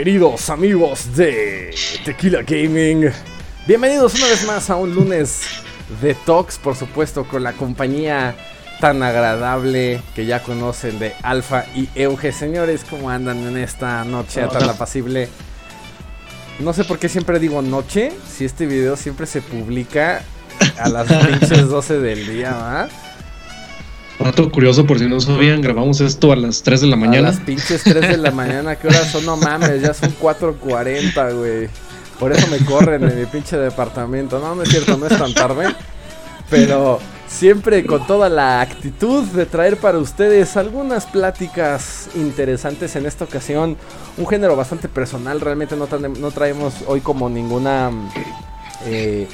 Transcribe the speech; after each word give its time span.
queridos 0.00 0.48
amigos 0.48 1.14
de 1.14 1.74
Tequila 2.06 2.40
Gaming. 2.40 3.10
Bienvenidos 3.66 4.14
una 4.14 4.28
vez 4.28 4.46
más 4.46 4.70
a 4.70 4.76
un 4.76 4.94
lunes 4.94 5.42
de 6.00 6.14
Talks, 6.14 6.56
por 6.56 6.74
supuesto, 6.74 7.28
con 7.28 7.42
la 7.42 7.52
compañía 7.52 8.34
tan 8.80 9.02
agradable 9.02 10.00
que 10.14 10.24
ya 10.24 10.42
conocen 10.42 10.98
de 10.98 11.12
Alfa 11.22 11.66
y 11.74 11.90
Euge. 11.94 12.32
Señores, 12.32 12.86
¿cómo 12.88 13.10
andan 13.10 13.46
en 13.46 13.58
esta 13.58 14.02
noche 14.04 14.40
tan 14.50 14.70
apacible? 14.70 15.28
No 16.60 16.72
sé 16.72 16.84
por 16.84 16.98
qué 16.98 17.10
siempre 17.10 17.38
digo 17.38 17.60
noche, 17.60 18.10
si 18.26 18.46
este 18.46 18.64
video 18.64 18.96
siempre 18.96 19.26
se 19.26 19.42
publica 19.42 20.22
a 20.78 20.88
las 20.88 21.12
pinches 21.26 21.68
12 21.68 21.98
del 21.98 22.26
día, 22.26 22.52
¿va? 22.54 22.88
Dato 24.20 24.50
curioso, 24.52 24.86
por 24.86 24.98
si 24.98 25.06
no 25.06 25.18
sabían, 25.18 25.62
grabamos 25.62 26.00
esto 26.02 26.30
a 26.30 26.36
las 26.36 26.62
3 26.62 26.82
de 26.82 26.86
la 26.88 26.96
mañana. 26.96 27.28
A 27.28 27.32
las 27.32 27.40
pinches 27.40 27.82
3 27.82 28.06
de 28.06 28.16
la 28.18 28.30
mañana, 28.30 28.76
¿qué 28.76 28.88
horas 28.88 29.10
son? 29.10 29.24
No 29.24 29.38
mames, 29.38 29.80
ya 29.80 29.94
son 29.94 30.14
4.40, 30.20 31.34
güey. 31.38 31.68
Por 32.18 32.30
eso 32.32 32.46
me 32.48 32.58
corren 32.66 33.02
en 33.04 33.18
mi 33.18 33.24
pinche 33.24 33.56
departamento. 33.56 34.38
No, 34.38 34.54
no 34.54 34.62
es 34.62 34.68
cierto, 34.68 34.98
no 34.98 35.06
es 35.06 35.16
tan 35.16 35.32
tarde. 35.32 35.74
Pero 36.50 37.00
siempre 37.26 37.86
con 37.86 38.06
toda 38.06 38.28
la 38.28 38.60
actitud 38.60 39.24
de 39.24 39.46
traer 39.46 39.78
para 39.78 39.96
ustedes 39.96 40.56
algunas 40.58 41.06
pláticas 41.06 42.10
interesantes 42.14 42.96
en 42.96 43.06
esta 43.06 43.24
ocasión. 43.24 43.78
Un 44.18 44.26
género 44.26 44.54
bastante 44.54 44.88
personal, 44.88 45.40
realmente 45.40 45.76
no, 45.76 45.88
no 45.88 46.30
traemos 46.30 46.74
hoy 46.86 47.00
como 47.00 47.30
ninguna... 47.30 47.90
Eh, 48.84 49.26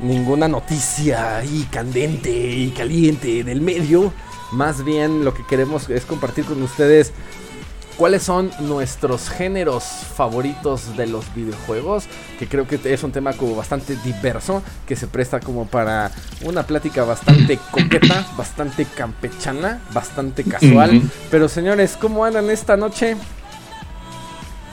ninguna 0.00 0.48
noticia 0.48 1.38
ahí 1.38 1.66
candente 1.70 2.30
y 2.30 2.70
caliente 2.70 3.44
del 3.44 3.60
medio. 3.60 4.12
Más 4.52 4.84
bien 4.84 5.24
lo 5.24 5.34
que 5.34 5.44
queremos 5.46 5.88
es 5.88 6.04
compartir 6.04 6.44
con 6.44 6.62
ustedes 6.62 7.12
cuáles 7.96 8.22
son 8.22 8.50
nuestros 8.60 9.30
géneros 9.30 9.84
favoritos 9.84 10.96
de 10.96 11.06
los 11.06 11.34
videojuegos, 11.34 12.04
que 12.38 12.46
creo 12.46 12.66
que 12.66 12.80
es 12.84 13.02
un 13.02 13.12
tema 13.12 13.32
como 13.34 13.54
bastante 13.54 13.96
diverso, 14.04 14.62
que 14.86 14.96
se 14.96 15.06
presta 15.06 15.40
como 15.40 15.66
para 15.66 16.10
una 16.42 16.66
plática 16.66 17.04
bastante 17.04 17.58
coqueta, 17.70 18.26
bastante 18.36 18.86
campechana, 18.86 19.80
bastante 19.92 20.44
casual. 20.44 21.02
Pero 21.30 21.48
señores, 21.48 21.96
¿cómo 22.00 22.24
andan 22.24 22.50
esta 22.50 22.76
noche? 22.76 23.16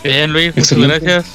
Bien, 0.03 0.31
Luis, 0.31 0.55
muchas 0.55 0.77
gracias. 0.79 1.25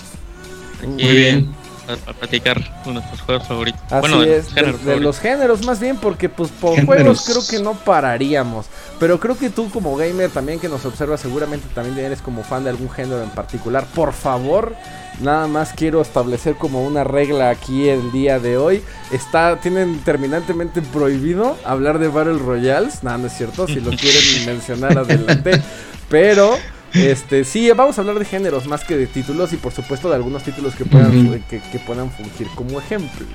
Muy 0.87 1.17
bien 1.17 1.64
a, 1.89 2.13
platicar 2.13 2.63
con 2.83 2.95
nuestros 2.95 3.21
juegos 3.23 3.47
favoritos. 3.47 3.81
bueno, 4.01 4.21
de, 4.21 5.01
los 5.01 5.19
géneros 5.19 5.65
más 5.65 5.81
bien, 5.81 5.97
porque 5.97 6.29
pues 6.29 6.51
por 6.51 6.85
juegos 6.85 7.25
creo 7.27 7.47
que 7.49 7.63
no 7.63 7.75
pararíamos. 7.75 8.67
Pero 8.99 9.19
creo 9.19 9.37
que 9.37 9.51
tú 9.51 9.71
como 9.71 9.97
gamer 9.97 10.31
también 10.31 10.61
que 10.61 10.69
nos 10.69 10.85
observas 10.85 11.21
seguramente 11.21 11.67
también 11.75 11.99
eres 11.99 12.23
como 12.23 12.45
fan 12.45 12.65
de 12.65 12.71
algún 12.71 12.91
género 12.91 13.23
en 13.23 13.31
particular. 13.31 13.87
Por 13.95 14.13
favor, 14.13 14.75
nada 15.21 15.47
más 15.47 15.73
quiero 15.73 16.01
establecer 16.01 16.57
como 16.57 16.85
una 16.85 17.05
regla 17.05 17.51
aquí 17.51 17.89
el 17.89 18.13
día 18.13 18.39
de 18.39 18.57
hoy. 18.57 18.83
Está, 19.11 19.61
tienen 19.61 20.01
terminantemente 20.01 20.81
prohibido 20.83 21.57
hablar 21.65 21.99
de 21.99 22.09
Battle 22.09 22.39
Royales. 22.39 23.03
Nada, 23.03 23.19
no 23.19 23.27
es 23.27 23.33
cierto. 23.35 23.67
Si 23.67 23.81
lo 23.81 23.91
quieren 23.97 24.47
mencionar 24.47 24.97
adelante. 24.97 25.63
Pero 26.09 26.57
este, 26.95 27.45
sí, 27.45 27.71
vamos 27.73 27.99
a 27.99 28.03
hablar 28.03 28.19
de 28.19 28.25
géneros 28.25 28.67
más 28.67 28.85
que 28.85 28.97
de 28.97 29.07
títulos 29.07 29.53
y 29.53 29.57
por 29.57 29.73
supuesto 29.73 30.09
de 30.09 30.15
algunos 30.15 30.43
títulos 30.43 30.75
que 30.75 30.85
puedan, 30.85 31.43
que, 31.49 31.61
puedan 31.85 32.11
fungir 32.11 32.47
como 32.55 32.79
ejemplo 32.79 33.27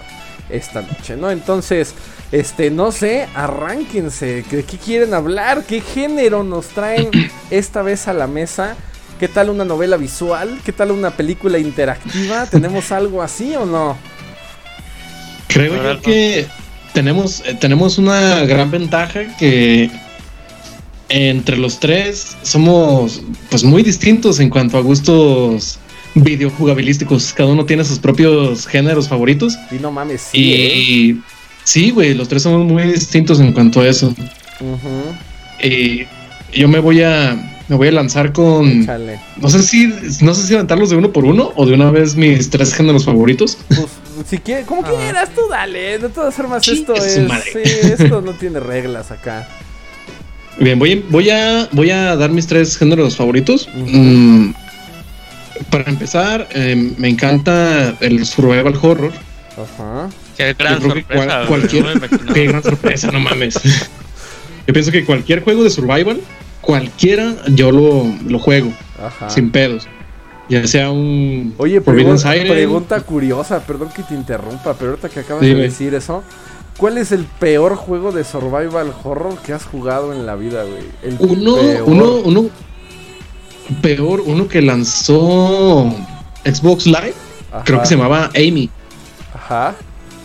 esta 0.49 0.81
noche, 0.81 1.15
¿no? 1.15 1.29
Entonces, 1.29 1.93
este, 2.31 2.71
no 2.71 2.91
sé, 2.91 3.27
arránquense, 3.35 4.43
¿de 4.43 4.63
qué 4.63 4.77
quieren 4.77 5.13
hablar? 5.13 5.63
¿Qué 5.65 5.81
género 5.81 6.43
nos 6.43 6.67
traen 6.67 7.11
esta 7.51 7.81
vez 7.81 8.07
a 8.07 8.13
la 8.13 8.27
mesa? 8.27 8.75
¿Qué 9.19 9.27
tal 9.27 9.49
una 9.49 9.65
novela 9.65 9.97
visual? 9.97 10.59
¿Qué 10.63 10.71
tal 10.71 10.91
una 10.91 11.11
película 11.11 11.59
interactiva? 11.59 12.45
¿Tenemos 12.45 12.91
algo 12.91 13.21
así 13.21 13.53
o 13.55 13.65
no? 13.65 13.97
Creo 15.49 15.75
yo 15.75 16.01
que 16.01 16.47
tenemos, 16.93 17.43
eh, 17.45 17.57
tenemos 17.59 17.97
una 17.97 18.45
gran 18.45 18.71
ventaja 18.71 19.35
que 19.37 19.91
entre 21.09 21.57
los 21.57 21.79
tres 21.79 22.37
somos 22.43 23.21
pues 23.49 23.63
muy 23.63 23.83
distintos 23.83 24.39
en 24.39 24.49
cuanto 24.49 24.77
a 24.77 24.81
gustos 24.81 25.79
videojugabilísticos. 26.15 27.33
Cada 27.33 27.51
uno 27.51 27.65
tiene 27.65 27.83
sus 27.83 27.99
propios 27.99 28.67
géneros 28.67 29.07
favoritos. 29.07 29.57
Y 29.71 29.75
no 29.75 29.91
mames, 29.91 30.21
sí. 30.21 30.37
Y 30.37 31.11
¿eh? 31.11 31.17
sí, 31.63 31.91
güey, 31.91 32.13
los 32.13 32.27
tres 32.27 32.43
somos 32.43 32.65
muy 32.65 32.83
distintos 32.83 33.39
en 33.39 33.53
cuanto 33.53 33.81
a 33.81 33.87
eso. 33.87 34.13
Y 35.61 36.05
yo 36.53 36.67
me 36.67 36.79
voy 36.79 37.01
a 37.01 37.45
me 37.67 37.75
voy 37.75 37.87
a 37.87 37.91
lanzar 37.91 38.33
con 38.33 38.87
no 39.37 39.49
sé 39.49 39.61
si 39.61 39.93
no 40.21 40.33
sé 40.33 40.43
si 40.43 40.53
levantarlos 40.53 40.89
de 40.89 40.95
uno 40.95 41.13
por 41.13 41.23
uno 41.25 41.51
o 41.55 41.67
de 41.67 41.73
una 41.73 41.91
vez 41.91 42.15
mis 42.15 42.49
tres 42.49 42.73
géneros 42.73 43.05
favoritos. 43.05 43.57
Pues 43.67 43.87
si 44.27 44.39
quieres, 44.39 44.65
como 44.65 44.81
ah. 44.83 44.89
quieras 44.89 45.29
tú 45.35 45.41
dale, 45.49 45.99
no 45.99 46.09
te 46.09 46.19
vas 46.19 46.25
a 46.25 46.29
hacer 46.29 46.47
más 46.47 46.67
esto 46.67 46.95
es, 46.95 47.13
sí, 47.13 47.59
esto 47.63 48.21
no 48.21 48.33
tiene 48.33 48.59
reglas 48.59 49.11
acá. 49.11 49.47
Bien, 50.59 50.77
voy, 50.77 51.05
voy, 51.09 51.29
a, 51.29 51.69
voy 51.71 51.89
a 51.89 52.15
dar 52.15 52.31
mis 52.31 52.45
tres 52.47 52.77
géneros 52.77 53.15
favoritos. 53.15 53.69
Mm, 53.73 54.51
para 55.69 55.89
empezar, 55.89 56.47
eh, 56.51 56.93
me 56.97 57.07
encanta 57.07 57.95
el 58.01 58.25
survival 58.25 58.77
horror. 58.81 59.11
Ajá. 59.53 60.09
Qué 60.37 60.53
gran 60.53 60.81
sorpresa. 60.81 61.45
cualquier, 61.47 61.85
qué 62.33 62.45
gran 62.45 62.63
sorpresa, 62.63 63.11
no 63.11 63.19
mames. 63.19 63.55
Yo 64.67 64.73
pienso 64.73 64.91
que 64.91 65.05
cualquier 65.05 65.43
juego 65.43 65.63
de 65.63 65.69
survival, 65.69 66.21
cualquiera, 66.61 67.33
yo 67.47 67.71
lo, 67.71 68.05
lo 68.27 68.37
juego. 68.37 68.71
Ajá. 69.03 69.27
Sin 69.29 69.49
pedos. 69.49 69.87
Ya 70.47 70.65
sea 70.67 70.91
un. 70.91 71.55
Oye, 71.57 71.81
pregunta, 71.81 72.31
pregunta 72.31 73.01
curiosa, 73.01 73.61
perdón 73.61 73.89
que 73.95 74.03
te 74.03 74.13
interrumpa, 74.13 74.75
pero 74.75 74.91
ahorita 74.91 75.09
que 75.09 75.21
acabas 75.21 75.41
de 75.41 75.55
decir 75.55 75.93
eso, 75.95 76.23
¿Cuál 76.79 76.97
es 76.97 77.11
el 77.11 77.25
peor 77.25 77.75
juego 77.75 78.13
de 78.13 78.23
survival 78.23 78.93
horror 79.03 79.37
que 79.45 79.51
has 79.51 79.65
jugado 79.65 80.13
en 80.13 80.25
la 80.25 80.37
vida, 80.37 80.63
güey? 80.63 80.83
El 81.03 81.17
uno, 81.19 81.55
uno, 81.85 82.15
uno 82.23 82.49
peor, 83.81 84.21
uno 84.25 84.47
que 84.47 84.61
lanzó 84.61 85.93
Xbox 86.45 86.85
Live, 86.85 87.15
creo 87.65 87.81
que 87.81 87.85
se 87.85 87.95
llamaba 87.95 88.31
Amy. 88.33 88.69
Ajá. 89.33 89.75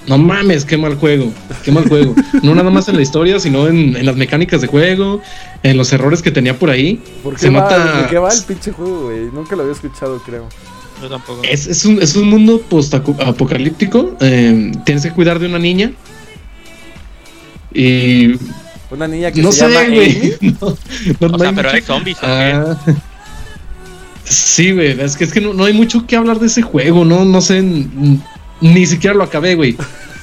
No 0.06 0.16
mames, 0.16 0.64
qué 0.64 0.76
mal 0.76 0.94
juego, 0.94 1.32
qué 1.64 1.72
mal 1.72 1.88
juego. 1.88 2.14
no 2.44 2.54
nada 2.54 2.70
más 2.70 2.88
en 2.88 2.94
la 2.94 3.02
historia, 3.02 3.40
sino 3.40 3.66
en, 3.66 4.06
las 4.06 4.14
mecánicas 4.14 4.60
de 4.60 4.68
juego, 4.68 5.20
en 5.64 5.76
los 5.76 5.92
errores 5.92 6.22
que 6.22 6.30
tenía 6.30 6.56
por 6.56 6.70
ahí. 6.70 7.02
¿Por 7.24 7.34
qué, 7.34 7.50
va, 7.50 8.02
¿de 8.02 8.06
qué 8.06 8.18
va 8.18 8.32
el 8.32 8.42
pinche 8.44 8.70
juego, 8.70 9.06
güey? 9.06 9.24
Nunca 9.32 9.56
lo 9.56 9.62
había 9.62 9.74
escuchado, 9.74 10.22
creo. 10.24 10.48
Yo 11.02 11.08
tampoco. 11.08 11.42
Es, 11.42 11.84
un, 11.84 12.00
es 12.00 12.14
un 12.14 12.28
mundo 12.28 12.60
post-apocalíptico. 12.60 14.16
Eh, 14.20 14.70
tienes 14.84 15.02
que 15.02 15.10
cuidar 15.10 15.40
de 15.40 15.46
una 15.46 15.58
niña 15.58 15.92
y. 17.74 18.38
Una 18.90 19.08
niña 19.08 19.32
que 19.32 19.42
no 19.42 19.50
se 19.50 19.66
sé, 19.66 19.68
llama 19.68 19.94
güey. 19.94 20.34
No, 21.20 21.26
o 21.26 21.38
sea, 21.38 21.52
pero 21.52 21.70
hay 21.70 21.82
zombies. 21.82 22.18
Ah, 22.22 22.76
sí, 24.24 24.72
güey. 24.72 25.00
Es 25.00 25.16
que, 25.16 25.24
es 25.24 25.32
que 25.32 25.40
no, 25.40 25.64
hay 25.64 25.72
mucho 25.72 26.06
que 26.06 26.16
hablar 26.16 26.38
de 26.38 26.46
ese 26.46 26.62
juego. 26.62 27.04
No, 27.04 27.24
no 27.24 27.40
sé. 27.40 27.62
Ni 28.60 28.86
siquiera 28.86 29.14
lo 29.14 29.24
acabé, 29.24 29.56
güey. 29.56 29.76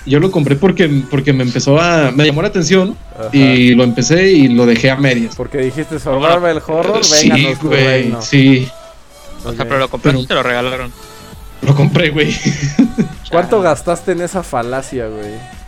Yo 0.06 0.20
lo 0.20 0.32
compré 0.32 0.56
porque, 0.56 0.90
porque 1.10 1.34
me 1.34 1.44
empezó 1.44 1.80
a. 1.80 2.12
Me 2.12 2.26
llamó 2.26 2.42
la 2.42 2.48
atención. 2.48 2.98
Y 3.34 3.76
lo 3.76 3.84
empecé 3.84 4.32
y 4.32 4.48
lo 4.48 4.66
dejé 4.66 4.90
a 4.90 4.96
medias. 4.96 5.36
Porque 5.36 5.60
dijiste 5.60 6.00
Survival 6.00 6.46
el 6.46 6.62
Horror. 6.66 7.04
Sí, 7.04 7.30
güey. 7.62 8.14
Sí. 8.22 8.68
O 9.44 9.54
sea, 9.54 9.66
pero 9.66 9.80
lo 9.80 9.90
compré 9.90 10.18
y 10.18 10.26
te 10.26 10.34
lo 10.34 10.44
regalaron. 10.44 10.92
Lo 11.62 11.76
compré, 11.76 12.10
güey. 12.10 12.36
¿Cuánto 13.30 13.62
gastaste 13.62 14.14
en 14.14 14.22
esa 14.22 14.44
falacia, 14.44 15.08
güey? 15.08 15.61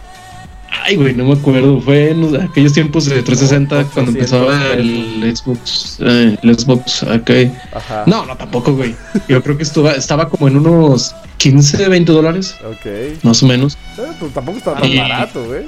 Ay, 0.81 0.95
güey, 0.95 1.13
no 1.13 1.25
me 1.25 1.33
acuerdo. 1.33 1.79
Fue 1.79 2.11
en 2.11 2.41
aquellos 2.41 2.73
tiempos 2.73 3.05
de 3.05 3.21
360 3.21 3.85
cuando 3.93 4.11
empezaba 4.11 4.73
el 4.73 5.35
Xbox. 5.35 5.97
Eh, 5.99 6.37
el 6.41 6.59
Xbox, 6.59 7.03
ok. 7.03 7.29
Ajá. 7.73 8.03
No, 8.07 8.25
no, 8.25 8.35
tampoco, 8.35 8.73
güey. 8.73 8.95
Yo 9.27 9.41
creo 9.43 9.55
que 9.55 9.63
esto 9.63 9.89
estaba 9.89 10.29
como 10.29 10.47
en 10.47 10.57
unos 10.57 11.15
15, 11.37 11.87
20 11.89 12.11
dólares. 12.11 12.55
Ok. 12.65 13.23
Más 13.23 13.43
o 13.43 13.47
menos. 13.47 13.77
Eh, 13.97 14.01
pues 14.19 14.33
tampoco 14.33 14.57
estaba 14.57 14.81
tan 14.81 14.95
barato, 14.95 15.45
güey. 15.45 15.65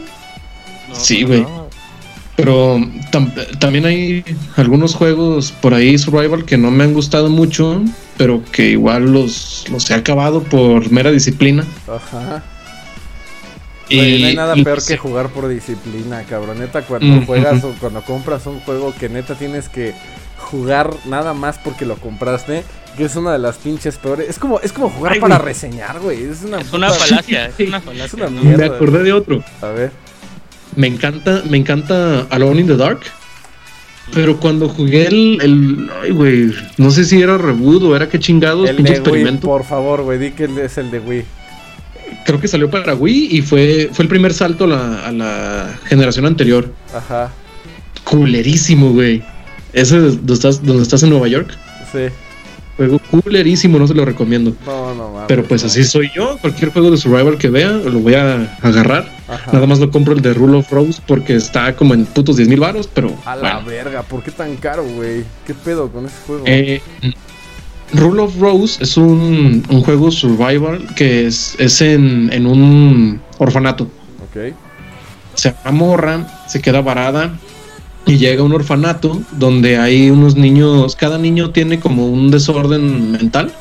sí, 0.94 1.24
güey. 1.24 1.46
Pero 2.36 2.82
también 3.60 3.86
hay 3.86 4.24
algunos 4.58 4.94
juegos 4.94 5.54
por 5.54 5.74
ahí, 5.74 5.98
Survival, 5.98 6.44
que 6.44 6.58
no 6.58 6.70
me 6.70 6.84
han 6.84 6.94
gustado 6.94 7.30
mucho, 7.30 7.82
pero 8.18 8.44
que 8.52 8.72
igual 8.72 9.14
los, 9.14 9.66
los 9.70 9.90
he 9.90 9.94
acabado 9.94 10.44
por 10.44 10.92
mera 10.92 11.12
disciplina. 11.12 11.66
Ajá. 11.88 12.44
Y 13.90 14.22
no 14.22 14.28
hay 14.28 14.36
nada 14.36 14.56
peor 14.56 14.84
que 14.84 14.98
jugar 14.98 15.30
por 15.30 15.48
disciplina, 15.48 16.24
cabroneta. 16.24 16.82
Cuando 16.82 17.26
juegas 17.26 17.64
o 17.64 17.74
cuando 17.80 18.02
compras 18.02 18.46
un 18.48 18.60
juego 18.62 18.94
que 19.00 19.10
neta 19.10 19.36
tienes 19.36 19.70
que 19.70 19.94
jugar 20.38 20.92
nada 21.06 21.34
más 21.34 21.58
porque 21.58 21.86
lo 21.86 21.96
compraste, 21.96 22.64
que 22.98 23.06
es 23.06 23.16
una 23.16 23.34
de 23.34 23.40
las 23.40 23.58
pinches 23.58 23.98
peores. 23.98 24.30
Es 24.30 24.40
como, 24.40 24.60
es 24.60 24.72
como 24.72 24.90
jugar 24.90 25.20
para 25.20 25.38
reseñar, 25.38 26.00
güey. 26.00 26.24
Es 26.24 26.44
una, 26.44 26.62
es 26.62 26.74
una 26.74 26.90
falacia, 26.90 27.48
es 27.58 27.60
una 27.68 27.82
falacia. 27.82 28.30
Me 28.30 28.66
acordé 28.66 29.04
de 29.04 29.14
otro. 29.14 29.44
A 29.62 29.68
ver. 29.68 29.92
Me 30.76 30.88
encanta, 30.88 31.42
me 31.50 31.58
encanta 31.58 32.28
Alone 32.30 32.62
in 32.62 32.68
the 32.68 32.78
Dark. 32.78 33.02
Pero 34.14 34.40
cuando 34.40 34.70
jugué 34.70 35.08
el, 35.08 35.40
el 35.42 35.90
ay, 36.04 36.12
güey, 36.12 36.54
no 36.78 36.92
sé 36.92 37.06
si 37.06 37.22
era 37.22 37.40
reboot 37.40 37.82
o 37.84 37.96
era 37.96 38.08
que 38.08 38.20
chingados, 38.20 38.70
el 38.70 38.76
pinche 38.76 38.94
experimento. 38.94 39.48
por 39.48 39.64
favor, 39.64 40.04
güey, 40.04 40.20
di 40.20 40.32
que 40.32 40.48
es 40.64 40.78
el 40.78 40.92
de 40.92 41.00
Wii. 41.00 41.26
Creo 42.26 42.40
que 42.40 42.48
salió 42.48 42.70
para 42.70 42.96
Wii 42.96 43.30
y 43.32 43.42
fue, 43.42 43.90
fue 43.92 44.04
el 44.04 44.10
primer 44.10 44.34
salto 44.34 44.66
a 44.66 44.68
la, 44.68 45.08
a 45.08 45.12
la 45.12 45.80
generación 45.86 46.26
anterior. 46.26 46.72
Ajá. 46.94 47.32
Culerísimo, 48.04 48.92
güey. 48.92 49.24
¿Ese 49.74 49.98
es 49.98 50.18
donde 50.18 50.34
estás, 50.34 50.64
donde 50.64 50.84
estás 50.84 51.04
en 51.04 51.10
Nueva 51.10 51.28
York? 51.28 51.50
Sí. 51.92 52.08
Juego 52.78 53.00
coolerísimo, 53.00 53.80
no 53.80 53.88
se 53.88 53.94
lo 53.94 54.04
recomiendo. 54.04 54.54
No, 54.66 54.94
no 54.96 55.12
mames. 55.12 55.28
Pero 55.28 55.44
pues 55.44 55.64
así 55.64 55.84
soy 55.86 56.12
yo. 56.14 56.38
Cualquier 56.40 56.72
juego 56.72 56.92
de 56.92 56.98
survival 56.98 57.38
que 57.38 57.50
vea, 57.50 57.72
lo 57.72 58.00
voy 58.00 58.16
a 58.16 58.58
agarrar. 58.62 59.10
Nada 59.52 59.66
más 59.66 59.80
lo 59.80 59.90
compro 59.92 60.14
el 60.14 60.22
de 60.22 60.34
Rule 60.34 60.58
of 60.58 60.72
Rose 60.72 61.02
porque 61.08 61.36
está 61.36 61.76
como 61.76 61.94
en 61.94 62.06
putos 62.06 62.36
10 62.36 62.50
mil 62.50 62.60
baros, 62.60 62.90
pero. 62.94 63.16
A 63.26 63.36
la 63.36 63.60
verga, 63.60 64.04
¿por 64.04 64.24
qué 64.24 64.32
tan 64.32 64.56
caro, 64.58 64.84
güey? 64.84 65.24
¿Qué 65.48 65.54
pedo 65.54 65.90
con 65.90 66.06
ese 66.06 66.16
juego? 66.28 66.44
Eh, 66.46 66.82
Rule 67.94 68.22
of 68.22 68.40
Rose 68.40 68.82
es 68.84 68.98
un, 68.98 69.64
un 69.70 69.82
juego 69.82 70.12
survival 70.12 70.88
que 70.96 71.28
es, 71.28 71.56
es 71.60 71.82
en, 71.82 72.32
en 72.34 72.46
un 72.46 73.22
orfanato. 73.38 73.84
Ok. 73.84 74.54
Se 75.36 75.54
amorra, 75.64 76.46
se 76.48 76.62
queda 76.62 76.82
varada 76.82 77.38
y 78.06 78.18
llega 78.18 78.42
a 78.42 78.46
un 78.46 78.54
orfanato 78.54 79.22
donde 79.32 79.78
hay 79.78 80.10
unos 80.10 80.36
niños, 80.36 80.96
cada 80.96 81.18
niño 81.18 81.52
tiene 81.52 81.80
como 81.80 82.08
un 82.08 82.32
desorden 82.32 83.12
mental 83.12 83.52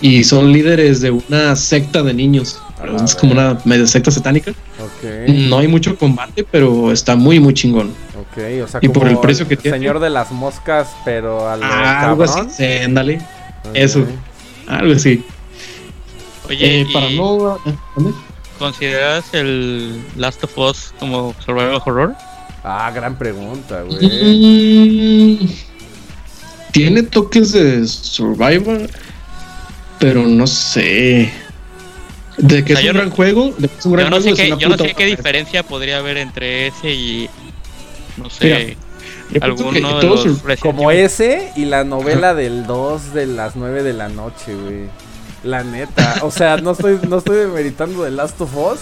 y 0.00 0.24
son 0.24 0.52
líderes 0.52 1.00
de 1.00 1.10
una 1.10 1.56
secta 1.56 2.02
de 2.02 2.14
niños. 2.14 2.60
es 3.04 3.14
como 3.14 3.32
una 3.32 3.58
media 3.64 3.86
secta 3.86 4.10
satánica. 4.10 4.52
No 5.48 5.58
hay 5.58 5.68
mucho 5.68 5.96
combate, 5.96 6.44
pero 6.44 6.92
está 6.92 7.16
muy, 7.16 7.40
muy 7.40 7.54
chingón. 7.54 7.90
O 8.62 8.68
sea, 8.68 8.80
y 8.82 8.88
por 8.88 9.08
el 9.08 9.18
precio 9.18 9.48
que 9.48 9.56
tiene. 9.56 9.78
Señor 9.78 10.00
de 10.00 10.10
las 10.10 10.30
moscas, 10.30 10.88
pero 11.04 11.48
ah, 11.48 12.10
algo 12.10 12.24
así. 12.24 12.40
Sí, 12.50 12.64
Eso. 13.74 14.04
Algo 14.66 14.92
así. 14.94 15.24
Oye, 16.48 16.82
eh, 16.82 16.86
para 16.92 17.10
no. 17.10 17.58
¿Consideras 18.58 19.34
el 19.34 20.00
Last 20.16 20.42
of 20.44 20.56
Us 20.56 20.94
como 20.98 21.34
survival 21.44 21.80
horror? 21.84 22.14
Ah, 22.64 22.90
gran 22.94 23.16
pregunta, 23.16 23.82
güey. 23.82 25.38
Mm, 25.38 25.48
tiene 26.72 27.02
toques 27.02 27.52
de 27.52 27.86
survival, 27.86 28.90
pero 29.98 30.22
no 30.22 30.46
sé. 30.46 31.32
De 32.38 32.64
que 32.64 32.74
es 32.74 32.84
un 32.84 32.92
gran 32.94 33.10
juego, 33.10 33.54
de 33.56 33.68
que 33.68 33.78
es 33.78 33.86
un 33.86 33.92
gran 33.92 34.10
yo 34.10 34.10
no 34.10 34.20
sé 34.20 34.34
qué, 34.34 34.54
yo 34.58 34.68
no 34.68 34.76
sé 34.76 34.94
qué 34.94 35.06
diferencia 35.06 35.62
podría 35.62 35.98
haber 35.98 36.18
entre 36.18 36.66
ese 36.66 36.92
y 36.92 37.30
no 38.16 38.30
sé. 38.30 38.76
alguno 39.40 39.72
de 39.72 40.06
los 40.06 40.60
como 40.60 40.90
ese 40.90 41.52
y 41.56 41.64
la 41.64 41.84
novela 41.84 42.34
del 42.34 42.66
2 42.66 43.12
de 43.14 43.26
las 43.26 43.56
9 43.56 43.82
de 43.82 43.92
la 43.92 44.08
noche, 44.08 44.54
güey. 44.54 44.88
La 45.42 45.62
neta, 45.62 46.16
o 46.22 46.30
sea, 46.30 46.56
no 46.56 46.72
estoy 46.72 46.98
no 47.08 47.18
estoy 47.18 47.36
demeritando 47.36 48.02
The 48.02 48.10
Last 48.10 48.40
of 48.40 48.56
Us, 48.56 48.80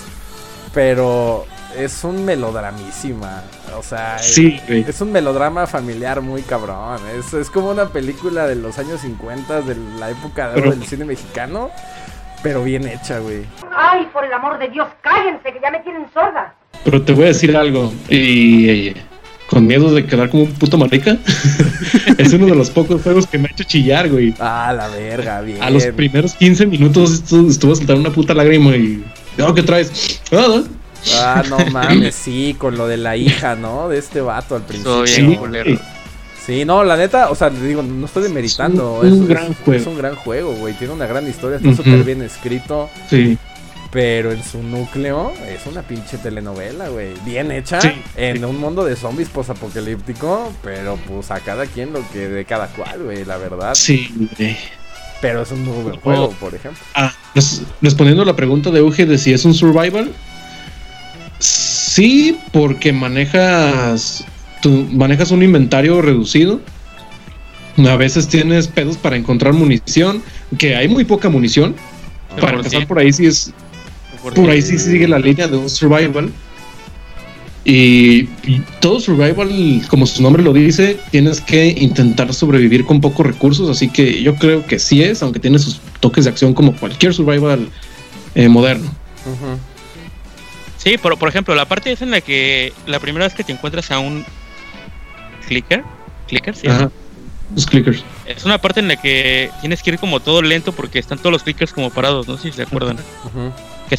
pero 0.72 1.46
es 1.76 2.04
un 2.04 2.25
melodramísima. 2.25 3.42
O 3.76 3.82
sea, 3.82 4.16
es, 4.16 5.00
un 5.00 5.12
melodrama 5.12 5.66
familiar 5.66 6.20
muy 6.20 6.42
cabrón. 6.42 7.00
Es, 7.19 7.34
es, 7.34 7.50
como 7.50 7.70
una 7.70 7.88
película 7.88 8.46
de 8.46 8.54
los 8.54 8.78
años 8.78 9.00
50 9.00 9.62
de 9.62 9.76
la 9.98 10.10
época 10.10 10.50
del 10.52 10.84
cine 10.84 11.04
mexicano, 11.04 11.70
pero 12.42 12.62
bien 12.62 12.87
hecha, 12.87 13.19
güey. 13.19 13.44
Ay, 13.75 14.08
por 14.12 14.25
el 14.25 14.32
amor 14.32 14.58
de 14.58 14.69
Dios, 14.69 14.87
cállense, 15.00 15.52
que 15.52 15.60
ya 15.60 15.70
me 15.70 15.80
tienen 15.80 16.06
sorda. 16.12 16.54
Pero 16.84 17.02
te 17.02 17.12
voy 17.12 17.25
a 17.25 17.28
decir 17.28 17.56
algo, 17.56 17.92
y, 18.08 18.94
con 19.49 19.67
miedo 19.67 19.93
de 19.93 20.06
quedar 20.06 20.31
como 20.31 20.44
un 20.44 20.52
puto 20.52 20.79
marica, 20.79 21.19
es 22.19 22.32
uno 22.32 22.46
de 22.46 22.55
los 22.55 22.70
pocos 22.70 23.02
juegos 23.02 23.26
que 23.26 23.38
me 23.38 23.49
ha 23.49 23.52
hecho 23.52 23.64
chillar, 23.64 24.08
güey. 24.08 24.35
Ah, 24.38 24.73
la 24.76 24.88
verga, 24.88 25.41
bien. 25.43 25.62
A 25.62 25.70
los 25.70 25.85
primeros 25.88 26.35
15 26.35 26.67
minutos 26.67 27.12
estuvo, 27.12 27.49
estuvo 27.49 27.75
soltar 27.75 27.96
una 27.96 28.11
puta 28.11 28.35
lágrima 28.35 28.76
y... 28.76 29.05
¿qué 29.55 29.62
traes? 29.62 30.20
Nada. 30.31 30.64
Ah, 31.17 31.43
no 31.49 31.58
mames, 31.73 32.14
sí, 32.14 32.55
con 32.58 32.76
lo 32.76 32.87
de 32.87 32.96
la 32.96 33.17
hija, 33.17 33.55
¿no? 33.55 33.88
De 33.88 33.99
este 33.99 34.20
vato 34.20 34.56
al 34.56 34.62
principio. 34.62 35.06
Sí, 35.06 35.38
sí, 36.47 36.64
no, 36.64 36.82
la 36.85 36.97
neta, 36.97 37.31
o 37.31 37.35
sea, 37.35 37.50
digo, 37.50 37.82
no 37.82 38.06
estoy 38.06 38.23
demeritando. 38.23 39.02
Es 39.05 39.12
un, 39.12 39.29
gran 39.29 39.55
juego. 39.55 39.81
Es 39.81 39.87
un 39.87 39.99
gran 39.99 40.14
juego, 40.14 40.52
güey. 40.55 40.75
Tiene 40.75 40.94
una 40.94 41.06
gran 41.06 41.29
historia, 41.29 41.58
está 41.58 41.75
súper 41.75 42.05
bien 42.05 42.23
escrito. 42.23 42.88
Sí. 43.11 43.38
Pero 43.94 44.32
en 44.32 44.44
su 44.44 44.62
núcleo 44.62 45.32
es 45.49 45.64
una 45.67 45.81
pinche 45.82 46.19
telenovela, 46.19 46.88
güey. 46.88 47.14
Bien 47.25 47.50
hecha 47.50 47.81
en 48.17 48.44
un 48.44 48.61
mundo 48.61 48.85
de 48.85 48.96
zombies 48.96 49.31
posapocalíptico, 49.31 50.52
pero 50.62 50.99
pues 51.08 51.31
a 51.31 51.41
cada 51.41 51.64
quien 51.64 51.94
lo 51.94 52.06
que 52.11 52.29
de 52.29 52.44
cada 52.44 52.67
cual, 52.67 53.05
güey, 53.05 53.25
la 53.25 53.38
verdad. 53.38 53.75
Sí, 53.75 54.12
Pero 55.23 55.43
es 55.43 55.52
un 55.52 55.64
muy 55.64 55.82
buen 55.85 55.96
juego, 56.00 56.31
por 56.32 56.55
ejemplo. 56.55 56.82
Ah, 56.94 57.14
respondiendo 57.81 58.25
a 58.25 58.26
la 58.26 58.37
pregunta 58.37 58.70
de 58.70 58.82
Uge 58.82 59.06
de 59.06 59.17
si 59.17 59.32
es 59.32 59.46
un 59.46 59.55
survival, 59.55 60.12
Sí, 61.94 62.37
porque 62.50 62.93
manejas, 62.93 64.25
manejas 64.93 65.31
un 65.31 65.44
inventario 65.44 66.02
reducido. 66.02 66.61
A 67.76 67.97
veces 67.97 68.26
tienes 68.26 68.67
pedos 68.67 68.97
para 68.97 69.17
encontrar 69.17 69.52
munición, 69.52 70.20
que 70.58 70.75
hay 70.75 70.88
muy 70.88 71.05
poca 71.05 71.29
munición. 71.29 71.76
para 72.40 72.56
empezar 72.56 72.87
por 72.88 72.99
ahí 72.99 73.12
sí 73.12 73.26
es, 73.26 73.52
por 74.32 74.50
ahí 74.50 74.62
sí 74.62 74.79
sigue 74.79 75.09
la 75.09 75.19
línea 75.19 75.49
de 75.49 75.56
un 75.56 75.69
survival. 75.69 76.32
Y, 77.67 78.25
todo 78.81 79.00
survival, 79.00 79.82
como 79.88 80.06
su 80.06 80.23
nombre 80.23 80.43
lo 80.43 80.53
dice, 80.53 80.99
tienes 81.11 81.41
que 81.41 81.69
intentar 81.69 82.32
sobrevivir 82.35 82.85
con 82.85 83.00
pocos 83.00 83.26
recursos. 83.26 83.71
Así 83.71 83.88
que 83.88 84.23
yo 84.23 84.35
creo 84.35 84.67
que 84.67 84.79
sí 84.79 85.03
es, 85.03 85.23
aunque 85.23 85.41
tiene 85.41 85.59
sus 85.59 85.81
toques 86.00 86.25
de 86.25 86.31
acción 86.31 86.53
como 86.53 86.76
cualquier 86.76 87.15
survival 87.15 87.69
eh, 88.35 88.49
moderno. 88.49 88.91
Sí, 90.76 90.99
por, 90.99 91.19
por 91.19 91.31
ejemplo, 91.31 91.55
la 91.55 91.65
parte 91.65 91.93
es 91.93 92.03
en 92.03 92.11
la 92.11 92.21
que 92.21 92.75
la 92.87 93.00
primera 93.00 93.25
vez 93.25 93.35
que 93.35 93.44
te 93.44 93.53
encuentras 93.53 93.91
a 93.91 93.99
un 93.99 94.25
clicker, 95.49 95.82
clicker, 96.29 96.55
sí. 96.55 96.67
los 97.54 97.66
clickers. 97.66 98.04
Es 98.26 98.45
una 98.45 98.59
parte 98.59 98.81
en 98.81 98.88
la 98.88 98.97
que 98.97 99.50
tienes 99.61 99.83
que 99.83 99.93
ir 99.93 99.99
como 99.99 100.21
todo 100.21 100.43
lento 100.43 100.73
porque 100.73 100.99
están 100.99 101.16
todos 101.16 101.33
los 101.33 101.43
clickers 101.43 101.73
como 101.73 101.88
parados, 101.88 102.28
no 102.28 102.37
sé 102.37 102.50
si 102.50 102.57
se 102.57 102.62
acuerdan. 102.62 102.99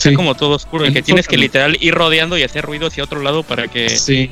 Que 0.01 0.09
está 0.09 0.13
como 0.13 0.35
todo 0.35 0.55
oscuro 0.55 0.85
y 0.85 0.93
que 0.93 1.01
tienes 1.01 1.27
que 1.27 1.37
literal 1.37 1.77
ir 1.79 1.93
rodeando 1.93 2.37
y 2.37 2.43
hacer 2.43 2.65
ruido 2.65 2.87
hacia 2.87 3.03
otro 3.03 3.21
lado 3.21 3.43
para 3.43 3.67
que. 3.67 3.89
Sí. 3.89 4.31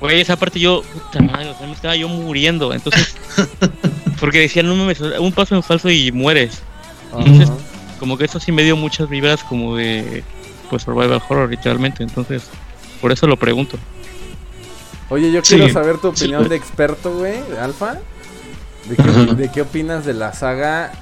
Güey, 0.00 0.20
esa 0.20 0.36
parte 0.36 0.58
yo, 0.58 0.82
puta 0.82 1.20
madre, 1.20 1.50
o 1.50 1.58
sea, 1.58 1.66
me 1.66 1.74
estaba 1.74 1.94
yo 1.94 2.08
muriendo. 2.08 2.72
Entonces, 2.72 3.14
porque 4.20 4.40
decían, 4.40 4.66
no 4.66 4.76
me 4.76 4.94
un 5.18 5.32
paso 5.32 5.54
en 5.54 5.62
falso 5.62 5.90
y 5.90 6.10
mueres. 6.10 6.62
Entonces, 7.16 7.50
como 7.98 8.16
que 8.16 8.24
eso 8.24 8.40
sí 8.40 8.50
me 8.50 8.62
dio 8.62 8.76
muchas 8.76 9.08
vibras 9.08 9.42
como 9.44 9.76
de 9.76 10.24
pues 10.70 10.84
survival 10.84 11.20
horror 11.28 11.50
literalmente, 11.50 12.02
entonces 12.02 12.44
por 13.00 13.12
eso 13.12 13.26
lo 13.26 13.36
pregunto. 13.36 13.76
Oye, 15.08 15.32
yo 15.32 15.42
quiero 15.42 15.68
saber 15.70 15.98
tu 15.98 16.08
opinión 16.08 16.48
de 16.48 16.54
experto, 16.54 17.12
güey, 17.12 17.42
de 17.50 17.58
Alfa. 17.58 17.98
¿De 19.36 19.50
qué, 19.52 19.60
opinas 19.62 20.06
de 20.06 20.14
la 20.14 20.32
saga 20.32 20.92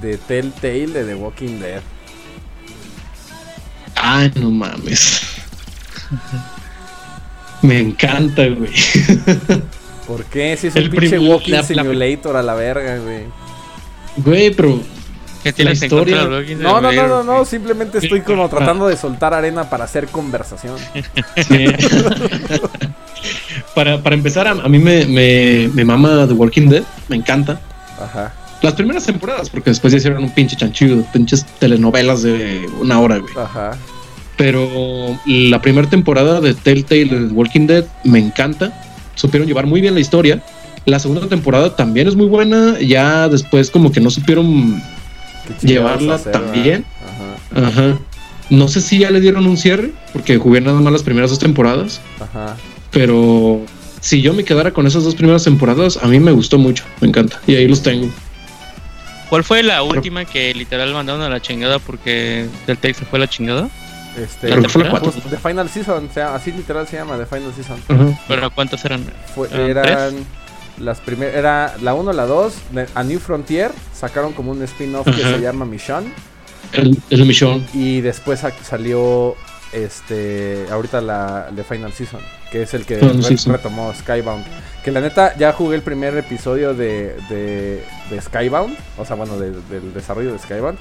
de 0.00 0.18
Telltale 0.18 0.88
de 0.88 1.04
The 1.04 1.14
Walking 1.14 1.60
Dead? 1.60 1.80
Ay, 4.06 4.30
no 4.34 4.50
mames. 4.50 5.22
Me 7.62 7.80
encanta, 7.80 8.46
güey. 8.46 8.70
¿Por 10.06 10.26
qué? 10.26 10.58
Si 10.58 10.66
es 10.66 10.76
un 10.76 10.90
pinche 10.90 11.18
Walking 11.18 11.62
Simulator 11.62 12.36
a 12.36 12.42
la 12.42 12.54
verga, 12.54 12.98
güey. 12.98 13.22
Güey, 14.18 14.50
pero 14.50 14.78
¿Qué 15.42 15.54
tienes 15.54 15.80
en 15.80 15.88
contra 15.88 16.24
No, 16.24 16.82
no, 16.82 16.92
no, 16.92 17.08
no, 17.08 17.24
no, 17.24 17.44
simplemente 17.46 17.96
estoy 17.96 18.20
como 18.20 18.46
tratando 18.50 18.88
de 18.88 18.96
soltar 18.98 19.32
arena 19.32 19.70
para 19.70 19.84
hacer 19.84 20.08
conversación. 20.08 20.76
para, 23.74 24.02
para 24.02 24.14
empezar, 24.14 24.46
a, 24.46 24.54
mí 24.54 24.78
me, 24.78 25.06
me, 25.06 25.70
me, 25.72 25.84
mama 25.84 26.26
The 26.28 26.34
Walking 26.34 26.68
Dead, 26.68 26.82
me 27.08 27.16
encanta. 27.16 27.58
Ajá. 27.98 28.34
Las 28.60 28.74
primeras 28.74 29.04
temporadas, 29.04 29.48
porque 29.48 29.70
después 29.70 29.94
ya 29.94 29.96
hicieron 29.96 30.22
un 30.22 30.34
pinche 30.34 30.56
chanchillo, 30.56 31.02
pinches 31.10 31.46
telenovelas 31.58 32.22
de 32.22 32.68
una 32.80 33.00
hora, 33.00 33.16
güey. 33.16 33.32
Ajá. 33.36 33.78
Pero 34.36 35.18
la 35.26 35.62
primera 35.62 35.88
temporada 35.88 36.40
de 36.40 36.54
Telltale 36.54 37.06
The 37.06 37.16
Walking 37.32 37.66
Dead 37.66 37.84
me 38.02 38.18
encanta. 38.18 38.72
Supieron 39.14 39.46
llevar 39.46 39.66
muy 39.66 39.80
bien 39.80 39.94
la 39.94 40.00
historia. 40.00 40.42
La 40.86 40.98
segunda 40.98 41.28
temporada 41.28 41.76
también 41.76 42.08
es 42.08 42.16
muy 42.16 42.26
buena. 42.26 42.78
Ya 42.80 43.28
después 43.28 43.70
como 43.70 43.92
que 43.92 44.00
no 44.00 44.10
supieron 44.10 44.82
llevarla 45.62 46.18
también. 46.18 46.84
Ajá. 47.54 47.98
No 48.50 48.68
sé 48.68 48.80
si 48.80 48.98
ya 48.98 49.10
le 49.10 49.20
dieron 49.20 49.46
un 49.46 49.56
cierre, 49.56 49.92
porque 50.12 50.36
jugué 50.36 50.60
nada 50.60 50.80
más 50.80 50.92
las 50.92 51.02
primeras 51.02 51.30
dos 51.30 51.38
temporadas. 51.38 52.00
Ajá. 52.20 52.56
Pero 52.90 53.62
si 54.00 54.20
yo 54.20 54.34
me 54.34 54.44
quedara 54.44 54.72
con 54.72 54.86
esas 54.86 55.04
dos 55.04 55.14
primeras 55.14 55.44
temporadas, 55.44 55.98
a 56.02 56.08
mí 56.08 56.20
me 56.20 56.32
gustó 56.32 56.58
mucho, 56.58 56.84
me 57.00 57.08
encanta. 57.08 57.40
Y 57.46 57.54
ahí 57.54 57.66
los 57.66 57.82
tengo. 57.82 58.10
¿Cuál 59.30 59.44
fue 59.44 59.62
la 59.62 59.82
última 59.82 60.24
que 60.26 60.52
literal 60.54 60.92
mandaron 60.92 61.22
a 61.22 61.28
la 61.28 61.40
chingada 61.40 61.78
porque 61.78 62.46
Telltale 62.66 62.94
se 62.94 63.04
fue 63.06 63.18
a 63.18 63.20
la 63.20 63.28
chingada? 63.28 63.70
Este, 64.16 64.48
Creo 64.48 64.62
que 64.62 64.68
fue 64.68 64.84
la 64.84 64.90
cuatro. 64.90 65.10
pues, 65.12 65.24
The 65.30 65.36
Final 65.36 65.68
Season, 65.68 66.08
o 66.08 66.12
sea, 66.12 66.34
así 66.34 66.52
literal 66.52 66.86
se 66.86 66.96
llama 66.96 67.16
The 67.18 67.26
Final 67.26 67.52
Season. 67.54 67.78
Ajá. 67.88 68.18
Pero 68.28 68.50
¿cuántas 68.52 68.84
eran? 68.84 69.04
Fue- 69.34 69.48
¿Eran 69.52 69.86
eran 69.88 70.14
las 70.78 71.00
primeras, 71.00 71.34
era 71.34 71.74
la 71.82 71.94
1, 71.94 72.12
la 72.12 72.26
2, 72.26 72.54
de- 72.72 72.86
A 72.94 73.02
New 73.02 73.18
Frontier, 73.18 73.70
sacaron 73.92 74.32
como 74.32 74.52
un 74.52 74.62
spin-off 74.62 75.04
que 75.06 75.22
Ajá. 75.22 75.34
se 75.36 75.40
llama 75.40 75.64
Mission 75.64 76.04
El, 76.72 76.96
el 77.10 77.26
Michon. 77.26 77.64
y 77.72 78.00
después 78.00 78.40
sa- 78.40 78.52
salió 78.62 79.34
este 79.72 80.66
ahorita 80.70 81.00
la 81.00 81.48
The 81.54 81.64
Final 81.64 81.92
Season, 81.92 82.20
que 82.50 82.62
es 82.62 82.74
el 82.74 82.86
que 82.86 82.96
Final 82.98 83.16
re- 83.18 83.22
Season. 83.22 83.52
retomó 83.52 83.92
Skybound. 83.92 84.44
Que 84.84 84.90
la 84.92 85.00
neta 85.00 85.34
ya 85.36 85.52
jugué 85.52 85.76
el 85.76 85.82
primer 85.82 86.16
episodio 86.16 86.74
de, 86.74 87.16
de, 87.28 87.84
de 88.10 88.20
Skybound, 88.20 88.76
o 88.98 89.04
sea, 89.04 89.16
bueno, 89.16 89.38
de- 89.38 89.50
del 89.70 89.92
desarrollo 89.94 90.32
de 90.32 90.38
Skybound. 90.38 90.78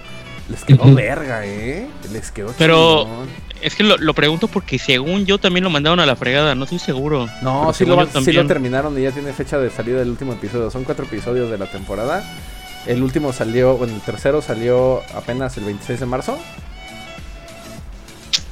Les 0.50 0.63
quedó 0.65 0.93
verga, 0.93 1.45
eh. 1.45 1.88
Les 2.12 2.31
quedó 2.31 2.53
Pero- 2.57 3.03
chingón. 3.03 3.43
Es 3.62 3.75
que 3.75 3.83
lo, 3.83 3.97
lo 3.97 4.13
pregunto 4.13 4.50
porque 4.50 4.77
según 4.77 5.25
yo 5.25 5.38
también 5.38 5.63
lo 5.63 5.69
mandaron 5.69 6.01
a 6.01 6.05
la 6.05 6.17
fregada, 6.17 6.53
no 6.53 6.65
estoy 6.65 6.79
seguro. 6.79 7.29
No, 7.41 7.71
sí 7.71 7.85
lo, 7.85 8.05
sí 8.21 8.33
lo 8.33 8.45
terminaron 8.45 9.00
y 9.00 9.03
ya 9.03 9.12
tiene 9.12 9.31
fecha 9.31 9.57
de 9.57 9.69
salida 9.69 10.00
del 10.00 10.09
último 10.09 10.33
episodio. 10.33 10.69
Son 10.69 10.83
cuatro 10.83 11.05
episodios 11.05 11.50
de 11.50 11.57
la 11.57 11.67
temporada. 11.67 12.29
El 12.88 13.01
último 13.01 13.31
salió, 13.31 13.77
bueno, 13.77 13.93
el 13.95 14.01
tercero 14.01 14.41
salió 14.41 15.01
apenas 15.15 15.55
el 15.55 15.63
26 15.63 16.01
de 16.01 16.05
marzo. 16.05 16.38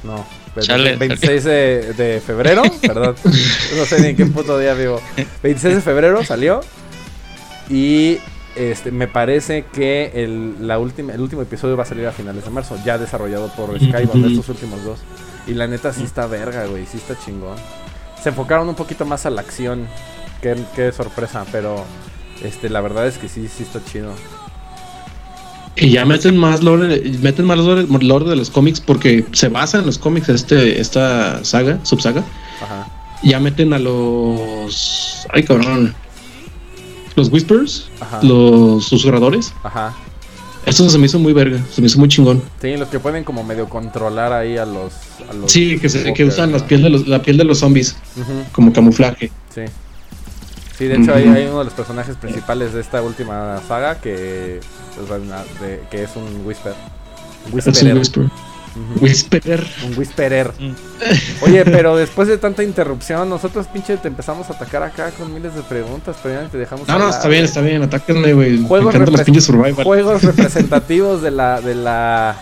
No, 0.02 0.26
el 0.56 0.62
Chale, 0.62 0.96
26 0.96 1.44
de, 1.44 1.92
de 1.92 2.20
febrero, 2.20 2.62
perdón. 2.80 3.14
No 3.76 3.84
sé 3.84 4.00
ni 4.00 4.08
en 4.08 4.16
qué 4.16 4.26
puto 4.26 4.58
día 4.58 4.72
vivo. 4.74 5.00
26 5.42 5.74
de 5.76 5.80
febrero 5.82 6.24
salió. 6.24 6.62
Y 7.68 8.16
este 8.56 8.90
me 8.90 9.08
parece 9.08 9.64
que 9.72 10.12
el, 10.14 10.66
la 10.66 10.78
última, 10.78 11.12
el 11.12 11.20
último 11.20 11.42
episodio 11.42 11.76
va 11.76 11.84
a 11.84 11.86
salir 11.86 12.06
a 12.06 12.12
finales 12.12 12.44
de 12.44 12.50
marzo, 12.50 12.76
ya 12.84 12.98
desarrollado 12.98 13.48
por 13.54 13.78
Skybound, 13.78 14.26
estos 14.26 14.48
últimos 14.48 14.84
dos. 14.84 15.00
Y 15.46 15.54
la 15.54 15.66
neta 15.66 15.92
sí 15.92 16.04
está 16.04 16.26
verga, 16.26 16.66
güey, 16.66 16.86
sí 16.86 16.98
está 16.98 17.18
chingón. 17.18 17.56
Se 18.22 18.28
enfocaron 18.28 18.68
un 18.68 18.74
poquito 18.74 19.04
más 19.04 19.26
a 19.26 19.30
la 19.30 19.40
acción. 19.40 19.86
Qué, 20.40 20.56
qué 20.74 20.92
sorpresa, 20.92 21.44
pero 21.50 21.84
este 22.42 22.68
la 22.68 22.80
verdad 22.80 23.06
es 23.06 23.18
que 23.18 23.28
sí, 23.28 23.48
sí 23.48 23.62
está 23.62 23.84
chido. 23.84 24.14
Y 25.74 25.90
ya 25.90 26.04
meten 26.04 26.36
más 26.36 26.62
lore, 26.62 27.02
meten 27.22 27.46
más 27.46 27.58
lore, 27.58 27.86
lore 28.00 28.28
de 28.28 28.36
los 28.36 28.50
cómics 28.50 28.80
porque 28.80 29.24
se 29.32 29.48
basa 29.48 29.78
en 29.78 29.86
los 29.86 29.98
cómics 29.98 30.28
este, 30.28 30.80
esta 30.80 31.42
saga, 31.44 31.78
subsaga. 31.82 32.22
Ajá. 32.62 32.88
Ya 33.22 33.40
meten 33.40 33.72
a 33.72 33.78
los. 33.78 35.26
Ay, 35.32 35.44
cabrón. 35.44 35.94
Los 37.16 37.30
Whispers, 37.32 37.88
Ajá. 38.00 38.20
los 38.22 38.84
susurradores. 38.86 39.52
Ajá. 39.62 39.94
Esto 40.64 40.88
se 40.88 40.96
me 40.96 41.06
hizo 41.06 41.18
muy 41.18 41.32
verga, 41.32 41.60
se 41.72 41.80
me 41.80 41.88
hizo 41.88 41.98
muy 41.98 42.08
chingón. 42.08 42.40
Sí, 42.60 42.76
los 42.76 42.88
que 42.88 43.00
pueden 43.00 43.24
como 43.24 43.42
medio 43.42 43.68
controlar 43.68 44.32
ahí 44.32 44.56
a 44.56 44.64
los. 44.64 44.92
A 45.28 45.34
los 45.34 45.50
Sí, 45.50 45.78
que, 45.78 45.88
se, 45.88 46.02
que 46.02 46.08
walkers, 46.10 46.34
usan 46.34 46.50
¿no? 46.52 46.58
las 46.58 46.66
piel 46.66 46.82
de 46.82 46.90
los, 46.90 47.08
la 47.08 47.20
piel 47.20 47.36
de 47.36 47.44
los 47.44 47.58
zombies 47.58 47.96
como 48.52 48.72
camuflaje. 48.72 49.30
sí. 49.54 49.62
Sí, 50.78 50.88
de 50.88 50.96
hecho 50.96 51.14
hay, 51.14 51.26
uno 51.48 51.58
de 51.58 51.64
los 51.66 51.74
personajes 51.74 52.16
principales 52.16 52.72
de 52.72 52.80
esta 52.80 53.02
última 53.02 53.60
saga 53.68 54.00
que, 54.00 54.58
es 54.58 56.16
un 56.16 56.46
Whisper. 56.46 56.74
Es 57.54 57.82
un. 57.82 57.98
Whisper. 57.98 58.24
Whisperer. 59.00 59.66
Un 59.86 59.98
Whisperer. 59.98 60.50
Mm. 60.58 60.72
Oye, 61.42 61.64
pero 61.64 61.96
después 61.96 62.26
de 62.28 62.38
tanta 62.38 62.62
interrupción, 62.62 63.28
nosotros 63.28 63.66
pinche 63.66 63.96
te 63.98 64.08
empezamos 64.08 64.48
a 64.48 64.54
atacar 64.54 64.82
acá 64.82 65.10
con 65.10 65.32
miles 65.34 65.54
de 65.54 65.62
preguntas, 65.62 66.16
pero 66.22 66.40
ya 66.42 66.48
te 66.48 66.56
dejamos 66.58 66.88
No, 66.88 66.98
no, 66.98 67.08
está 67.10 67.28
bien, 67.28 67.44
está 67.44 67.60
bien, 67.60 67.82
atáquenme, 67.82 68.32
güey. 68.32 68.62
Juegos, 68.66 68.94
repre- 68.94 69.82
juegos 69.84 70.22
representativos 70.24 71.20
de 71.22 71.30
la, 71.32 71.60
de 71.60 71.74
la, 71.74 72.36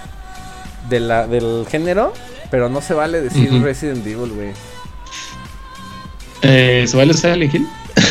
de 0.88 1.00
la, 1.00 1.26
del 1.26 1.66
género, 1.68 2.12
pero 2.50 2.68
no 2.68 2.80
se 2.80 2.94
vale 2.94 3.20
decir. 3.20 3.50
Resident 3.62 4.06
Evil, 4.06 4.32
güey. 4.32 4.52
Eh, 6.42 6.84
¿Se 6.88 6.96
vale 6.96 7.12
Silent 7.14 7.54
Hill? 7.54 7.66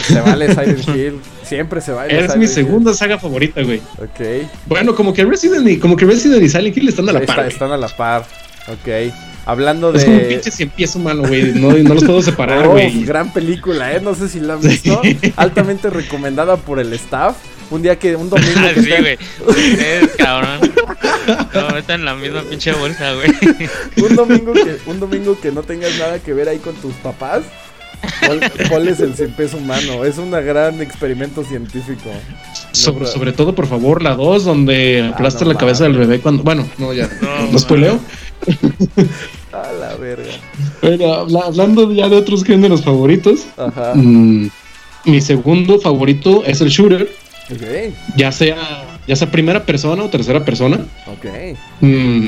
Se 0.07 0.21
vale 0.21 0.47
Silent 0.53 0.87
Hill, 0.89 1.21
siempre 1.49 1.81
se 1.81 1.91
vale. 1.91 2.13
Es 2.13 2.19
Silent 2.21 2.37
mi 2.37 2.45
Hill. 2.45 2.51
segunda 2.51 2.93
saga 2.93 3.17
favorita, 3.19 3.61
güey. 3.63 3.79
Ok. 3.97 4.47
Bueno, 4.67 4.95
como 4.95 5.13
que 5.13 5.25
Resident 5.25 5.67
y 5.67 5.77
como 5.77 5.95
que 5.97 6.05
Resident 6.05 6.41
y 6.43 6.49
Silent 6.49 6.77
Hill 6.77 6.89
están 6.89 7.09
a 7.09 7.13
la 7.13 7.19
Está- 7.19 7.33
par. 7.35 7.43
güey. 7.45 7.53
están 7.53 7.71
a 7.71 7.77
la 7.77 7.87
par. 7.89 8.21
Ok. 8.67 9.11
Hablando 9.45 9.91
Es 9.95 10.03
como 10.05 10.17
un 10.17 10.23
de. 10.23 10.29
pinche 10.29 10.51
cien 10.51 10.69
pies 10.69 10.95
humano, 10.95 11.23
güey. 11.27 11.53
No, 11.53 11.71
no 11.71 11.93
los 11.95 12.03
puedo 12.03 12.21
separar, 12.21 12.67
Oh, 12.67 12.71
güey. 12.71 13.03
gran 13.03 13.33
película, 13.33 13.93
¿eh? 13.93 13.99
No 13.99 14.13
sé 14.13 14.29
si 14.29 14.39
la 14.39 14.53
han 14.53 14.61
visto. 14.61 15.01
Altamente 15.37 15.89
recomendada 15.89 16.55
por 16.57 16.79
el 16.79 16.93
staff. 16.93 17.35
Un 17.71 17.81
día 17.83 17.97
que, 17.97 18.15
un 18.15 18.29
domingo 18.29 18.51
Ah, 18.57 18.71
que 18.73 18.81
sí, 18.83 18.89
estén- 18.91 19.01
güey. 19.01 19.17
Ustedes, 19.47 20.09
cabrón. 20.17 20.59
No, 21.53 21.93
en 21.93 22.05
la 22.05 22.15
misma 22.15 22.41
pinche 22.43 22.71
bolsa, 22.73 23.13
güey. 23.13 23.29
un 24.09 24.15
domingo 24.15 24.53
que 24.53 24.77
un 24.87 24.99
domingo 24.99 25.39
que 25.39 25.51
no 25.51 25.63
tengas 25.63 25.97
nada 25.97 26.19
que 26.19 26.33
ver 26.33 26.49
ahí 26.49 26.57
con 26.59 26.75
tus 26.75 26.93
papás 26.95 27.43
¿cuál, 28.25 28.51
cuál 28.69 28.87
es 28.87 28.99
el 28.99 29.15
cien 29.15 29.31
pies 29.31 29.53
humano? 29.53 30.03
Es 30.05 30.17
un 30.17 30.31
gran 30.31 30.81
experimento 30.81 31.43
científico. 31.43 32.09
Sobre, 32.71 33.05
sobre 33.07 33.31
todo, 33.33 33.53
por 33.55 33.67
favor, 33.67 34.01
la 34.03 34.15
2, 34.15 34.45
donde 34.45 35.09
aplasta 35.13 35.39
Ah, 35.43 35.47
no 35.47 35.53
la 35.53 35.59
cabeza 35.59 35.83
del 35.85 35.97
bebé 35.97 36.19
cuando. 36.19 36.43
Bueno, 36.43 36.67
no, 36.77 36.93
ya. 36.93 37.09
No, 37.21 37.51
No, 37.51 37.59
spoileo. 37.59 37.99
A 39.51 39.71
la 39.73 39.95
verga. 39.95 40.31
Pero 40.81 41.13
habla- 41.13 41.41
hablando 41.47 41.91
ya 41.91 42.07
de 42.07 42.15
otros 42.15 42.43
géneros 42.43 42.83
favoritos, 42.83 43.41
Ajá. 43.57 43.93
mm, 43.95 44.49
mi 45.05 45.21
segundo 45.21 45.79
favorito 45.79 46.43
es 46.45 46.61
el 46.61 46.69
shooter, 46.69 47.09
Ok. 47.51 47.93
ya 48.15 48.31
sea, 48.31 48.55
ya 49.07 49.15
sea 49.15 49.31
primera 49.31 49.65
persona 49.65 50.03
o 50.03 50.09
tercera 50.09 50.45
persona. 50.45 50.77
Ok. 51.07 51.57
Mm, 51.81 52.27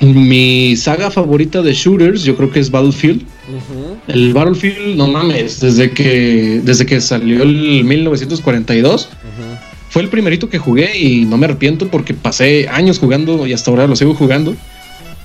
mi 0.00 0.76
saga 0.76 1.10
favorita 1.10 1.62
de 1.62 1.72
shooters, 1.74 2.22
yo 2.22 2.36
creo 2.36 2.50
que 2.50 2.60
es 2.60 2.70
Battlefield. 2.70 3.22
Ujú. 3.48 3.85
El 4.08 4.32
Battlefield, 4.32 4.96
no 4.96 5.08
mames, 5.08 5.60
desde 5.60 5.90
que, 5.90 6.60
desde 6.62 6.86
que 6.86 7.00
salió 7.00 7.42
el 7.42 7.84
1942, 7.84 9.06
Ujú. 9.06 9.58
fue 9.90 10.02
el 10.02 10.08
primerito 10.08 10.48
que 10.48 10.58
jugué 10.58 10.96
y 10.98 11.24
no 11.24 11.36
me 11.36 11.46
arrepiento 11.46 11.88
porque 11.88 12.14
pasé 12.14 12.68
años 12.68 12.98
jugando 12.98 13.46
y 13.46 13.52
hasta 13.52 13.70
ahora 13.70 13.86
lo 13.86 13.96
sigo 13.96 14.14
jugando. 14.14 14.54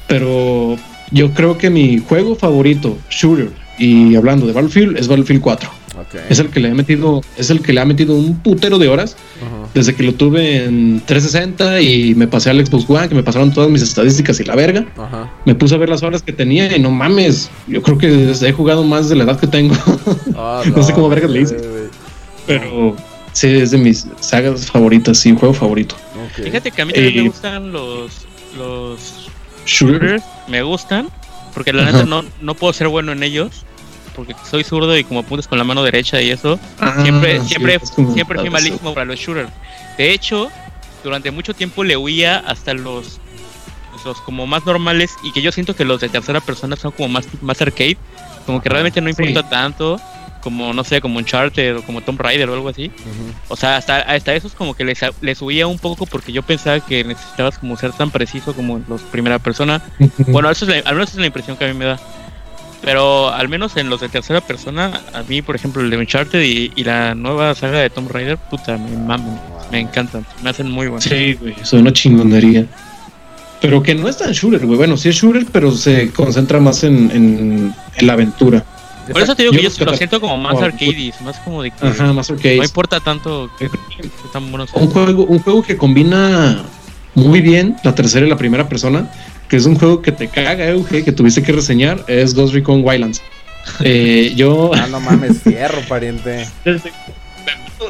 Pero 0.08 0.78
yo 1.12 1.32
creo 1.34 1.58
que 1.58 1.70
mi 1.70 2.00
juego 2.00 2.36
favorito, 2.36 2.98
shooter, 3.10 3.50
y 3.78 4.16
hablando 4.16 4.46
de 4.48 4.54
Battlefield, 4.54 4.98
es 4.98 5.08
Battlefield 5.08 5.42
4. 5.42 5.70
Ok. 6.00 6.16
Es 6.30 6.40
el 6.40 6.50
que 6.50 6.60
le 6.60 6.70
he 6.70 6.74
metido, 6.74 7.22
es 7.38 7.50
el 7.50 7.62
que 7.62 7.74
le 7.74 7.82
ha 7.82 7.86
metido 7.86 8.16
un 8.16 8.40
putero 8.40 8.80
de 8.80 8.88
horas 8.88 9.16
Ujú. 9.42 9.61
Desde 9.74 9.96
que 9.96 10.04
lo 10.04 10.13
tuve 10.13 10.66
en 10.66 11.01
360 11.06 11.82
y 11.82 12.13
me 12.16 12.28
pasé 12.28 12.50
al 12.50 12.66
Xbox 12.66 12.90
One, 12.90 13.08
que 13.10 13.16
me 13.16 13.24
pasaron 13.24 13.54
todas 13.54 13.70
mis 13.70 13.82
estadísticas 13.82 14.40
y 14.40 14.44
la 14.44 14.56
verga. 14.56 14.86
Ajá. 14.98 15.32
Me 15.46 15.56
puse 15.56 15.75
a 15.75 15.78
ver 15.78 15.90
las 15.90 16.04
horas 16.04 16.22
que 16.24 16.34
tenía 16.34 16.75
y 16.75 16.80
no 16.80 16.92
mames, 16.92 17.50
yo 17.68 17.82
creo 17.82 17.98
que 17.98 18.32
he 18.32 18.51
jugado 18.51 18.84
más 18.84 19.10
de 19.10 19.16
la 19.16 19.24
edad 19.24 19.40
que 19.40 19.48
tengo. 19.48 19.75
Ah, 20.36 20.62
No 20.75 20.84
sé 20.84 20.94
cómo 20.94 21.08
vergas 21.10 21.32
le 21.32 21.42
hice. 21.42 21.58
Pero 22.48 22.96
sí, 23.34 23.48
es 23.48 23.72
de 23.72 23.78
mis 23.78 24.06
sagas 24.20 24.66
favoritas, 24.66 25.18
sí, 25.20 25.36
juego 25.38 25.54
favorito. 25.54 25.96
Fíjate 26.36 26.72
que 26.72 26.82
a 26.82 26.86
mí 26.86 26.94
también 26.94 27.13
Eh, 27.18 27.22
me 27.24 27.28
gustan 27.30 27.72
los, 27.72 28.25
los 28.58 29.30
Shooter. 29.66 30.00
shooters. 30.01 30.24
Me 30.48 30.62
gustan. 30.63 31.08
Porque 31.54 31.74
la 31.74 31.84
Ajá. 31.84 31.92
neta 31.92 32.06
no, 32.06 32.24
no 32.42 32.56
puedo 32.56 32.72
ser 32.74 32.88
bueno 32.88 33.12
en 33.12 33.24
ellos. 33.24 33.66
Porque 34.15 34.36
soy 34.50 34.63
zurdo 34.63 34.98
y 34.98 35.03
como 35.03 35.22
apuntas 35.22 35.48
con 35.48 35.58
la 35.58 35.63
mano 35.63 35.84
derecha 35.84 36.22
y 36.22 36.30
eso. 36.32 36.60
Ah, 36.80 37.00
Siempre, 37.01 37.39
sí, 37.41 37.48
siempre, 37.50 37.75
es 37.82 37.89
siempre 38.13 38.39
fui 38.39 38.50
malísimo 38.50 38.94
para 38.94 39.06
los 39.06 39.20
shooters. 39.20 39.50
De 39.98 40.12
hecho, 40.12 40.50
durante 41.03 41.32
mucho 41.32 41.53
tiempo 41.53 41.84
le 41.84 41.96
huía 41.98 42.38
hasta 42.39 42.74
los, 42.74 43.20
los 44.06 44.20
como 44.22 44.48
más 44.48 44.65
normales 44.65 45.12
y 45.24 45.32
que 45.32 45.41
yo 45.41 45.51
siento 45.51 45.75
que 45.75 45.86
los 45.86 46.01
de 46.01 46.10
tercera 46.10 46.39
persona 46.41 46.75
son 46.75 46.91
como 46.91 47.10
más, 47.10 47.25
más 47.41 47.62
arcade. 47.62 47.98
Como 48.46 48.62
que 48.62 48.70
realmente 48.70 49.00
no 49.01 49.12
sí. 49.13 49.15
importa 49.24 49.50
tanto. 49.50 50.00
Como, 50.41 50.74
no 50.74 50.84
sé, 50.84 51.01
como 51.01 51.20
Uncharted 51.20 51.77
o 51.77 51.84
como 51.84 52.01
Tomb 52.01 52.20
Raider 52.20 52.50
o 52.50 52.56
algo 52.56 52.68
así. 52.70 52.91
O 53.48 53.56
sea, 53.56 53.77
hasta, 53.77 54.00
hasta 54.00 54.34
esos 54.34 54.53
como 54.53 54.74
que 54.74 54.84
les, 54.84 55.00
les 55.22 55.38
subía 55.38 55.68
un 55.68 55.77
poco 55.77 56.08
porque 56.08 56.32
yo 56.32 56.41
pensaba 56.41 56.80
que 56.80 57.03
necesitabas 57.03 57.60
como 57.60 57.77
ser 57.77 57.91
tan 57.94 58.10
preciso 58.10 58.56
como 58.56 58.82
los 58.89 59.01
primera 59.03 59.38
persona. 59.38 59.84
Bueno, 60.27 60.50
eso 60.50 60.65
es 60.65 60.72
la- 60.84 60.89
al 60.89 60.96
menos 60.96 61.10
esa 61.10 61.18
es 61.18 61.22
la 61.22 61.27
impresión 61.27 61.58
que 61.58 61.65
a 61.65 61.68
mí 61.68 61.75
me 61.75 61.86
da. 61.86 62.00
Pero 62.82 63.30
al 63.30 63.48
menos 63.48 63.78
en 63.78 63.90
los 63.90 64.02
de 64.02 64.10
tercera 64.10 64.42
persona, 64.42 65.02
a 65.14 65.22
mí, 65.24 65.42
por 65.42 65.56
ejemplo, 65.56 65.84
el 65.84 65.90
de 65.92 65.98
Uncharted 65.98 66.42
y, 66.42 66.72
y 66.76 66.84
la 66.84 67.14
nueva 67.14 67.54
saga 67.54 67.80
de 67.80 67.90
Tomb 67.92 68.10
Raider, 68.12 68.38
puta, 68.38 68.78
me 68.78 68.98
maman, 68.98 69.40
me 69.72 69.80
encantan, 69.80 70.26
me 70.44 70.50
hacen 70.50 70.70
muy 70.70 70.88
buenos. 70.88 71.04
Sí, 71.04 71.34
güey, 71.34 71.56
son 71.64 71.82
una 71.82 71.94
chingonería. 71.94 72.66
Pero 73.62 73.84
que 73.84 73.94
no 73.94 74.10
es 74.10 74.18
tan 74.18 74.32
shooter, 74.32 74.66
güey. 74.66 74.78
Bueno, 74.78 74.98
sí 74.98 75.10
es 75.10 75.16
shooter, 75.16 75.46
pero 75.52 75.72
se 75.72 76.12
concentra 76.12 76.60
más 76.60 76.84
en, 76.84 77.12
en, 77.12 77.76
en 77.96 78.08
la 78.08 78.14
aventura. 78.14 78.66
Por 79.12 79.22
eso 79.22 79.36
te 79.36 79.44
digo 79.44 79.54
Yo 79.54 79.62
que 79.62 79.70
yo 79.70 79.86
lo 79.86 79.98
siento 79.98 80.22
como 80.22 80.38
más 80.38 80.60
arcades, 80.62 81.22
más 81.22 81.38
como 81.40 81.62
de 81.62 81.72
que 81.72 81.86
Ajá, 81.86 82.14
más 82.14 82.30
arcade. 82.32 82.58
no 82.58 82.64
importa 82.64 83.00
tanto 83.00 83.52
que, 83.60 83.70
que 83.70 84.10
tan 84.32 84.50
buenos 84.50 84.70
Un 84.74 84.88
juego, 84.88 85.26
un 85.26 85.40
juego 85.40 85.64
que 85.64 85.76
combina 85.76 86.64
muy 87.14 87.42
bien 87.42 87.76
la 87.84 87.94
tercera 87.94 88.26
y 88.26 88.30
la 88.30 88.38
primera 88.38 88.70
persona, 88.70 89.12
que 89.51 89.58
es 89.58 89.65
un 89.65 89.75
juego 89.75 90.01
que 90.01 90.13
te 90.13 90.29
caga, 90.29 90.65
Euge, 90.70 91.03
que 91.03 91.12
tuviste 91.12 91.43
que 91.43 91.51
reseñar, 91.51 92.05
es 92.08 92.34
Ghost 92.34 92.53
Recon 92.53 92.86
Wildlands. 92.86 93.22
Eh, 93.81 94.31
yo 94.34 94.72
Ah, 94.75 94.88
no 94.89 95.01
mames, 95.01 95.41
fierro, 95.41 95.81
pariente. 95.89 96.48
desde 96.63 96.89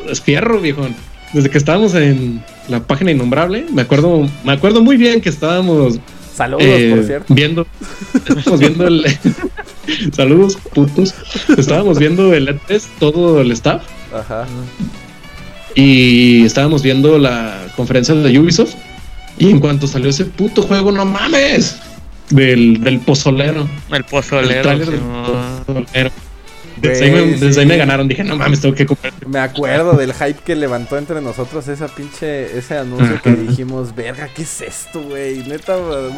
es 0.10 0.20
fierro, 0.20 0.60
viejón. 0.60 0.96
Desde 1.34 1.52
que 1.52 1.60
estábamos 1.60 1.94
en 1.94 2.44
la 2.68 2.80
página 2.80 3.12
innombrable, 3.12 3.68
me 3.72 3.84
acuerdo, 3.84 4.28
me 4.44 4.54
acuerdo 4.54 4.82
muy 4.82 4.98
bien 4.98 5.22
que 5.22 5.30
estábamos 5.30 6.00
Saludos, 6.34 6.64
por 6.64 6.72
eh, 6.72 7.04
cierto. 7.06 7.32
viendo, 7.32 7.68
estábamos 8.16 8.60
viendo 8.60 8.88
el, 8.88 9.06
saludos 10.14 10.58
putos, 10.74 11.14
estábamos 11.56 12.00
viendo 12.00 12.34
el 12.34 12.48
E3, 12.48 12.82
todo 13.00 13.40
el 13.42 13.52
staff, 13.52 13.84
Ajá. 14.12 14.48
y 15.76 16.44
estábamos 16.44 16.82
viendo 16.82 17.20
la 17.20 17.68
conferencia 17.76 18.16
de 18.16 18.40
Ubisoft, 18.40 18.74
y 19.42 19.50
en 19.50 19.60
cuanto 19.60 19.88
salió 19.88 20.10
ese 20.10 20.26
puto 20.26 20.62
juego, 20.62 20.92
no 20.92 21.04
mames, 21.06 21.78
del, 22.30 22.82
del 22.82 23.00
pozolero, 23.00 23.68
El 23.90 23.96
el 23.98 24.04
pozolero. 24.06 24.78
del 24.78 25.00
pozolero. 25.00 26.12
Desde, 26.82 27.06
ahí 27.06 27.12
me, 27.12 27.22
Güey, 27.22 27.40
desde 27.40 27.60
ahí 27.62 27.66
me 27.68 27.74
sí. 27.76 27.80
ganaron, 27.80 28.08
dije, 28.08 28.24
no 28.24 28.36
mames, 28.38 28.62
tengo 28.62 28.74
que 28.74 28.86
comprar. 28.88 29.14
Me 29.28 29.38
acuerdo 29.40 29.94
del 29.94 30.14
hype 30.14 30.40
que 30.44 30.56
levantó 30.56 30.98
entre 30.98 31.22
nosotros 31.22 31.68
esa 31.68 31.88
pinche, 31.88 32.58
ese 32.58 32.78
anuncio 32.78 33.22
que 33.22 33.32
dijimos, 33.36 33.94
verga, 33.94 34.30
¿qué 34.34 34.44
es 34.44 34.62
esto, 34.62 35.02
güey? 35.04 35.44
Neta, 35.48 35.76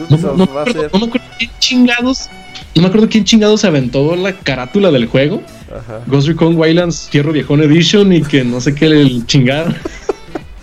No, 0.10 0.34
no, 0.36 0.54
va 0.54 0.62
a 0.64 0.66
ser. 0.66 0.90
no 0.94 1.00
me 1.00 1.06
acuerdo 1.08 1.28
quién 1.38 1.52
chingados, 1.60 2.30
no 2.76 2.82
me 2.82 2.88
acuerdo 2.88 3.10
quién 3.10 3.26
chingados 3.26 3.62
se 3.62 3.68
aventó 3.68 4.16
la 4.16 4.32
carátula 4.34 4.90
del 4.92 5.08
juego. 5.08 5.42
Ajá. 5.70 6.02
Ghost 6.08 6.28
Recon 6.28 6.56
Wildlands 6.56 7.10
Fierro 7.10 7.32
Viejón 7.34 7.62
Edition 7.62 8.14
y 8.14 8.22
que 8.22 8.44
no 8.46 8.62
sé 8.62 8.74
qué 8.76 8.86
el 8.86 9.26
chingar. 9.26 9.76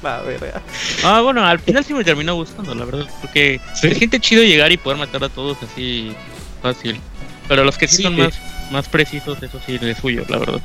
La 0.02 0.20
verga. 0.22 0.62
Ah, 1.04 1.20
bueno, 1.20 1.44
al 1.44 1.58
final 1.58 1.84
sí 1.84 1.92
me 1.92 2.04
terminó 2.04 2.34
gustando, 2.34 2.74
la 2.74 2.84
verdad. 2.84 3.06
Porque 3.20 3.60
Sí. 3.74 3.88
se 3.88 3.94
siente 3.96 4.18
chido 4.20 4.42
llegar 4.42 4.72
y 4.72 4.76
poder 4.78 4.98
matar 4.98 5.22
a 5.24 5.28
todos 5.28 5.58
así 5.62 6.12
fácil. 6.62 6.98
Pero 7.48 7.64
los 7.64 7.76
que 7.76 7.86
sí, 7.88 7.96
Sí. 7.96 8.02
son 8.04 8.16
más, 8.16 8.34
más 8.70 8.88
precisos, 8.88 9.42
eso 9.42 9.60
sí 9.66 9.78
les 9.78 9.98
suyo, 9.98 10.24
la 10.28 10.38
verdad. 10.38 10.60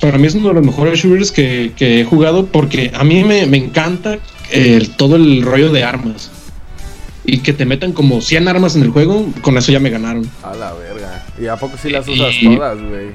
Para 0.00 0.18
mí 0.18 0.26
es 0.26 0.34
uno 0.34 0.48
de 0.48 0.54
los 0.54 0.64
mejores 0.64 0.98
shooters 1.00 1.30
que, 1.32 1.72
que 1.76 2.00
he 2.00 2.04
jugado 2.04 2.46
porque 2.46 2.90
a 2.94 3.04
mí 3.04 3.22
me, 3.24 3.44
me 3.46 3.56
encanta 3.58 4.18
el, 4.50 4.90
todo 4.96 5.16
el 5.16 5.42
rollo 5.42 5.70
de 5.72 5.82
armas. 5.84 6.30
Y 7.24 7.40
que 7.40 7.52
te 7.52 7.66
metan 7.66 7.92
como 7.92 8.20
100 8.22 8.48
armas 8.48 8.76
en 8.76 8.82
el 8.82 8.90
juego, 8.90 9.26
con 9.42 9.58
eso 9.58 9.70
ya 9.72 9.78
me 9.80 9.90
ganaron. 9.90 10.28
A 10.42 10.54
la 10.54 10.72
verga. 10.72 11.26
¿Y 11.40 11.46
a 11.48 11.56
poco 11.56 11.76
sí 11.76 11.90
las 11.90 12.08
usas 12.08 12.32
Y- 12.40 12.54
todas, 12.56 12.78
güey? 12.80 13.08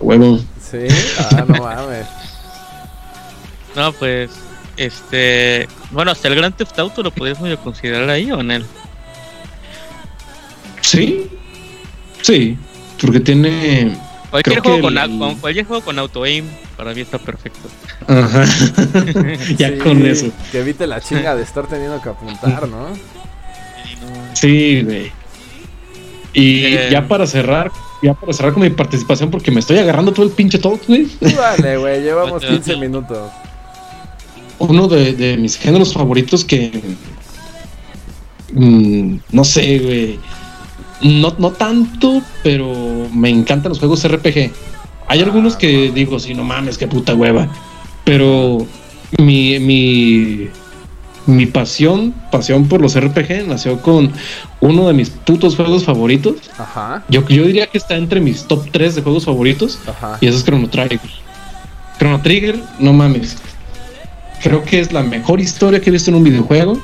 Huevo. 0.00 0.40
Sí. 0.60 0.78
Ah, 1.18 1.44
no 1.48 1.54
mames. 1.62 2.06
No, 3.76 3.92
pues, 3.92 4.30
este. 4.76 5.68
Bueno, 5.90 6.10
hasta 6.10 6.28
el 6.28 6.34
Gran 6.34 6.52
Theft 6.52 6.78
Auto 6.78 7.02
lo 7.02 7.10
podrías 7.10 7.40
medio 7.40 7.58
considerar 7.58 8.08
ahí 8.10 8.30
o 8.32 8.40
en 8.40 8.50
él. 8.50 8.66
Sí, 10.80 11.26
sí, 12.22 12.56
porque 13.00 13.20
tiene. 13.20 13.96
Cualquier 14.30 14.60
juego 14.60 14.80
con, 14.82 14.92
el- 14.92 14.98
au- 14.98 15.18
con 15.18 15.34
cualquier 15.36 15.64
juego 15.66 15.82
con 15.84 15.98
auto 15.98 16.24
aim 16.24 16.44
para 16.76 16.92
mí 16.92 17.00
está 17.00 17.18
perfecto. 17.18 17.68
Ajá. 18.06 18.44
ya 19.56 19.68
Sí, 19.70 19.78
con 19.78 20.04
eso. 20.04 20.26
Que 20.52 20.60
evite 20.60 20.86
la 20.86 21.00
chinga 21.00 21.34
de 21.36 21.42
estar 21.42 21.66
teniendo 21.66 22.00
que 22.02 22.08
apuntar, 22.08 22.68
¿no? 22.68 22.88
Sí, 24.34 24.82
güey. 24.82 25.10
Y 26.34 26.64
Eh. 26.66 26.88
ya 26.90 27.08
para 27.08 27.26
cerrar, 27.26 27.70
ya 28.02 28.12
para 28.12 28.32
cerrar 28.34 28.52
con 28.52 28.62
mi 28.62 28.70
participación, 28.70 29.30
porque 29.30 29.50
me 29.50 29.60
estoy 29.60 29.78
agarrando 29.78 30.12
todo 30.12 30.26
el 30.26 30.32
pinche 30.32 30.58
talk, 30.58 30.82
güey. 30.86 31.06
Vale, 31.34 31.78
güey, 31.78 32.02
llevamos 32.02 32.42
Oye, 32.44 32.52
15 32.54 32.72
oye. 32.72 32.80
minutos. 32.80 33.30
Uno 34.58 34.88
de, 34.88 35.12
de 35.12 35.36
mis 35.36 35.56
géneros 35.56 35.92
favoritos 35.92 36.44
que. 36.44 36.70
mm, 38.52 39.16
no 39.32 39.44
sé, 39.44 39.78
güey. 39.78 40.18
No, 41.02 41.34
no 41.38 41.50
tanto, 41.50 42.22
pero 42.42 42.72
me 43.12 43.28
encantan 43.28 43.70
los 43.70 43.78
juegos 43.78 44.06
RPG. 44.08 44.50
Hay 45.08 45.20
algunos 45.20 45.56
que 45.56 45.90
digo, 45.92 46.18
sí, 46.18 46.34
no 46.34 46.42
mames, 46.42 46.78
qué 46.78 46.86
puta 46.86 47.14
hueva. 47.14 47.48
Pero 48.04 48.66
mi, 49.18 49.58
mi, 49.60 50.48
mi 51.26 51.46
pasión, 51.46 52.14
pasión 52.32 52.66
por 52.66 52.80
los 52.80 52.98
RPG 52.98 53.46
nació 53.46 53.80
con 53.82 54.10
uno 54.60 54.88
de 54.88 54.94
mis 54.94 55.10
putos 55.10 55.54
juegos 55.54 55.84
favoritos. 55.84 56.36
Ajá, 56.58 57.04
Yo, 57.10 57.26
yo 57.28 57.44
diría 57.44 57.66
que 57.66 57.78
está 57.78 57.96
entre 57.96 58.20
mis 58.20 58.44
top 58.44 58.66
3 58.72 58.94
de 58.96 59.02
juegos 59.02 59.26
favoritos. 59.26 59.78
ajá. 59.86 60.16
Y 60.20 60.26
eso 60.28 60.38
es 60.38 60.44
Chrono 60.44 60.68
Trigger. 60.68 61.00
Chrono 61.98 62.20
Trigger, 62.22 62.58
no 62.78 62.92
mames. 62.94 63.36
Creo 64.46 64.62
que 64.62 64.78
es 64.78 64.92
la 64.92 65.02
mejor 65.02 65.40
historia 65.40 65.80
que 65.80 65.90
he 65.90 65.92
visto 65.92 66.10
en 66.10 66.16
un 66.18 66.22
videojuego. 66.24 66.80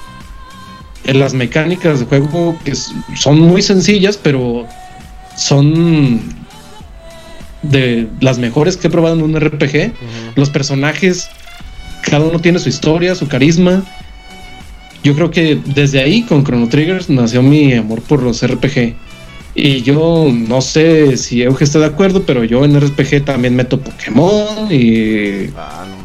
En 1.05 1.21
las 1.21 1.33
mecánicas 1.33 2.01
de 2.01 2.07
juego 2.07 2.57
que 2.65 2.73
s- 2.73 2.93
son 3.17 3.39
muy 3.39 3.63
sencillas, 3.63 4.17
pero 4.17 4.67
son 5.37 6.21
de 7.63 8.09
las 8.21 8.39
mejores 8.39 8.77
que 8.77 8.89
he 8.89 8.91
probado 8.91 9.15
en 9.15 9.23
un 9.23 9.37
RPG. 9.41 9.93
Los 10.35 10.51
personajes, 10.51 11.29
cada 12.03 12.25
uno 12.25 12.41
tiene 12.41 12.59
su 12.59 12.69
historia, 12.69 13.15
su 13.15 13.29
carisma. 13.29 13.85
Yo 15.05 15.15
creo 15.15 15.31
que 15.31 15.61
desde 15.65 16.01
ahí, 16.01 16.23
con 16.23 16.43
Chrono 16.45 16.69
Triggers, 16.69 17.09
nació 17.11 17.43
mi 17.43 17.75
amor 17.75 18.01
por 18.03 18.23
los 18.25 18.43
RPG. 18.45 18.95
Y 19.55 19.83
yo 19.83 20.27
no 20.33 20.61
sé 20.63 21.17
si 21.17 21.43
Euge 21.43 21.63
está 21.63 21.79
de 21.79 21.87
acuerdo, 21.87 22.23
pero 22.25 22.43
yo 22.43 22.65
en 22.65 22.75
RPG 22.81 23.25
también 23.25 23.55
meto 23.55 23.79
Pokémon 23.81 24.67
y. 24.71 25.51
Ah, 25.57 25.85
no. 25.89 26.02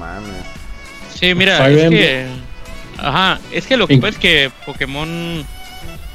Sí, 1.20 1.34
mira, 1.36 1.58
Fire 1.58 1.78
es 1.78 1.84
Emblem. 1.86 2.02
que. 2.02 2.28
Ajá, 3.00 3.40
es 3.52 3.68
que 3.68 3.78
lo 3.78 3.88
que 3.88 3.98
pasa 3.98 4.10
es 4.10 4.18
que 4.18 4.52
Pokémon. 4.66 5.46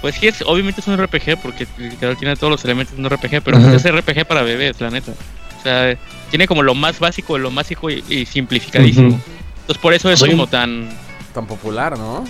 Pues 0.01 0.17
sí, 0.17 0.27
es, 0.27 0.43
obviamente 0.43 0.81
es 0.81 0.87
un 0.89 0.97
RPG, 0.97 1.39
porque 1.41 1.67
literal 1.79 2.17
tiene 2.17 2.35
todos 2.35 2.51
los 2.51 2.65
elementos 2.65 2.97
de 2.97 3.03
un 3.03 3.09
RPG, 3.09 3.41
pero 3.45 3.57
Ajá. 3.59 3.75
es 3.75 3.85
RPG 3.85 4.25
para 4.27 4.43
bebés, 4.43 4.81
la 4.81 4.91
neta. 4.91 5.13
O 5.59 5.63
sea, 5.63 5.97
tiene 6.31 6.49
como 6.49 6.63
lo 6.65 6.75
más 6.75 6.99
básico, 6.99 7.39
lo 7.39 7.53
más 7.53 7.71
hijo 7.71 7.89
y, 7.89 8.03
y 8.09 8.27
simplificadísimo. 8.27 9.21
Entonces 9.61 9.79
por 9.81 9.95
eso 9.95 10.11
es 10.11 10.19
Soy 10.19 10.31
como 10.31 10.49
tan. 10.49 10.89
Tan 11.33 11.47
popular, 11.47 11.97
¿no? 11.97 12.25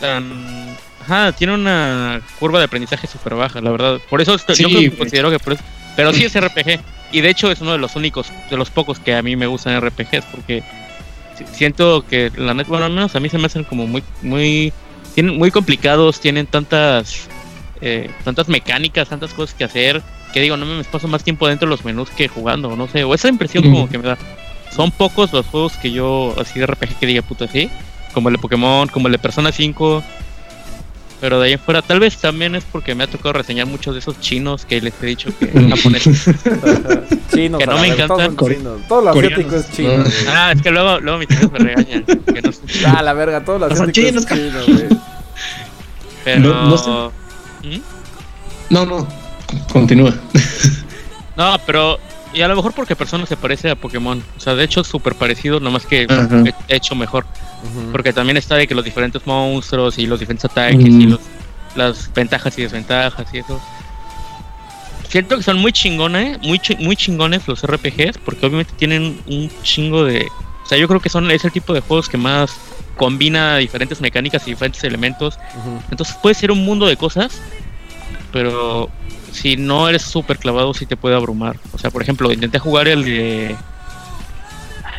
tan. 0.00 0.76
Ajá, 1.02 1.32
tiene 1.32 1.52
una 1.54 2.20
curva 2.38 2.58
de 2.58 2.64
aprendizaje 2.66 3.06
súper 3.06 3.34
baja, 3.34 3.60
la 3.60 3.70
verdad. 3.70 3.98
Por 4.08 4.20
eso 4.22 4.34
estoy- 4.34 4.56
yo 4.56 4.68
creo 4.68 4.80
que 4.80 4.96
considero 4.96 5.30
que 5.30 5.38
por 5.38 5.52
eso- 5.54 5.62
Pero 5.96 6.12
sí 6.14 6.24
es 6.24 6.34
RPG. 6.34 6.80
Y 7.12 7.20
de 7.20 7.28
hecho 7.28 7.50
es 7.50 7.60
uno 7.60 7.72
de 7.72 7.78
los 7.78 7.96
únicos, 7.96 8.28
de 8.48 8.56
los 8.56 8.70
pocos 8.70 8.98
que 9.00 9.14
a 9.14 9.20
mí 9.22 9.34
me 9.36 9.46
gustan 9.46 9.74
RPGs, 9.80 10.24
porque 10.30 10.62
siento 11.52 12.04
que 12.06 12.30
la 12.36 12.54
neta, 12.54 12.68
bueno, 12.68 12.86
al 12.86 12.92
menos 12.92 13.14
a 13.16 13.20
mí 13.20 13.28
se 13.28 13.38
me 13.38 13.46
hacen 13.46 13.64
como 13.64 13.86
muy, 13.86 14.02
muy, 14.22 14.72
tienen 15.14 15.36
muy 15.36 15.50
complicados, 15.50 16.20
tienen 16.20 16.46
tantas, 16.46 17.28
eh, 17.80 18.10
tantas 18.24 18.48
mecánicas, 18.48 19.08
tantas 19.08 19.34
cosas 19.34 19.54
que 19.54 19.64
hacer, 19.64 20.02
que 20.32 20.40
digo, 20.40 20.56
no 20.56 20.66
me 20.66 20.84
paso 20.84 21.08
más 21.08 21.24
tiempo 21.24 21.48
dentro 21.48 21.66
de 21.66 21.70
los 21.70 21.84
menús 21.84 22.10
que 22.10 22.28
jugando, 22.28 22.76
no 22.76 22.88
sé, 22.88 23.04
o 23.04 23.14
esa 23.14 23.28
impresión 23.28 23.64
como 23.64 23.88
que 23.88 23.98
me 23.98 24.08
da. 24.08 24.18
Son 24.74 24.90
pocos 24.92 25.32
los 25.32 25.46
juegos 25.46 25.72
que 25.78 25.90
yo, 25.90 26.34
así 26.38 26.60
de 26.60 26.66
RPG 26.66 26.98
que 27.00 27.06
diga, 27.06 27.22
puta, 27.22 27.46
así, 27.46 27.68
como 28.14 28.28
el 28.28 28.36
de 28.36 28.40
Pokémon, 28.40 28.88
como 28.88 29.08
el 29.08 29.12
de 29.12 29.18
Persona 29.18 29.50
5, 29.50 30.02
pero 31.20 31.38
de 31.40 31.46
ahí 31.48 31.52
en 31.52 31.58
fuera, 31.60 31.82
tal 31.82 32.00
vez 32.00 32.16
también 32.16 32.54
es 32.54 32.64
porque 32.64 32.94
me 32.94 33.04
ha 33.04 33.06
tocado 33.06 33.34
reseñar 33.34 33.66
muchos 33.66 33.94
de 33.94 34.00
esos 34.00 34.18
chinos 34.20 34.64
que 34.64 34.80
les 34.80 34.94
he 35.02 35.06
dicho 35.06 35.30
que 35.38 35.46
japoneses. 35.70 36.24
Chinos, 37.34 37.58
Que 37.60 37.66
no 37.66 37.72
a 37.72 37.80
me 37.80 37.90
ver, 37.94 38.06
todos 38.06 38.20
encantan. 38.20 38.36
son 38.36 38.48
chinos. 38.48 38.80
Todo 38.88 39.02
lo 39.02 39.10
asiático 39.10 39.42
Coreanos. 39.42 39.66
es 39.70 39.76
chino. 39.76 40.04
Ah, 40.28 40.52
es 40.54 40.62
que 40.62 40.70
luego, 40.70 41.00
luego 41.00 41.18
mis 41.18 41.30
amigos 41.30 41.52
me 41.52 41.58
regañan. 41.58 42.04
Que 42.04 42.42
no 42.42 42.52
sé, 42.52 42.60
Ah, 42.86 43.02
la 43.02 43.12
verga, 43.12 43.44
todo 43.44 43.58
lo 43.58 43.68
No 43.68 43.76
son 43.76 43.90
asiático 43.90 44.18
es 44.18 44.26
chinos, 44.26 44.64
chino, 44.66 44.74
güey. 44.78 44.88
pero. 46.24 46.40
No- 46.40 46.68
no 46.70 46.78
sé. 46.78 46.90
¿Mm? 47.68 47.80
No, 48.70 48.86
no. 48.86 49.08
Continúa. 49.72 50.14
No, 51.36 51.56
pero. 51.66 51.98
Y 52.32 52.42
a 52.42 52.48
lo 52.48 52.54
mejor 52.56 52.72
porque 52.74 52.94
Persona 52.94 53.26
se 53.26 53.36
parece 53.36 53.70
a 53.70 53.74
Pokémon. 53.76 54.22
O 54.36 54.40
sea, 54.40 54.54
de 54.54 54.62
hecho 54.64 54.82
es 54.82 54.86
súper 54.86 55.14
parecido, 55.16 55.58
nomás 55.60 55.84
que 55.86 56.06
he- 56.46 56.76
hecho 56.76 56.94
mejor. 56.94 57.26
Porque 57.92 58.12
también 58.12 58.36
está 58.36 58.54
de 58.56 58.66
que 58.68 58.74
los 58.74 58.84
diferentes 58.84 59.26
monstruos 59.26 59.98
y 59.98 60.06
los 60.06 60.20
diferentes 60.20 60.44
ataques 60.44 60.78
y 61.02 61.06
los, 61.06 61.20
las 61.74 62.12
ventajas 62.14 62.56
y 62.58 62.62
desventajas 62.62 63.26
y 63.34 63.38
eso. 63.38 63.60
Siento 65.08 65.36
que 65.36 65.42
son 65.42 65.58
muy 65.58 65.72
chingones, 65.72 66.38
muy, 66.42 66.58
chi- 66.60 66.76
muy 66.78 66.94
chingones 66.94 67.48
los 67.48 67.64
RPGs, 67.64 68.18
porque 68.24 68.46
obviamente 68.46 68.72
tienen 68.76 69.20
un 69.26 69.50
chingo 69.62 70.04
de... 70.04 70.28
O 70.64 70.66
sea, 70.68 70.78
yo 70.78 70.86
creo 70.86 71.00
que 71.00 71.08
son 71.08 71.28
es 71.32 71.44
el 71.44 71.50
tipo 71.50 71.74
de 71.74 71.80
juegos 71.80 72.08
que 72.08 72.16
más 72.16 72.54
combina 72.96 73.56
diferentes 73.56 74.00
mecánicas 74.00 74.46
y 74.46 74.50
diferentes 74.50 74.84
elementos. 74.84 75.36
Entonces 75.90 76.14
puede 76.22 76.34
ser 76.36 76.52
un 76.52 76.64
mundo 76.64 76.86
de 76.86 76.96
cosas, 76.96 77.40
pero 78.32 78.88
si 79.32 79.56
no 79.56 79.88
eres 79.88 80.02
súper 80.02 80.38
clavado 80.38 80.74
sí 80.74 80.86
te 80.86 80.96
puede 80.96 81.14
abrumar. 81.14 81.56
O 81.72 81.78
sea, 81.78 81.90
por 81.90 82.02
ejemplo, 82.02 82.32
intenté 82.32 82.58
jugar 82.58 82.88
el 82.88 83.04
de... 83.04 83.56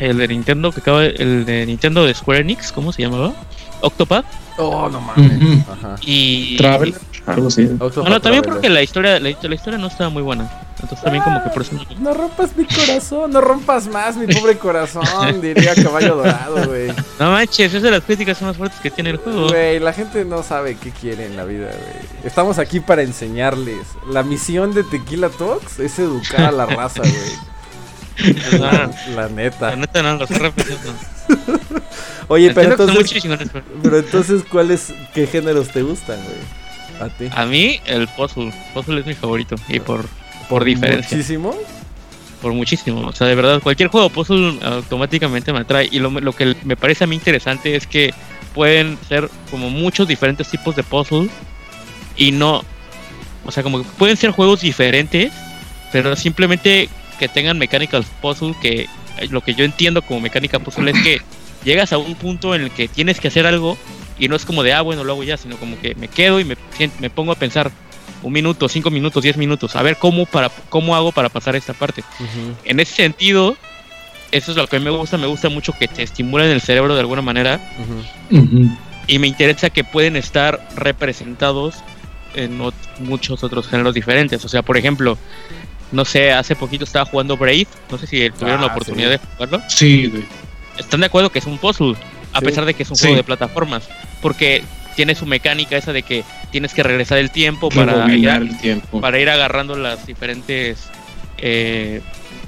El 0.00 0.18
de 0.18 0.28
Nintendo 0.28 0.72
que 0.72 0.80
acaba... 0.80 1.04
El 1.04 1.44
de 1.44 1.66
Nintendo 1.66 2.04
de 2.04 2.14
Square 2.14 2.40
Enix, 2.40 2.72
¿cómo 2.72 2.92
se 2.92 3.02
llamaba? 3.02 3.32
Octopath. 3.80 4.24
Oh, 4.58 4.88
no 4.88 5.00
mames. 5.00 5.66
Ajá. 5.68 5.96
Y... 6.02 6.56
Travel, 6.56 6.94
algo 7.26 7.48
así. 7.48 7.66
También 7.66 8.20
Traveler. 8.20 8.42
porque 8.42 8.68
la 8.68 8.82
historia, 8.82 9.18
la, 9.18 9.30
la 9.40 9.54
historia 9.54 9.78
no 9.78 9.86
estaba 9.86 10.10
muy 10.10 10.22
buena. 10.22 10.50
Entonces 10.82 11.02
también 11.02 11.22
como 11.22 11.42
que 11.44 11.50
por 11.50 11.62
eso 11.62 11.74
no... 11.74 11.84
No 12.00 12.14
rompas 12.14 12.56
mi 12.56 12.64
corazón, 12.64 13.30
no 13.30 13.40
rompas 13.40 13.86
más 13.86 14.16
mi 14.16 14.26
pobre 14.26 14.58
corazón, 14.58 15.40
diría 15.40 15.74
caballo 15.76 16.16
dorado, 16.16 16.66
güey. 16.66 16.88
No 17.20 17.30
manches, 17.30 17.72
es 17.72 17.82
de 17.82 17.90
las 17.90 18.02
críticas 18.02 18.42
más 18.42 18.56
fuertes 18.56 18.80
que 18.80 18.90
tiene 18.90 19.10
el 19.10 19.16
juego. 19.18 19.48
Güey, 19.48 19.78
la 19.78 19.92
gente 19.92 20.24
no 20.24 20.42
sabe 20.42 20.76
qué 20.76 20.90
quiere 20.90 21.26
en 21.26 21.36
la 21.36 21.44
vida, 21.44 21.66
güey. 21.68 22.04
Estamos 22.24 22.58
aquí 22.58 22.80
para 22.80 23.02
enseñarles. 23.02 23.86
La 24.10 24.22
misión 24.24 24.74
de 24.74 24.82
Tequila 24.82 25.28
Talks 25.28 25.78
es 25.78 25.98
educar 26.00 26.46
a 26.46 26.52
la 26.52 26.66
raza, 26.66 27.02
güey. 27.02 27.52
La, 28.60 28.90
la 29.14 29.22
La 29.22 29.28
neta. 29.28 29.74
neta 29.74 30.02
no, 30.02 30.16
los 30.16 30.28
RPGs 30.30 30.78
no. 30.84 31.72
Oye, 32.28 32.52
pero 32.54 32.72
entonces, 32.72 33.22
pero- 33.22 33.64
pero 33.82 33.98
entonces, 33.98 34.42
¿cuáles, 34.50 34.92
qué 35.14 35.26
géneros 35.26 35.68
te 35.68 35.82
gustan, 35.82 36.18
güey? 36.22 37.08
A 37.10 37.14
ti. 37.16 37.28
A 37.34 37.46
mí, 37.46 37.80
el 37.86 38.06
puzzle. 38.08 38.52
Puzzle 38.74 39.00
es 39.00 39.06
mi 39.06 39.14
favorito. 39.14 39.56
Y 39.68 39.80
por, 39.80 40.04
por 40.52 40.64
diferencia. 40.64 41.16
¿Muchísimo? 41.16 41.54
Por 42.42 42.52
muchísimo. 42.52 43.06
O 43.06 43.12
sea, 43.14 43.26
de 43.26 43.34
verdad, 43.34 43.62
cualquier 43.62 43.88
juego 43.88 44.10
puzzle 44.10 44.58
automáticamente 44.62 45.50
me 45.50 45.60
atrae. 45.60 45.88
Y 45.90 45.98
lo, 45.98 46.10
lo 46.10 46.34
que 46.34 46.54
me 46.64 46.76
parece 46.76 47.04
a 47.04 47.06
mí 47.06 47.14
interesante 47.14 47.74
es 47.74 47.86
que 47.86 48.12
pueden 48.52 48.98
ser 49.08 49.30
como 49.50 49.70
muchos 49.70 50.06
diferentes 50.06 50.50
tipos 50.50 50.76
de 50.76 50.82
puzzle. 50.82 51.30
Y 52.18 52.32
no. 52.32 52.64
O 53.46 53.50
sea, 53.50 53.62
como 53.62 53.78
que 53.78 53.88
pueden 53.96 54.18
ser 54.18 54.30
juegos 54.32 54.60
diferentes. 54.60 55.32
Pero 55.90 56.14
simplemente 56.16 56.90
que 57.18 57.28
tengan 57.28 57.56
mechanical 57.56 58.04
puzzle. 58.20 58.54
Que 58.60 58.90
lo 59.30 59.40
que 59.40 59.54
yo 59.54 59.64
entiendo 59.64 60.02
como 60.02 60.20
mecánica 60.20 60.58
puzzle 60.58 60.90
es 60.90 61.02
que 61.02 61.22
llegas 61.64 61.94
a 61.94 61.96
un 61.96 62.14
punto 62.14 62.54
en 62.54 62.60
el 62.60 62.70
que 62.70 62.88
tienes 62.88 63.20
que 63.20 63.28
hacer 63.28 63.46
algo. 63.46 63.78
Y 64.18 64.28
no 64.28 64.36
es 64.36 64.44
como 64.44 64.62
de, 64.62 64.74
ah, 64.74 64.82
bueno, 64.82 65.02
lo 65.02 65.14
hago 65.14 65.24
ya, 65.24 65.38
sino 65.38 65.56
como 65.56 65.80
que 65.80 65.94
me 65.94 66.08
quedo 66.08 66.40
y 66.40 66.44
me, 66.44 66.58
me 67.00 67.08
pongo 67.08 67.32
a 67.32 67.36
pensar 67.36 67.72
un 68.22 68.32
minuto, 68.32 68.68
cinco 68.68 68.90
minutos, 68.90 69.22
diez 69.22 69.36
minutos, 69.36 69.74
a 69.76 69.82
ver 69.82 69.96
cómo, 69.96 70.26
para, 70.26 70.50
cómo 70.68 70.94
hago 70.96 71.12
para 71.12 71.28
pasar 71.28 71.56
esta 71.56 71.72
parte. 71.74 72.02
Ujú. 72.20 72.54
En 72.64 72.80
ese 72.80 72.94
sentido, 72.94 73.56
eso 74.30 74.50
es 74.52 74.56
lo 74.56 74.66
que 74.66 74.78
me 74.80 74.90
gusta, 74.90 75.18
me 75.18 75.26
gusta 75.26 75.48
mucho 75.48 75.72
que 75.78 75.88
te 75.88 76.02
estimulen 76.02 76.50
el 76.50 76.60
cerebro 76.60 76.94
de 76.94 77.00
alguna 77.00 77.22
manera 77.22 77.60
y 79.06 79.18
me 79.18 79.26
interesa 79.26 79.70
que 79.70 79.84
pueden 79.84 80.16
estar 80.16 80.66
representados 80.76 81.74
en 82.34 82.58
ot- 82.60 82.72
muchos 83.00 83.42
otros 83.44 83.66
géneros 83.68 83.94
diferentes. 83.94 84.44
O 84.44 84.48
sea, 84.48 84.62
por 84.62 84.76
ejemplo, 84.76 85.18
no 85.90 86.04
sé, 86.04 86.32
hace 86.32 86.56
poquito 86.56 86.84
estaba 86.84 87.04
jugando 87.04 87.36
Brave, 87.36 87.66
no 87.90 87.98
sé 87.98 88.06
si 88.06 88.30
tuvieron 88.30 88.60
la 88.62 88.68
Ah, 88.68 88.70
oportunidad 88.70 89.08
sí. 89.08 89.12
de 89.12 89.18
jugarlo. 89.18 89.62
Sí, 89.68 90.06
güey. 90.06 90.24
¿Están 90.78 91.00
de 91.00 91.06
acuerdo 91.06 91.30
que 91.30 91.40
es 91.40 91.46
un 91.46 91.58
puzzle? 91.58 91.94
A 92.32 92.38
Sí. 92.38 92.46
pesar 92.46 92.64
de 92.64 92.72
que 92.72 92.84
es 92.84 92.90
un 92.90 92.96
Sí. 92.96 93.02
juego 93.02 93.16
de 93.16 93.24
plataformas. 93.24 93.86
Porque 94.22 94.62
tiene 94.94 95.14
su 95.14 95.26
mecánica 95.26 95.76
esa 95.76 95.92
de 95.92 96.02
que 96.02 96.24
tienes 96.50 96.74
que 96.74 96.82
regresar 96.82 97.18
el 97.18 97.30
tiempo 97.30 97.68
para 97.70 98.12
ir, 98.14 98.28
el 98.28 98.58
tiempo. 98.60 99.00
para 99.00 99.18
ir 99.18 99.28
agarrando 99.30 99.76
las 99.76 100.06
diferentes 100.06 100.88
eh, 101.38 102.00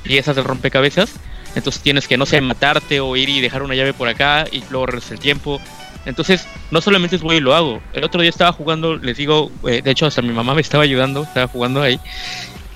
piezas 0.03 0.37
del 0.37 0.45
rompecabezas. 0.45 1.13
Entonces 1.55 1.83
tienes 1.83 2.09
que, 2.09 2.17
no 2.17 2.27
sé, 2.27 2.41
matarte 2.41 3.01
o 3.01 3.15
ir 3.17 3.29
y 3.29 3.41
dejar 3.41 3.63
una 3.63 3.75
llave 3.75 3.93
por 3.93 4.09
acá 4.09 4.45
y 4.51 4.63
luego 4.71 4.87
regresar 4.87 5.13
el 5.15 5.21
tiempo. 5.21 5.61
Entonces, 6.05 6.47
no 6.71 6.81
solamente 6.81 7.17
es 7.17 7.23
voy 7.23 7.37
y 7.37 7.41
lo 7.41 7.55
hago. 7.55 7.81
El 7.95 8.05
otro 8.05 8.21
día 8.21 8.29
estaba 8.29 8.53
jugando, 8.53 8.97
les 8.97 9.17
digo, 9.17 9.51
eh, 9.67 9.81
de 9.83 9.91
hecho 9.91 10.05
hasta 10.07 10.21
mi 10.21 10.33
mamá 10.33 10.55
me 10.55 10.61
estaba 10.61 10.83
ayudando, 10.83 11.23
estaba 11.23 11.47
jugando 11.47 11.81
ahí. 11.81 11.99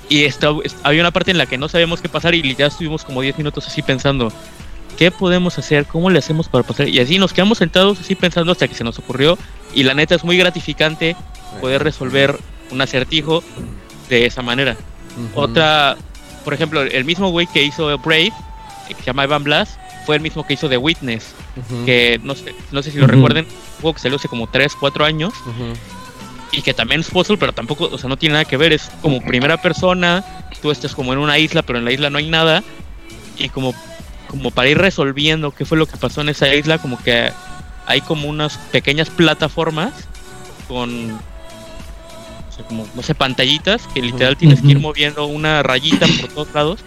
Y 0.08 0.24
estaba- 0.24 0.60
es- 0.64 0.76
había 0.84 1.02
una 1.02 1.10
parte 1.10 1.30
en 1.32 1.38
la 1.38 1.44
que 1.46 1.58
no 1.58 1.68
sabíamos 1.68 2.00
qué 2.00 2.08
pasar 2.08 2.34
y 2.34 2.54
ya 2.54 2.66
estuvimos 2.66 3.04
como 3.04 3.20
10 3.20 3.36
minutos 3.36 3.66
así 3.66 3.82
pensando, 3.82 4.32
¿qué 4.98 5.10
podemos 5.12 5.56
hacer? 5.58 5.86
¿Cómo 5.86 6.10
le 6.10 6.18
hacemos 6.18 6.48
para 6.48 6.64
pasar? 6.64 6.88
Y 6.88 6.98
así 6.98 7.18
nos 7.18 7.32
quedamos 7.32 7.58
sentados 7.58 8.00
así 8.00 8.16
pensando 8.16 8.52
hasta 8.52 8.66
que 8.66 8.74
se 8.74 8.84
nos 8.84 8.98
ocurrió. 8.98 9.38
Y 9.72 9.84
la 9.84 9.94
neta 9.94 10.16
es 10.16 10.24
muy 10.24 10.36
gratificante 10.36 11.16
poder 11.60 11.84
resolver 11.84 12.36
un 12.70 12.80
acertijo 12.80 13.44
de 14.08 14.26
esa 14.26 14.42
manera. 14.42 14.76
Otra, 15.34 15.96
por 16.44 16.52
ejemplo, 16.52 16.82
el 16.82 17.04
mismo 17.04 17.30
güey 17.30 17.46
que 17.46 17.62
hizo 17.62 17.96
Brave, 17.98 18.32
que 18.88 18.94
se 18.94 19.02
llama 19.02 19.24
Evan 19.24 19.44
Blast, 19.44 19.78
fue 20.04 20.16
el 20.16 20.22
mismo 20.22 20.46
que 20.46 20.54
hizo 20.54 20.68
The 20.68 20.78
Witness, 20.78 21.34
que 21.84 22.20
no 22.22 22.34
sé, 22.34 22.54
no 22.72 22.82
sé 22.82 22.90
si 22.90 22.98
lo 22.98 23.06
recuerden, 23.06 23.44
un 23.44 23.82
juego 23.82 23.94
que 23.94 24.00
salió 24.00 24.16
hace 24.16 24.28
como 24.28 24.48
3, 24.48 24.72
4 24.80 25.04
años 25.04 25.34
y 26.50 26.62
que 26.62 26.72
también 26.72 27.02
es 27.02 27.10
puzzle, 27.10 27.36
pero 27.36 27.52
tampoco, 27.52 27.88
o 27.92 27.98
sea, 27.98 28.08
no 28.08 28.16
tiene 28.16 28.32
nada 28.32 28.44
que 28.46 28.56
ver, 28.56 28.72
es 28.72 28.90
como 29.02 29.20
primera 29.20 29.60
persona, 29.60 30.24
tú 30.62 30.70
estás 30.70 30.94
como 30.94 31.12
en 31.12 31.18
una 31.18 31.38
isla, 31.38 31.62
pero 31.62 31.78
en 31.78 31.84
la 31.84 31.92
isla 31.92 32.08
no 32.10 32.18
hay 32.18 32.30
nada 32.30 32.64
y 33.36 33.50
como 33.50 33.74
como 34.28 34.50
para 34.50 34.68
ir 34.68 34.78
resolviendo 34.78 35.50
qué 35.50 35.64
fue 35.64 35.78
lo 35.78 35.86
que 35.86 35.96
pasó 35.96 36.20
en 36.20 36.28
esa 36.28 36.54
isla, 36.54 36.78
como 36.78 37.02
que 37.02 37.32
hay 37.86 38.00
como 38.02 38.28
unas 38.28 38.58
pequeñas 38.70 39.10
plataformas 39.10 39.92
con 40.68 41.12
o 41.12 42.52
sea, 42.54 42.64
como 42.66 42.86
no 42.94 43.02
sé, 43.02 43.14
pantallitas 43.14 43.86
que 43.88 44.02
literal 44.02 44.36
tienes 44.36 44.60
que 44.60 44.68
ir 44.68 44.78
moviendo 44.78 45.26
una 45.26 45.62
rayita 45.62 46.06
por 46.20 46.30
todos 46.30 46.54
lados, 46.54 46.80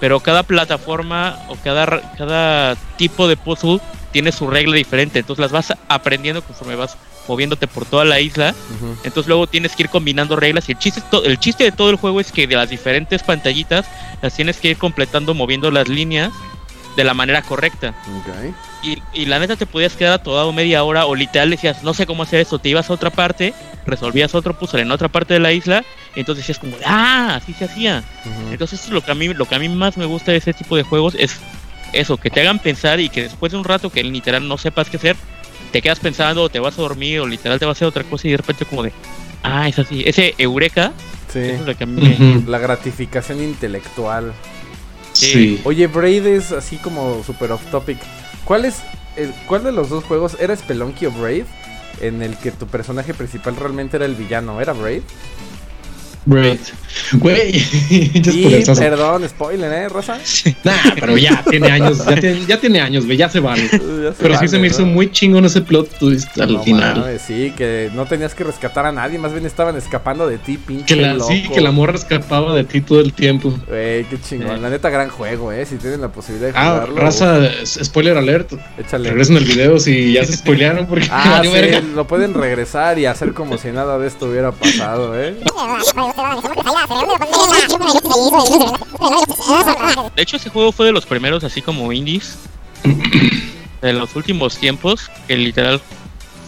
pero 0.00 0.20
cada 0.20 0.42
plataforma 0.42 1.38
o 1.48 1.56
cada 1.56 2.12
cada 2.18 2.76
tipo 2.96 3.28
de 3.28 3.36
puzzle 3.36 3.80
tiene 4.10 4.32
su 4.32 4.48
regla 4.48 4.76
diferente, 4.76 5.20
entonces 5.20 5.40
las 5.40 5.52
vas 5.52 5.72
aprendiendo 5.88 6.42
conforme 6.42 6.74
vas 6.74 6.96
moviéndote 7.28 7.68
por 7.68 7.84
toda 7.84 8.04
la 8.04 8.18
isla 8.18 8.52
entonces 9.04 9.28
luego 9.28 9.46
tienes 9.46 9.76
que 9.76 9.84
ir 9.84 9.88
combinando 9.88 10.34
reglas 10.34 10.68
y 10.68 10.72
el 10.72 10.78
chiste, 10.78 11.00
el 11.24 11.38
chiste 11.38 11.62
de 11.62 11.70
todo 11.70 11.90
el 11.90 11.96
juego 11.96 12.20
es 12.20 12.32
que 12.32 12.48
de 12.48 12.56
las 12.56 12.68
diferentes 12.68 13.22
pantallitas 13.22 13.86
las 14.20 14.34
tienes 14.34 14.56
que 14.56 14.70
ir 14.70 14.76
completando 14.76 15.32
moviendo 15.32 15.70
las 15.70 15.88
líneas 15.88 16.32
de 16.96 17.04
la 17.04 17.14
manera 17.14 17.42
correcta. 17.42 17.94
Y, 18.82 19.02
y 19.12 19.26
la 19.26 19.38
neta 19.38 19.56
te 19.56 19.66
podías 19.66 19.94
quedar 19.94 20.14
atodado 20.14 20.52
media 20.52 20.82
hora 20.84 21.06
o 21.06 21.14
literal 21.14 21.50
decías, 21.50 21.82
no 21.82 21.94
sé 21.94 22.06
cómo 22.06 22.22
hacer 22.24 22.40
esto, 22.40 22.58
te 22.58 22.68
ibas 22.68 22.90
a 22.90 22.92
otra 22.92 23.10
parte, 23.10 23.54
resolvías 23.86 24.34
otro 24.34 24.58
puzzle 24.58 24.82
en 24.82 24.90
otra 24.90 25.08
parte 25.08 25.34
de 25.34 25.40
la 25.40 25.52
isla, 25.52 25.84
y 26.14 26.20
entonces 26.20 26.46
decías 26.46 26.58
como, 26.58 26.76
ah, 26.84 27.36
así 27.36 27.52
se 27.54 27.64
hacía. 27.64 28.02
Ujú. 28.24 28.52
Entonces 28.52 28.80
eso 28.80 28.88
es 28.88 28.92
lo 28.94 29.00
que 29.02 29.12
a 29.12 29.14
mí, 29.14 29.28
lo 29.32 29.46
que 29.46 29.54
a 29.54 29.58
mí 29.58 29.68
más 29.68 29.96
me 29.96 30.04
gusta 30.06 30.32
de 30.32 30.38
ese 30.38 30.52
tipo 30.52 30.76
de 30.76 30.82
juegos 30.82 31.14
es 31.18 31.38
eso, 31.92 32.16
que 32.16 32.30
te 32.30 32.40
hagan 32.40 32.58
pensar 32.58 33.00
y 33.00 33.08
que 33.08 33.22
después 33.22 33.52
de 33.52 33.58
un 33.58 33.64
rato 33.64 33.90
que 33.90 34.02
literal 34.02 34.46
no 34.48 34.58
sepas 34.58 34.88
qué 34.90 34.96
hacer, 34.96 35.16
te 35.70 35.80
quedas 35.80 36.00
pensando 36.00 36.42
o 36.42 36.48
te 36.48 36.58
vas 36.58 36.78
a 36.78 36.82
dormir 36.82 37.20
o 37.20 37.26
literal 37.26 37.58
te 37.58 37.64
vas 37.64 37.76
a 37.76 37.78
hacer 37.78 37.88
otra 37.88 38.04
cosa 38.04 38.28
y 38.28 38.32
de 38.32 38.36
repente 38.38 38.64
como 38.64 38.82
de, 38.82 38.92
ah, 39.42 39.68
es 39.68 39.78
así. 39.78 40.02
Ese 40.06 40.34
eureka, 40.38 40.92
Sí. 41.32 41.38
eso 41.38 41.60
es 41.62 41.66
lo 41.66 41.74
que 41.76 41.84
a 41.84 41.86
mí 41.86 42.02
me... 42.02 42.36
Ujú. 42.40 42.50
La 42.50 42.58
gratificación 42.58 43.42
intelectual. 43.42 44.34
Sí. 45.12 45.60
Oye, 45.64 45.86
Braid 45.86 46.26
es 46.26 46.52
así 46.52 46.76
como 46.76 47.22
super 47.24 47.52
off 47.52 47.64
topic. 47.70 47.98
¿Cuál 48.44 48.64
es 48.64 48.82
el, 49.16 49.32
cuál 49.46 49.64
de 49.64 49.72
los 49.72 49.88
dos 49.88 50.04
juegos 50.04 50.36
era 50.40 50.56
Spelunky 50.56 51.06
o 51.06 51.10
Braid? 51.12 51.44
En 52.00 52.22
el 52.22 52.36
que 52.36 52.50
tu 52.50 52.66
personaje 52.66 53.14
principal 53.14 53.54
realmente 53.56 53.96
era 53.96 54.06
el 54.06 54.14
villano, 54.14 54.60
¿era 54.60 54.72
Braid? 54.72 55.02
Great. 56.26 56.60
Güey. 57.14 57.52
Y 57.90 58.64
perdón, 58.74 59.26
spoiler, 59.28 59.72
¿eh, 59.72 59.88
Rosa? 59.88 60.18
Nah, 60.62 60.72
pero 61.00 61.16
ya 61.16 61.42
tiene 61.48 61.70
años, 61.70 62.04
ya 62.04 62.14
tiene, 62.16 62.46
ya 62.46 62.60
tiene 62.60 62.80
años, 62.80 63.06
güey, 63.06 63.16
ya 63.16 63.28
se 63.30 63.40
vale. 63.40 63.68
Pero 64.18 64.38
sí 64.38 64.46
se 64.48 64.58
me 64.58 64.66
hizo 64.68 64.84
muy 64.84 65.10
chingón 65.10 65.44
ese 65.46 65.62
plot 65.62 65.98
twist 65.98 66.38
al 66.38 66.52
No 66.52 66.62
final. 66.62 67.00
mames, 67.00 67.22
sí, 67.22 67.52
que 67.56 67.90
no 67.94 68.04
tenías 68.06 68.34
que 68.34 68.44
rescatar 68.44 68.84
a 68.86 68.92
nadie, 68.92 69.18
más 69.18 69.32
bien 69.32 69.46
estaban 69.46 69.74
escapando 69.76 70.26
de 70.28 70.38
ti, 70.38 70.58
pinche 70.58 70.94
Que 70.94 71.00
la, 71.00 71.14
loco. 71.14 71.28
sí, 71.28 71.48
que 71.52 71.60
la 71.62 71.70
morra 71.70 71.94
escapaba 71.94 72.54
de 72.54 72.64
ti 72.64 72.80
todo 72.82 73.00
el 73.00 73.12
tiempo. 73.14 73.50
Güey, 73.68 74.04
qué 74.04 74.18
chingón. 74.20 74.56
Sí. 74.56 74.62
La 74.62 74.70
neta, 74.70 74.90
gran 74.90 75.08
juego, 75.08 75.50
¿eh? 75.50 75.64
Si 75.66 75.76
tienen 75.76 76.00
la 76.02 76.08
posibilidad 76.12 76.52
de 76.52 76.58
Ah, 76.58 76.72
jugarlo. 76.74 76.96
raza, 76.96 77.40
spoiler 77.64 78.16
alert. 78.18 78.52
échale. 78.78 79.08
Regresen 79.10 79.36
el 79.38 79.44
video 79.44 79.78
si 79.78 80.12
ya 80.12 80.24
se 80.24 80.34
spoilearon 80.36 80.86
porque 80.86 81.08
Ah, 81.10 81.30
valió 81.38 81.50
sí, 81.52 81.56
verga. 81.60 81.80
lo 81.94 82.06
pueden 82.06 82.34
regresar 82.34 82.98
y 82.98 83.06
hacer 83.06 83.32
como 83.32 83.56
si 83.58 83.68
nada 83.68 83.98
de 83.98 84.06
esto 84.08 84.26
hubiera 84.26 84.52
pasado, 84.52 85.18
¿eh? 85.20 85.36
De 90.16 90.22
hecho, 90.22 90.36
ese 90.36 90.50
juego 90.50 90.72
fue 90.72 90.86
de 90.86 90.92
los 90.92 91.06
primeros 91.06 91.44
así 91.44 91.62
como 91.62 91.92
indies 91.92 92.36
de 93.80 93.92
los 93.92 94.14
últimos 94.16 94.56
tiempos 94.58 95.10
que 95.26 95.36
literal 95.36 95.80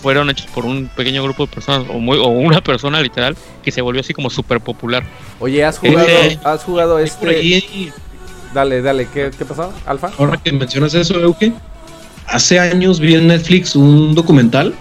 fueron 0.03 0.29
hechos 0.31 0.47
por 0.55 0.65
un 0.67 0.89
pequeño 0.89 1.23
grupo 1.25 1.47
de 1.47 1.53
personas 1.53 1.87
o, 1.91 1.95
muy, 1.99 2.19
o 2.19 2.27
una 2.27 2.61
persona 2.61 3.01
literal 3.01 3.37
que 3.63 3.71
se 3.73 3.81
volvió 3.81 4.01
así 4.03 4.13
como 4.13 4.29
súper 4.31 4.61
popular. 4.61 5.03
Oye, 5.41 5.65
¿has 5.65 5.79
jugado, 5.79 6.07
Ese- 6.07 6.39
has 6.45 6.63
jugado 6.63 6.99
este? 6.99 7.91
Dale, 8.53 8.83
dale, 8.83 9.09
¿qué, 9.13 9.31
qué 9.37 9.45
pasó? 9.45 9.73
¿Alfa? 9.87 10.13
ahora 10.19 10.37
que 10.37 10.53
mencionas 10.53 10.95
eso, 10.95 11.19
Euge, 11.19 11.53
hace 12.27 12.61
años 12.61 13.01
vi 13.01 13.15
en 13.15 13.27
Netflix 13.29 13.75
un 13.75 14.15
documental 14.15 14.75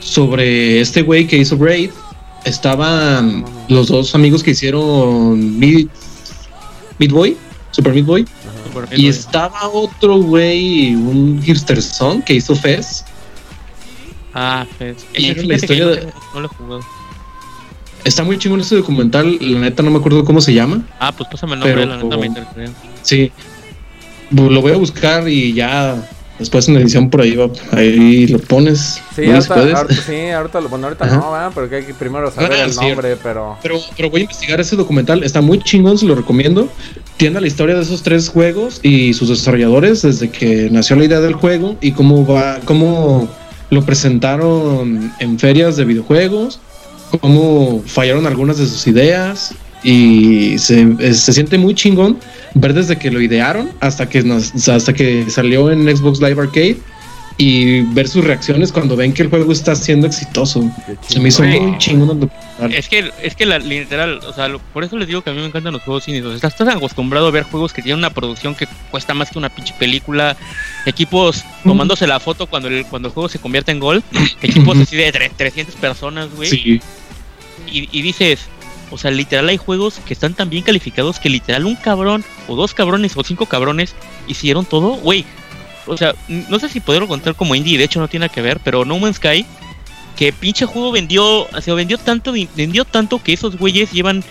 sobre 0.00 0.80
este 0.80 1.02
güey 1.02 1.26
que 1.26 1.36
hizo 1.38 1.56
Braid. 1.56 1.90
Estaban 2.48 3.44
los 3.68 3.88
dos 3.88 4.14
amigos 4.14 4.42
que 4.42 4.52
hicieron 4.52 5.58
Meat, 5.58 5.88
Meat 6.98 7.12
Boy, 7.12 7.36
Super 7.72 7.92
Meat 7.92 8.06
Boy. 8.06 8.26
Y 8.96 9.08
estaba 9.08 9.68
otro 9.68 10.16
güey, 10.16 10.94
un 10.94 11.42
hipster 11.42 11.82
son 11.82 12.22
que 12.22 12.34
hizo 12.34 12.54
Fez. 12.56 13.04
Ah, 14.32 14.66
pues. 14.78 15.04
Y 15.14 15.26
ese 15.26 15.40
era 15.40 15.42
la 15.42 15.54
historia 15.56 15.86
de- 15.88 16.00
no, 16.06 16.12
no 16.34 16.40
lo 16.40 16.46
he 16.46 16.48
jugado. 16.48 16.80
Está 18.04 18.24
muy 18.24 18.38
chingón 18.38 18.60
este 18.60 18.76
documental, 18.76 19.36
la 19.40 19.58
neta 19.58 19.82
no 19.82 19.90
me 19.90 19.98
acuerdo 19.98 20.24
cómo 20.24 20.40
se 20.40 20.54
llama. 20.54 20.82
Ah, 21.00 21.12
pues 21.12 21.28
pásame 21.30 21.54
el 21.54 21.60
nombre, 21.60 21.74
Pero- 21.74 21.96
la 21.96 22.02
neta 22.02 22.16
me 22.16 22.26
interesaría. 22.26 22.70
Sí. 23.02 23.30
Lo 24.30 24.60
voy 24.62 24.72
a 24.72 24.76
buscar 24.76 25.28
y 25.28 25.52
ya 25.52 25.96
después 26.38 26.68
en 26.68 26.74
la 26.74 26.80
edición 26.80 27.10
por 27.10 27.20
ahí 27.22 27.34
va, 27.36 27.48
ahí 27.72 28.26
lo 28.28 28.38
pones. 28.38 29.00
Sí, 29.14 29.22
¿No 29.26 29.34
ahorita, 29.34 29.54
ahorita- 29.54 29.94
sí, 29.94 30.28
ahorita, 30.30 30.60
lo- 30.60 30.68
bueno, 30.68 30.86
ahorita 30.86 31.04
Ajá. 31.04 31.16
no, 31.16 31.32
¿verdad? 31.32 31.52
Pero 31.54 31.68
que 31.68 31.76
hay 31.76 31.84
que 31.84 31.94
primero 31.94 32.30
saber 32.30 32.52
Ah, 32.52 32.64
el 32.64 32.74
nombre, 32.74 33.16
pero... 33.22 33.56
Pero, 33.62 33.80
pero 33.96 34.10
voy 34.10 34.20
a 34.20 34.22
investigar 34.24 34.60
ese 34.60 34.76
documental, 34.76 35.22
está 35.24 35.40
muy 35.40 35.58
chingón, 35.60 35.98
se 35.98 36.06
lo 36.06 36.14
recomiendo. 36.14 36.68
Tiene 37.16 37.40
la 37.40 37.46
historia 37.46 37.74
de 37.74 37.82
esos 37.82 38.02
tres 38.02 38.28
juegos 38.28 38.80
y 38.82 39.12
sus 39.14 39.28
desarrolladores 39.28 40.02
desde 40.02 40.30
que 40.30 40.68
nació 40.70 40.96
la 40.96 41.04
idea 41.04 41.20
del 41.20 41.34
juego 41.34 41.76
y 41.80 41.92
cómo 41.92 42.24
va, 42.26 42.60
cómo 42.64 43.28
lo 43.70 43.82
presentaron 43.84 45.12
en 45.18 45.38
ferias 45.38 45.76
de 45.76 45.84
videojuegos, 45.84 46.60
cómo 47.20 47.82
fallaron 47.86 48.26
algunas 48.26 48.58
de 48.58 48.66
sus 48.66 48.86
ideas 48.86 49.54
y 49.92 50.58
se, 50.58 50.86
es- 51.00 51.20
se 51.20 51.32
siente 51.32 51.56
muy 51.56 51.74
chingón 51.74 52.18
ver 52.54 52.74
desde 52.74 52.98
que 52.98 53.10
lo 53.10 53.20
idearon 53.22 53.70
hasta 53.80 54.08
que 54.08 54.22
nos, 54.22 54.68
hasta 54.68 54.92
que 54.92 55.30
salió 55.30 55.70
en 55.70 55.84
Xbox 55.96 56.20
Live 56.20 56.40
Arcade 56.42 56.76
y 57.40 57.82
ver 57.94 58.08
sus 58.08 58.24
reacciones 58.24 58.72
cuando 58.72 58.96
ven 58.96 59.12
que 59.12 59.22
el 59.22 59.28
juego 59.30 59.52
está 59.52 59.74
siendo 59.76 60.08
exitoso. 60.08 60.68
Se 61.06 61.20
me 61.20 61.28
hizo 61.28 61.44
muy 61.44 61.78
chingón 61.78 62.28
Es 62.72 62.88
que, 62.88 63.12
es 63.22 63.36
que 63.36 63.46
la, 63.46 63.60
literal, 63.60 64.18
o 64.28 64.32
sea, 64.34 64.48
por 64.74 64.82
eso 64.82 64.96
les 64.98 65.06
digo 65.06 65.22
que 65.22 65.30
a 65.30 65.32
mí 65.32 65.38
me 65.40 65.46
encantan 65.46 65.72
los 65.72 65.82
juegos 65.82 66.04
cínicos. 66.04 66.34
Estás, 66.34 66.52
estás 66.52 66.74
acostumbrado 66.74 67.28
a 67.28 67.30
ver 67.30 67.44
juegos 67.44 67.72
que 67.72 67.80
tienen 67.80 68.00
una 68.00 68.10
producción 68.10 68.56
que 68.56 68.66
cuesta 68.90 69.14
más 69.14 69.30
que 69.30 69.38
una 69.38 69.48
pinche 69.50 69.72
película, 69.78 70.36
equipos 70.84 71.44
tomándose 71.62 72.06
la 72.08 72.18
foto 72.18 72.46
cuando 72.46 72.68
el, 72.68 72.84
cuando 72.86 73.08
el 73.08 73.14
juego 73.14 73.28
se 73.28 73.38
convierte 73.38 73.70
en 73.70 73.78
gol, 73.78 74.02
equipos 74.42 74.76
así 74.78 74.96
de 74.96 75.12
300 75.12 75.76
personas, 75.76 76.28
güey. 76.34 76.50
Sí. 76.50 76.80
Y, 77.70 77.88
y 77.92 78.02
dices, 78.02 78.40
o 78.90 78.98
sea, 78.98 79.10
literal 79.10 79.48
hay 79.48 79.56
juegos 79.56 80.00
que 80.06 80.14
están 80.14 80.34
tan 80.34 80.50
bien 80.50 80.62
calificados 80.62 81.18
que 81.18 81.28
literal 81.28 81.66
un 81.66 81.76
cabrón 81.76 82.24
o 82.46 82.56
dos 82.56 82.74
cabrones 82.74 83.16
o 83.16 83.24
cinco 83.24 83.46
cabrones 83.46 83.94
hicieron 84.26 84.64
todo, 84.64 84.90
güey 84.94 85.24
o 85.88 85.96
sea, 85.96 86.14
no 86.28 86.58
sé 86.58 86.68
si 86.68 86.80
poderlo 86.80 87.08
contar 87.08 87.34
como 87.34 87.54
indie, 87.54 87.78
de 87.78 87.84
hecho 87.84 88.00
no 88.00 88.08
tiene 88.08 88.26
nada 88.26 88.34
que 88.34 88.42
ver, 88.42 88.60
pero 88.62 88.84
No 88.84 88.98
Man's 88.98 89.16
Sky, 89.16 89.44
que 90.16 90.32
pinche 90.32 90.66
juego 90.66 90.92
vendió, 90.92 91.48
se 91.60 91.72
vendió 91.72 91.98
tanto, 91.98 92.32
vendió 92.54 92.84
tanto 92.84 93.22
que 93.22 93.32
esos 93.32 93.56
güeyes 93.56 93.90
llevan 93.92 94.22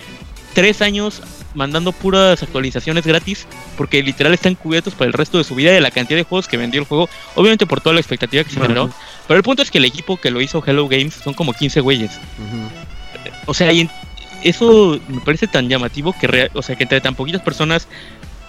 tres 0.54 0.80
años 0.82 1.22
mandando 1.54 1.92
puras 1.92 2.42
actualizaciones 2.42 3.06
gratis, 3.06 3.46
porque 3.76 4.02
literal 4.02 4.32
están 4.34 4.54
cubiertos 4.54 4.94
para 4.94 5.06
el 5.06 5.12
resto 5.12 5.38
de 5.38 5.44
su 5.44 5.54
vida 5.54 5.72
de 5.72 5.80
la 5.80 5.90
cantidad 5.90 6.18
de 6.18 6.24
juegos 6.24 6.46
que 6.46 6.56
vendió 6.56 6.80
el 6.80 6.86
juego, 6.86 7.08
obviamente 7.34 7.66
por 7.66 7.80
toda 7.80 7.94
la 7.94 8.00
expectativa 8.00 8.44
que 8.44 8.50
se 8.50 8.60
generó, 8.60 8.90
pero 9.26 9.38
el 9.38 9.42
punto 9.42 9.62
es 9.62 9.70
que 9.70 9.78
el 9.78 9.84
equipo 9.84 10.16
que 10.16 10.30
lo 10.30 10.40
hizo 10.40 10.62
Hello 10.64 10.88
Games 10.88 11.14
son 11.14 11.34
como 11.34 11.52
15 11.52 11.80
güeyes. 11.80 12.12
O 13.46 13.54
sea, 13.54 13.72
eso 14.42 15.00
me 15.08 15.20
parece 15.20 15.46
tan 15.46 15.68
llamativo 15.68 16.14
que, 16.18 16.50
o 16.54 16.62
sea, 16.62 16.76
que 16.76 16.84
entre 16.84 17.00
tan 17.00 17.14
poquitas 17.14 17.42
personas 17.42 17.88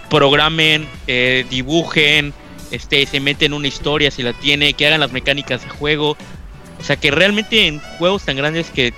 programen, 0.09 0.87
eh, 1.07 1.45
dibujen, 1.49 2.33
este, 2.71 3.05
se 3.05 3.19
mete 3.19 3.45
en 3.45 3.53
una 3.53 3.67
historia 3.67 4.11
si 4.11 4.23
la 4.23 4.33
tiene, 4.33 4.73
que 4.73 4.87
hagan 4.87 4.99
las 4.99 5.11
mecánicas 5.11 5.63
de 5.63 5.69
juego. 5.69 6.17
O 6.79 6.83
sea, 6.83 6.95
que 6.95 7.11
realmente 7.11 7.67
en 7.67 7.79
juegos 7.97 8.23
tan 8.23 8.37
grandes 8.37 8.69
que, 8.69 8.93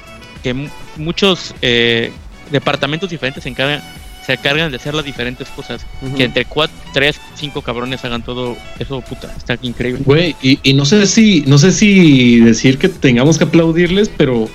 muchos 0.97 1.53
eh, 1.61 2.11
departamentos 2.51 3.09
diferentes 3.09 3.43
se 3.43 3.49
encargan, 3.49 3.81
se 4.25 4.33
encargan 4.33 4.71
de 4.71 4.77
hacer 4.77 4.93
las 4.93 5.05
diferentes 5.05 5.47
cosas. 5.49 5.85
Que 6.15 6.23
entre 6.23 6.45
cuatro, 6.45 6.75
tres, 6.93 7.19
cinco 7.35 7.61
cabrones 7.61 8.03
hagan 8.05 8.23
todo 8.23 8.57
eso, 8.79 9.01
puta, 9.01 9.33
está 9.37 9.57
increíble. 9.61 10.01
Güey, 10.03 10.35
y, 10.41 10.73
no 10.73 10.85
sé 10.85 11.05
si, 11.07 11.43
no 11.47 11.57
sé 11.57 11.71
si 11.71 12.39
decir 12.39 12.77
que 12.77 12.89
tengamos 12.89 13.37
que 13.37 13.45
aplaudirles, 13.45 14.09
pero 14.09 14.49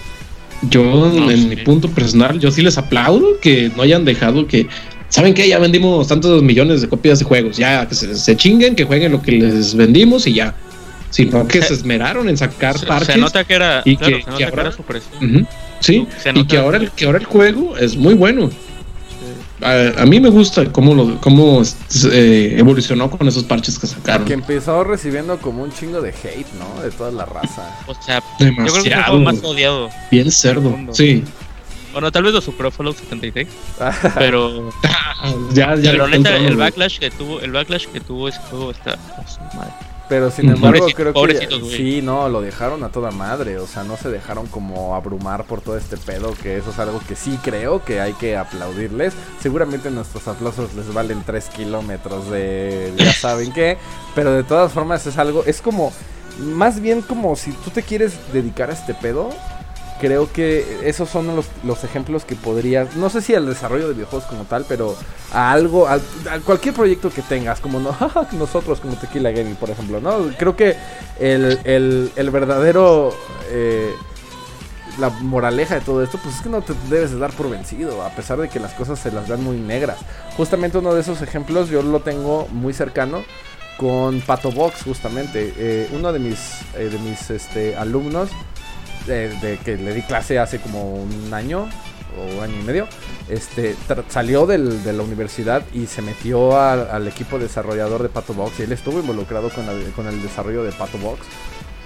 yo 0.70 1.31
en 1.31 1.48
mi 1.48 1.57
punto 1.57 1.88
personal, 1.90 2.38
yo 2.38 2.50
sí 2.50 2.62
les 2.62 2.79
aplaudo 2.79 3.38
que 3.40 3.70
no 3.76 3.83
hayan 3.83 4.05
dejado 4.05 4.46
que 4.46 4.66
¿saben 5.09 5.35
qué? 5.35 5.48
Ya 5.48 5.59
vendimos 5.59 6.09
tantos 6.09 6.42
millones 6.42 6.83
de 6.83 6.88
copias 6.88 7.18
de 7.18 7.24
juegos, 7.24 7.57
ya 7.57 7.87
que 7.88 7.94
se, 7.94 8.37
chinguen, 8.37 8.74
que 8.74 8.85
jueguen 8.85 9.12
lo 9.12 9.22
que 9.22 9.33
les 9.33 9.74
vendimos 9.74 10.26
y 10.26 10.35
ya. 10.35 10.55
Sino 11.11 11.46
que 11.46 11.62
se, 11.62 11.72
esmeraron 11.72 12.29
en 12.29 12.37
sacar 12.37 12.79
se, 12.79 12.85
parches. 12.85 13.14
Se 13.14 13.20
nota 13.20 13.44
que 13.44 13.55
era, 13.55 13.83
y 13.85 13.96
que, 13.96 14.22
ahora, 14.44 14.72
Sí, 15.81 16.07
y 16.35 16.44
que 16.44 16.59
ahora, 16.59 16.79
el, 16.79 16.90
que 16.90 17.07
ahora 17.07 17.18
el 17.18 17.24
juego 17.24 17.76
es 17.76 17.96
muy 17.96 18.14
bueno. 18.14 18.50
A, 19.62 20.05
mí 20.05 20.21
me 20.21 20.29
gusta 20.29 20.71
cómo, 20.71 20.95
lo, 20.95 21.21
cómo 21.21 21.62
eh, 22.12 22.57
evolucionó 22.59 23.11
con 23.11 23.27
esos 23.27 23.45
parches 23.45 23.79
que 23.79 23.87
sacaron. 23.87 24.27
Que 24.27 24.35
empezó 24.35 24.85
recibiendo 24.85 25.38
como 25.38 25.62
un 25.62 25.73
chingo 25.73 26.03
de 26.03 26.11
hate, 26.11 26.47
¿no? 26.59 26.83
De 26.83 26.90
toda 26.90 27.11
la 27.11 27.25
raza. 27.25 27.75
O 27.87 27.95
sea, 27.95 28.23
Demasiado. 28.38 28.66
yo 28.66 28.73
creo 28.73 28.83
que 28.83 29.01
es 29.01 29.09
el 29.09 29.21
más 29.21 29.45
odiado. 29.45 29.90
Bien 30.11 30.31
cerdo, 30.31 30.77
sí. 30.92 31.25
Bueno, 31.92 32.12
tal 32.12 32.25
vez 32.25 32.35
lo 32.35 32.42
superó 32.42 32.71
Fallout 32.71 32.97
76. 33.09 33.49
pero. 34.19 34.71
ya, 35.55 35.75
ya 35.77 35.92
pero 35.92 36.09
neta, 36.09 36.37
el 36.37 36.57
backlash 36.57 36.99
que 36.99 37.11
tuvo, 37.11 37.40
el 37.40 37.53
backlash 37.53 37.87
que 37.87 38.01
tuvo 38.01 38.29
ese 38.29 38.38
juego 38.51 38.73
está. 38.73 38.99
Madre. 39.55 39.73
Pero 40.09 40.31
sin 40.31 40.51
embargo, 40.51 40.87
creo 40.95 41.12
que 41.12 41.49
sí, 41.71 42.01
no, 42.03 42.29
lo 42.29 42.40
dejaron 42.40 42.85
a 42.85 42.90
toda 42.90 43.11
madre. 43.11 43.59
O 43.59 43.66
sea, 43.66 43.83
no 43.83 43.97
se 43.97 44.09
dejaron 44.09 44.47
como 44.47 44.95
abrumar 44.95 45.45
por 45.45 45.61
todo 45.61 45.77
este 45.77 45.97
pedo. 45.97 46.35
Que 46.42 46.57
eso 46.57 46.71
es 46.71 46.79
algo 46.79 47.01
que 47.07 47.16
sí 47.16 47.38
creo 47.42 47.85
que 47.85 48.01
hay 48.01 48.12
que 48.14 48.37
aplaudirles. 48.37 49.14
Seguramente 49.40 49.90
nuestros 49.90 50.29
aplausos 50.29 50.75
les 50.75 50.92
valen 50.92 51.23
3 51.25 51.49
kilómetros 51.49 52.31
de 52.31 52.92
ya 52.97 53.12
saben 53.21 53.53
qué. 53.53 53.79
Pero 54.14 54.33
de 54.33 54.45
todas 54.45 54.73
formas 54.73 55.07
es 55.07 55.19
algo, 55.19 55.45
es 55.45 55.61
como, 55.61 55.92
más 56.40 56.81
bien 56.81 57.03
como 57.03 57.35
si 57.37 57.53
tú 57.53 57.71
te 57.71 57.83
quieres 57.83 58.14
dedicar 58.33 58.71
a 58.71 58.75
este 58.75 58.95
pedo 58.95 59.31
creo 60.00 60.32
que 60.32 60.80
esos 60.88 61.09
son 61.09 61.35
los, 61.35 61.46
los, 61.64 61.85
ejemplos 61.85 62.24
que 62.24 62.35
podrías, 62.35 62.96
no 62.96 63.11
sé 63.11 63.20
si 63.20 63.35
al 63.35 63.46
desarrollo 63.46 63.88
de 63.88 63.94
videojuegos 63.94 64.28
como 64.28 64.44
tal, 64.44 64.64
pero 64.68 64.96
a 65.32 65.52
algo, 65.52 65.88
a, 65.88 65.98
cualquier 66.44 66.74
proyecto 66.74 67.11
que 67.11 67.22
tengas, 67.22 67.61
como 67.61 67.80
no, 67.80 67.96
nosotros 68.32 68.80
como 68.80 68.96
Tequila 68.96 69.30
Gaming, 69.30 69.56
por 69.56 69.70
ejemplo, 69.70 70.00
¿no? 70.00 70.30
Creo 70.38 70.56
que 70.56 70.76
el, 71.18 71.59
el, 71.64 72.12
el 72.16 72.30
verdadero... 72.30 73.14
Eh, 73.50 73.92
la 74.98 75.11
moraleja 75.11 75.74
de 75.74 75.80
todo 75.82 76.02
esto, 76.02 76.18
pues 76.22 76.37
es 76.37 76.40
que 76.40 76.48
no 76.48 76.62
te 76.62 76.72
debes 76.88 77.11
de 77.11 77.18
dar 77.18 77.30
por 77.30 77.50
vencido, 77.50 78.02
a 78.02 78.09
pesar 78.11 78.38
de 78.38 78.48
que 78.48 78.59
las 78.59 78.72
cosas 78.72 78.98
se 78.98 79.12
las 79.12 79.28
dan 79.28 79.44
muy 79.44 79.59
negras. 79.59 79.98
Justamente 80.38 80.78
uno 80.78 80.94
de 80.94 81.02
esos 81.02 81.20
ejemplos 81.20 81.68
yo 81.68 81.82
lo 81.82 82.00
tengo 82.00 82.48
muy 82.50 82.72
cercano 82.72 83.22
con 83.76 84.20
Pato 84.20 84.50
Box, 84.50 84.82
justamente. 84.85 85.52
Eh, 85.56 85.88
uno 85.92 86.12
de 86.12 86.18
mis, 86.18 86.62
eh, 86.74 86.88
de 86.88 86.98
mis 86.98 87.30
este, 87.30 87.76
alumnos 87.76 88.30
de, 89.07 89.59
que 89.64 89.77
le 89.77 89.95
di 89.95 90.03
clase 90.03 90.38
hace 90.38 90.59
como 90.59 90.95
un 90.95 91.33
año 91.33 91.69
o 92.19 92.42
año 92.42 92.55
y 92.61 92.64
medio, 92.64 92.88
este, 93.29 93.77
salió 94.09 94.47
del, 94.47 94.83
de 94.83 94.92
la 94.92 95.03
universidad 95.03 95.62
y 95.75 95.87
se 95.87 96.01
metió 96.03 96.59
al 96.59 97.07
equipo 97.07 97.38
desarrollador 97.38 98.03
de 98.03 98.09
Pato 98.09 98.33
Box 98.33 98.61
y 98.61 98.62
él 98.62 98.73
estuvo 98.73 99.01
involucrado 99.01 99.51
con, 99.51 99.66
con 99.95 100.07
el 100.07 100.23
desarrollo 100.23 100.62
de 100.64 100.73
Pato 100.73 100.99
Box. 100.99 101.21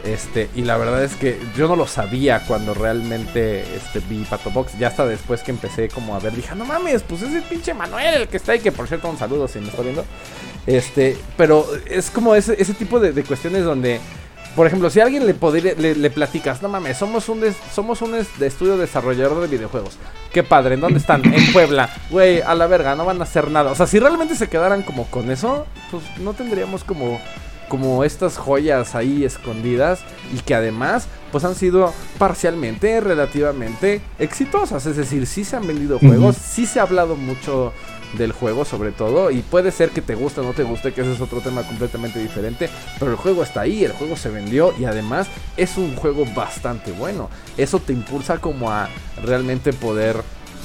Este, 0.05 0.49
y 0.55 0.63
la 0.63 0.79
verdad 0.79 1.05
es 1.05 1.15
que 1.15 1.39
yo 1.57 1.69
no 1.69 1.77
lo 1.77 1.87
sabía 1.87 2.41
cuando 2.47 2.73
realmente 2.73 3.61
este, 3.77 4.01
vi 4.09 4.25
Pato 4.25 4.51
Box. 4.51 4.79
Ya 4.79 4.89
hasta 4.89 5.05
después 5.07 5.43
que 5.43 5.51
empecé 5.51 5.89
como 5.89 6.15
a 6.15 6.21
ver, 6.21 6.35
dije, 6.35 6.55
no 6.55 6.65
mames, 6.65 7.03
pues 7.03 7.23
es 7.23 7.35
el 7.35 7.43
pinche 7.43 7.75
Manuel 7.75 8.23
el 8.23 8.29
que 8.29 8.39
está 8.39 8.53
ahí, 8.53 8.61
que 8.61 8.73
por 8.73 8.89
cierto 8.89 9.11
un 9.11 9.19
saludo 9.19 9.47
si 9.47 9.59
me 9.59 9.69
está 9.69 9.83
viendo. 9.83 10.05
Este, 10.67 11.19
pero 11.37 11.67
es 11.87 12.11
como 12.11 12.35
ese, 12.35 12.61
ese 12.61 12.75
tipo 12.75 13.01
de 13.01 13.23
cuestiones 13.25 13.65
donde 13.65 14.01
por 14.57 14.67
ejemplo, 14.67 14.91
si 14.91 15.01
a 15.01 15.05
alguien 15.05 15.27
le, 15.27 15.35
podría, 15.35 15.75
le, 15.75 16.11
platicas, 16.11 16.61
no 16.61 16.69
mames, 16.69 16.97
somos 16.97 17.29
un, 17.29 17.43
somos 17.73 18.03
un 18.03 18.15
estudio 18.15 18.77
desarrollador 18.77 19.41
de 19.41 19.47
videojuegos. 19.47 19.97
Qué 20.33 20.43
padre, 20.43 20.75
¿en 20.75 20.81
dónde 20.81 20.99
están? 20.99 21.25
En 21.25 21.53
Puebla. 21.53 21.91
Güey, 22.11 22.41
a 22.41 22.55
la 22.55 22.67
verga, 22.67 22.95
no 22.95 23.05
van 23.05 23.21
a 23.21 23.25
hacer 23.25 23.51
nada. 23.51 23.71
O 23.71 23.75
sea, 23.75 23.87
si 23.87 23.99
realmente 23.99 24.35
se 24.35 24.49
quedaran 24.49 24.83
como 24.83 25.07
con 25.07 25.31
eso, 25.31 25.67
pues 25.91 26.03
no 26.19 26.35
tendríamos 26.35 26.85
como, 26.85 27.21
como 27.69 28.03
estas 28.03 28.37
joyas 28.37 28.95
ahí 28.95 29.25
escondidas 29.25 30.01
y 30.35 30.39
que 30.41 30.55
además, 30.55 31.07
pues 31.31 31.45
han 31.45 31.55
sido 31.55 31.93
parcialmente, 32.19 33.01
relativamente 33.01 34.01
exitosas. 34.19 34.85
Es 34.87 34.97
decir, 34.97 35.27
sí 35.27 35.45
se 35.45 35.57
han 35.57 35.67
vendido 35.67 35.99
juegos, 35.99 36.37
sí 36.37 36.67
se 36.67 36.81
ha 36.81 36.83
hablado 36.83 37.15
mucho 37.17 37.73
del 38.17 38.33
juego 38.33 38.65
sobre 38.65 38.93
todo 38.93 39.31
y 39.31 39.43
puede 39.43 39.71
ser 39.71 39.91
que 39.91 40.03
te 40.03 40.15
guste 40.15 40.41
o 40.41 40.45
no 40.45 40.53
te 40.53 40.65
guste 40.65 40.93
que 40.93 41.03
ese 41.03 41.13
es 41.13 41.21
otro 41.21 41.41
tema 41.41 41.63
completamente 41.63 42.19
diferente 42.19 42.69
pero 42.99 43.13
el 43.13 43.17
juego 43.17 43.43
está 43.43 43.63
ahí 43.63 43.85
el 43.85 43.93
juego 43.93 44.17
se 44.17 44.31
vendió 44.31 44.75
y 44.79 44.85
además 44.85 45.29
es 45.57 45.77
un 45.77 45.95
juego 45.97 46.25
bastante 46.35 46.93
bueno. 46.93 47.29
Eso 47.57 47.79
te 47.79 47.93
impulsa 47.93 48.39
como 48.39 48.71
a 48.71 48.89
realmente 49.23 49.73
poder 49.73 50.23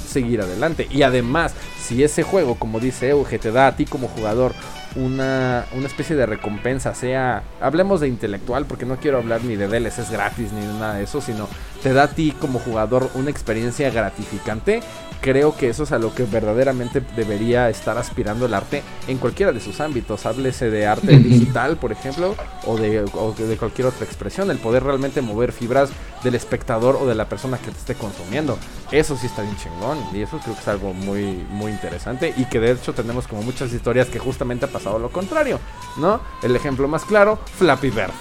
seguir 0.08 0.42
adelante. 0.42 0.88
Y 0.92 1.02
además 1.04 1.54
si 1.82 2.04
ese 2.04 2.24
juego 2.24 2.56
como 2.56 2.80
dice 2.80 3.10
Euge 3.10 3.40
te 3.40 3.52
da 3.52 3.68
a 3.68 3.76
ti 3.76 3.86
como 3.86 4.08
jugador 4.08 4.54
una, 4.96 5.66
una 5.74 5.88
especie 5.88 6.16
de 6.16 6.26
recompensa, 6.26 6.94
sea, 6.96 7.44
hablemos 7.62 8.00
de 8.02 8.08
intelectual, 8.08 8.66
porque 8.66 8.86
no 8.86 8.98
quiero 8.98 9.18
hablar 9.18 9.44
ni 9.44 9.56
de 9.56 9.68
DLCs 9.68 10.12
gratis 10.12 10.52
ni 10.52 10.62
de 10.62 10.74
nada 10.74 10.96
de 10.96 11.04
eso, 11.04 11.22
sino 11.22 11.48
te 11.84 11.94
da 11.94 12.04
a 12.04 12.08
ti 12.08 12.34
como 12.40 12.60
jugador 12.60 13.10
una 13.14 13.30
experiencia 13.30 13.90
gratificante, 13.92 14.82
creo 15.22 15.56
que 15.56 15.70
eso 15.70 15.84
es 15.84 15.92
a 15.92 16.00
lo 16.00 16.14
que 16.14 16.24
verdaderamente 16.24 17.02
debería 17.16 17.70
estar 17.70 17.98
aspirando 17.98 18.46
el 18.46 18.54
arte 18.54 18.84
en 19.08 19.18
cualquiera 19.18 19.52
de 19.52 19.60
sus 19.60 19.80
ámbitos, 19.80 20.26
háblese 20.26 20.70
de 20.70 20.88
arte 20.88 21.18
digital, 21.20 21.78
por 21.78 21.92
ejemplo, 21.92 22.36
o 22.66 22.78
de, 22.78 23.02
o 23.14 23.34
de 23.34 23.58
cualquier 23.58 23.88
otra 23.88 24.06
expresión, 24.06 24.52
el 24.52 24.58
poder 24.58 24.84
realmente 24.84 25.22
mover 25.22 25.52
fibras 25.52 25.90
del 26.24 26.36
espectador 26.36 26.96
o 26.96 27.06
de 27.06 27.16
la 27.16 27.30
persona 27.30 27.58
que 27.58 27.72
te 27.72 27.78
esté 27.78 27.96
consumiendo. 27.96 28.58
Eso 28.92 29.16
sí 29.16 29.28
está 29.28 29.42
bien 29.42 29.56
chingón 29.58 29.98
y 30.14 30.22
eso 30.22 30.40
creo 30.40 30.56
que 30.56 30.62
es 30.62 30.68
algo 30.68 30.94
muy, 30.94 31.46
muy 31.50 31.72
interesante 31.72 32.34
y 32.36 32.46
que 32.46 32.60
de 32.60 32.72
hecho 32.72 32.94
tenemos 32.94 33.28
como 33.28 33.42
muchas 33.44 33.72
historias 33.74 34.08
que 34.08 34.20
justamente 34.20 34.66
ha 34.66 34.70
pasado 34.86 35.00
lo 35.00 35.10
contrario, 35.10 35.60
¿no? 35.98 36.22
El 36.44 36.56
ejemplo 36.56 36.88
más 36.88 37.04
claro, 37.06 37.40
Flappy 37.58 37.90
Bird. 37.90 38.12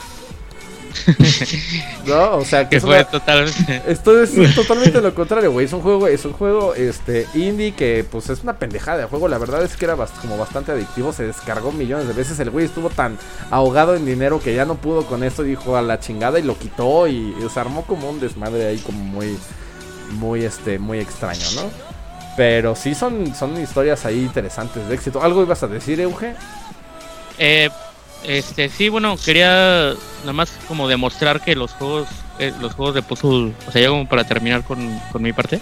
no, 2.07 2.37
o 2.37 2.45
sea 2.45 2.69
que 2.69 2.81
fue 2.81 3.05
totalmente. 3.05 3.83
Esto 3.87 4.23
es 4.23 4.55
totalmente 4.55 5.01
lo 5.01 5.15
contrario, 5.15 5.51
güey. 5.51 5.67
Es 5.67 5.73
un 5.73 5.81
juego, 5.81 6.07
es 6.07 6.25
un 6.25 6.33
juego 6.33 6.75
este 6.75 7.27
indie 7.35 7.73
que 7.75 8.07
pues 8.09 8.31
es 8.31 8.43
una 8.43 8.59
pendejada 8.59 8.99
de 8.99 9.05
juego. 9.05 9.29
La 9.29 9.39
verdad 9.39 9.63
es 9.63 9.77
que 9.77 9.85
era 9.85 9.97
como 9.97 10.39
bastante 10.39 10.73
adictivo. 10.73 11.13
Se 11.13 11.25
descargó 11.25 11.73
millones 11.73 12.07
de 12.07 12.15
veces. 12.15 12.39
El 12.39 12.51
güey 12.51 12.67
estuvo 12.67 12.91
tan 12.91 13.19
ahogado 13.51 13.97
en 13.97 14.07
dinero 14.07 14.41
que 14.41 14.55
ya 14.55 14.65
no 14.65 14.77
pudo 14.77 15.05
con 15.05 15.25
esto. 15.25 15.43
Dijo 15.43 15.77
a 15.77 15.83
la 15.83 15.99
chingada 15.99 16.39
y 16.39 16.43
lo 16.43 16.57
quitó. 16.57 17.09
Y, 17.09 17.35
se 17.53 17.61
armó 17.61 17.83
como 17.83 18.09
un 18.09 18.21
desmadre 18.21 18.67
ahí 18.67 18.79
como 18.79 18.99
muy, 18.99 19.37
muy 20.13 20.45
este, 20.45 20.79
muy 20.79 21.01
extraño, 21.01 21.45
¿no? 21.57 21.94
Pero 22.37 22.75
sí 22.75 22.95
son, 22.95 23.35
son 23.35 23.61
historias 23.61 24.05
ahí 24.05 24.21
interesantes 24.21 24.89
de 24.89 24.95
éxito. 24.95 25.23
¿Algo 25.23 25.43
ibas 25.43 25.63
a 25.63 25.69
decir, 25.69 26.01
Euge? 26.01 26.35
Eh, 27.39 27.71
este, 28.25 28.69
sí, 28.69 28.89
bueno, 28.89 29.17
quería 29.23 29.95
nada 30.21 30.33
más 30.33 30.51
como 30.67 30.89
demostrar 30.89 31.41
que 31.41 31.55
los 31.55 31.73
juegos, 31.73 32.09
eh, 32.39 32.53
los 32.61 32.75
juegos 32.75 32.95
de 32.95 33.03
puzzle, 33.03 33.53
o 33.69 33.71
sea, 33.71 33.83
ya 33.83 33.89
como 33.89 34.09
para 34.09 34.25
terminar 34.25 34.65
con, 34.65 34.99
con 35.13 35.23
mi 35.23 35.33
parte, 35.33 35.61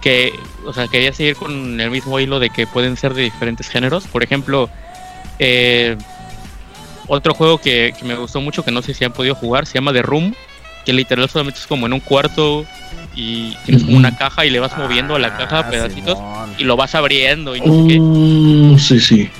que, 0.00 0.32
o 0.66 0.72
sea, 0.72 0.88
quería 0.88 1.12
seguir 1.12 1.36
con 1.36 1.80
el 1.80 1.90
mismo 1.90 2.18
hilo 2.20 2.40
de 2.40 2.50
que 2.50 2.66
pueden 2.66 2.96
ser 2.96 3.14
de 3.14 3.22
diferentes 3.22 3.68
géneros. 3.68 4.06
Por 4.06 4.22
ejemplo, 4.22 4.68
eh, 5.38 5.96
otro 7.06 7.32
juego 7.34 7.58
que, 7.58 7.94
que 7.98 8.04
me 8.04 8.14
gustó 8.16 8.40
mucho, 8.40 8.64
que 8.64 8.70
no 8.72 8.82
sé 8.82 8.92
si 8.92 9.04
han 9.04 9.12
podido 9.12 9.34
jugar, 9.34 9.66
se 9.66 9.74
llama 9.74 9.92
The 9.92 10.02
Room, 10.02 10.34
que 10.84 10.92
literal 10.92 11.28
solamente 11.28 11.60
es 11.60 11.66
como 11.66 11.86
en 11.86 11.92
un 11.92 12.00
cuarto 12.00 12.66
y 13.18 13.56
tienes 13.64 13.82
como 13.82 13.96
una 13.96 14.16
caja 14.16 14.46
y 14.46 14.50
le 14.50 14.60
vas 14.60 14.76
moviendo 14.78 15.16
a 15.16 15.18
la 15.18 15.36
caja 15.36 15.58
Ah, 15.58 15.68
pedacitos 15.68 16.16
Simón. 16.16 16.54
y 16.56 16.62
lo 16.62 16.76
vas 16.76 16.94
abriendo 16.94 17.56
y 17.56 17.60
no 17.60 17.66
sé 17.66 17.88
qué. 17.88 17.98
Mm, 18.00 18.78
sí, 18.78 19.00
sí. 19.00 19.30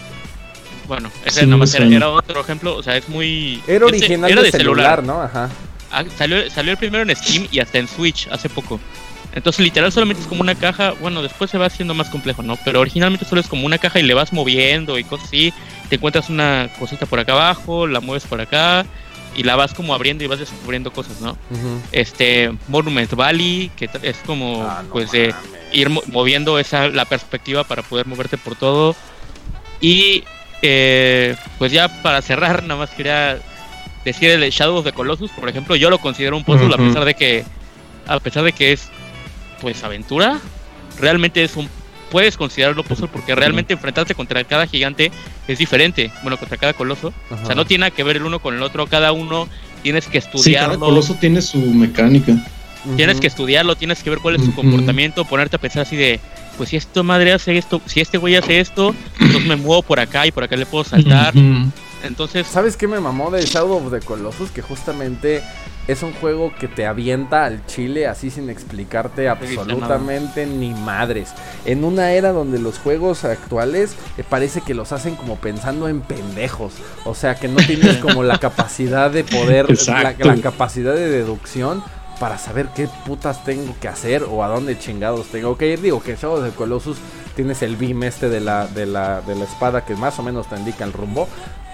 Bueno, 0.88 1.10
ese 1.24 1.40
Sí, 1.40 1.46
nada 1.46 1.58
más 1.58 1.72
era, 1.74 1.86
era 1.86 2.08
otro 2.10 2.40
ejemplo, 2.40 2.74
o 2.74 2.82
sea, 2.82 2.96
es 2.96 3.08
muy... 3.08 3.62
Era 3.68 3.84
este- 3.86 3.96
original 3.98 4.30
era 4.32 4.42
de, 4.42 4.50
celular, 4.50 5.04
¿no? 5.04 5.22
Ajá. 5.22 5.48
Ah, 5.92 6.02
salió, 6.16 6.50
salió 6.50 6.72
el 6.72 6.76
primero 6.78 7.08
en 7.08 7.14
Steam 7.14 7.46
y 7.52 7.60
hasta 7.60 7.78
en 7.78 7.86
Switch 7.86 8.26
hace 8.32 8.48
poco. 8.48 8.80
Entonces 9.32 9.60
literal 9.60 9.92
solamente 9.92 10.22
es 10.22 10.28
como 10.28 10.40
una 10.40 10.56
caja, 10.56 10.94
bueno, 11.00 11.22
después 11.22 11.48
se 11.50 11.58
va 11.58 11.66
haciendo 11.66 11.94
más 11.94 12.08
complejo, 12.08 12.42
¿no? 12.42 12.56
Pero 12.64 12.80
originalmente 12.80 13.26
solo 13.26 13.40
es 13.40 13.46
como 13.46 13.64
una 13.64 13.78
caja 13.78 14.00
y 14.00 14.02
le 14.02 14.14
vas 14.14 14.32
moviendo 14.32 14.98
y 14.98 15.04
cosas 15.04 15.28
así. 15.28 15.52
Te 15.88 15.96
encuentras 15.96 16.30
una 16.30 16.68
cosita 16.80 17.06
por 17.06 17.20
acá 17.20 17.32
abajo, 17.32 17.86
la 17.86 18.00
mueves 18.00 18.24
por 18.24 18.40
acá 18.40 18.84
y 19.36 19.42
la 19.44 19.56
vas 19.56 19.74
como 19.74 19.94
abriendo 19.94 20.24
y 20.24 20.26
vas 20.26 20.38
descubriendo 20.38 20.92
cosas, 20.92 21.20
¿no? 21.20 21.36
Este 21.92 22.52
Monument 22.68 23.12
Valley, 23.14 23.70
que 23.76 23.88
es 24.02 24.16
como 24.26 24.62
Ah, 24.68 24.82
no 24.84 24.90
pues 24.90 25.10
de 25.12 25.34
ir 25.72 25.90
mo- 25.90 26.02
moviendo 26.06 26.58
esa 26.58 26.88
la 26.88 27.04
perspectiva 27.04 27.64
para 27.64 27.82
poder 27.82 28.06
moverte 28.06 28.36
por 28.38 28.56
todo. 28.56 28.96
Y 29.80 30.24
eh, 30.62 31.36
pues 31.58 31.70
ya 31.72 31.88
para 32.02 32.20
cerrar, 32.22 32.62
nada 32.64 32.80
más 32.80 32.90
quería 32.90 33.38
decir 34.04 34.30
el 34.30 34.50
Shadow 34.50 34.76
of 34.78 34.84
the 34.84 34.92
Colossus, 34.92 35.30
por 35.32 35.48
ejemplo, 35.48 35.76
yo 35.76 35.90
lo 35.90 35.98
considero 35.98 36.36
un 36.36 36.44
puzzle 36.44 36.74
a 36.74 36.78
pesar 36.88 37.04
de 37.04 37.14
que 37.14 37.44
a 38.06 38.18
pesar 38.20 38.42
de 38.42 38.52
que 38.52 38.72
es 38.72 38.88
pues 39.60 39.82
aventura, 39.84 40.38
realmente 40.98 41.44
es 41.44 41.56
un 41.56 41.68
puedes 42.10 42.36
considerarlo 42.38 42.82
puzzle 42.84 43.08
porque 43.08 43.34
realmente 43.34 43.74
enfrentarse 43.74 44.14
contra 44.14 44.42
cada 44.44 44.66
gigante 44.66 45.12
es 45.48 45.58
diferente, 45.58 46.12
bueno, 46.22 46.36
contra 46.36 46.56
cada 46.58 46.72
coloso, 46.74 47.12
o 47.30 47.46
sea, 47.46 47.54
no 47.54 47.64
tiene 47.64 47.82
nada 47.82 47.90
que 47.90 48.04
ver 48.04 48.16
el 48.16 48.24
uno 48.24 48.38
con 48.38 48.54
el 48.54 48.62
otro, 48.62 48.86
cada 48.86 49.12
uno 49.12 49.48
tienes 49.82 50.06
que 50.06 50.20
Sí, 50.20 50.26
cada 50.28 50.36
estudiarlo. 50.38 50.78
coloso 50.80 51.14
tiene 51.14 51.42
su 51.42 51.58
mecánica. 51.58 52.34
Tienes 52.96 53.20
que 53.20 53.26
estudiarlo, 53.26 53.74
tienes 53.76 54.02
que 54.02 54.10
ver 54.10 54.20
cuál 54.20 54.36
es 54.36 54.44
su 54.44 54.54
comportamiento, 54.54 55.24
ponerte 55.24 55.56
a 55.56 55.58
pensar 55.58 55.82
así 55.82 55.96
de, 55.96 56.20
pues 56.56 56.70
si 56.70 56.76
esto 56.76 57.02
madre 57.02 57.32
hace 57.32 57.58
esto, 57.58 57.82
si 57.86 58.00
este 58.00 58.18
güey 58.18 58.36
hace 58.36 58.60
esto, 58.60 58.94
entonces 59.20 59.46
me 59.48 59.56
muevo 59.56 59.82
por 59.82 60.00
acá 60.00 60.26
y 60.26 60.30
por 60.30 60.44
acá 60.44 60.56
le 60.56 60.64
puedo 60.66 60.84
saltar. 60.84 61.34
Entonces, 62.04 62.46
¿Sabes 62.46 62.76
qué 62.76 62.86
me 62.86 63.00
mamó 63.00 63.30
de 63.30 63.44
Shadow 63.44 63.84
of 63.84 63.92
the 63.92 64.00
Colossus? 64.00 64.50
Que 64.50 64.62
justamente 64.62 65.42
es 65.88 66.02
un 66.02 66.12
juego 66.12 66.52
que 66.54 66.68
te 66.68 66.86
avienta 66.86 67.46
al 67.46 67.64
chile 67.64 68.06
así 68.06 68.30
sin 68.30 68.50
explicarte 68.50 69.28
absolutamente 69.28 70.46
ni 70.46 70.74
madres. 70.74 71.30
En 71.64 71.82
una 71.82 72.12
era 72.12 72.30
donde 72.30 72.58
los 72.58 72.78
juegos 72.78 73.24
actuales 73.24 73.96
eh, 74.18 74.24
parece 74.28 74.60
que 74.60 74.74
los 74.74 74.92
hacen 74.92 75.16
como 75.16 75.36
pensando 75.36 75.88
en 75.88 76.02
pendejos. 76.02 76.74
O 77.06 77.14
sea, 77.14 77.36
que 77.36 77.48
no 77.48 77.56
tienes 77.56 77.96
como 78.02 78.22
la 78.22 78.38
capacidad 78.38 79.10
de 79.10 79.24
poder, 79.24 79.66
la, 79.88 80.36
capacidad 80.42 80.94
de 80.94 81.08
deducción 81.08 81.82
para 82.20 82.36
saber 82.36 82.68
qué 82.74 82.88
putas 83.06 83.42
tengo 83.44 83.74
que 83.80 83.88
hacer 83.88 84.24
o 84.24 84.44
a 84.44 84.48
dónde 84.48 84.78
chingados 84.78 85.28
tengo 85.28 85.56
que 85.56 85.68
ir. 85.72 85.80
Digo 85.80 86.02
que 86.02 86.10
en 86.12 86.16
Shadow 86.18 86.36
of 86.36 86.50
the 86.50 86.54
Colossus 86.54 86.98
tienes 87.34 87.62
el 87.62 87.76
beam 87.76 88.02
este 88.02 88.28
de 88.28 88.40
la, 88.40 88.66
de 88.66 88.84
la, 88.84 89.22
de 89.22 89.36
la 89.36 89.44
espada 89.44 89.86
que 89.86 89.94
más 89.94 90.18
o 90.18 90.22
menos 90.22 90.48
te 90.48 90.56
indica 90.56 90.84
el 90.84 90.92
rumbo 90.92 91.28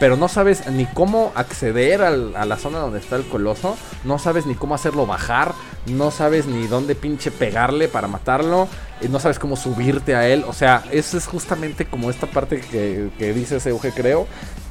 pero 0.04 0.18
no 0.18 0.28
sabes 0.28 0.66
ni 0.66 0.84
cómo 0.84 1.32
acceder 1.34 2.02
a 2.02 2.44
la 2.44 2.56
zona 2.58 2.80
donde 2.80 2.98
está 2.98 3.16
el 3.16 3.24
coloso, 3.24 3.74
no 4.04 4.18
sabes 4.18 4.44
ni 4.44 4.54
cómo 4.54 4.74
hacerlo 4.74 5.06
bajar, 5.06 5.54
no 5.86 6.10
sabes 6.10 6.44
ni 6.44 6.66
dónde 6.66 6.94
pinche 6.94 7.30
pegarle 7.30 7.88
para 7.88 8.06
matarlo, 8.06 8.68
y 9.00 9.08
no 9.08 9.18
sabes 9.18 9.38
cómo 9.38 9.56
subirte 9.56 10.14
a 10.14 10.28
él, 10.28 10.44
o 10.46 10.52
sea, 10.52 10.84
eso 10.90 11.16
es 11.16 11.26
justamente 11.26 11.86
como 11.86 12.10
esta 12.10 12.26
parte 12.26 12.60
que, 12.60 13.08
que 13.18 13.32
dice 13.32 13.56
Euge 13.70 13.92
creo, 13.92 14.26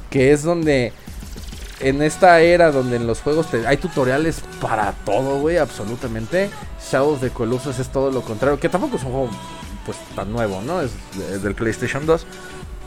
que 0.08 0.30
es 0.30 0.44
donde 0.44 0.92
en 1.80 2.00
esta 2.02 2.38
era 2.40 2.70
donde 2.70 2.94
en 2.94 3.08
los 3.08 3.20
juegos 3.20 3.48
hay 3.66 3.76
tutoriales 3.78 4.40
para 4.60 4.92
todo, 5.04 5.40
güey, 5.40 5.56
absolutamente, 5.58 6.48
Shadows 6.92 7.20
de 7.20 7.30
Colossus 7.30 7.80
es 7.80 7.88
todo 7.88 8.12
lo 8.12 8.22
contrario, 8.22 8.60
que 8.60 8.68
tampoco 8.68 8.98
es 8.98 9.02
un 9.02 9.10
juego 9.10 9.30
pues 9.84 9.98
tan 10.14 10.32
nuevo, 10.32 10.62
¿no? 10.62 10.80
Es 10.80 10.92
de- 11.18 11.40
del 11.40 11.56
PlayStation 11.56 12.06
2. 12.06 12.24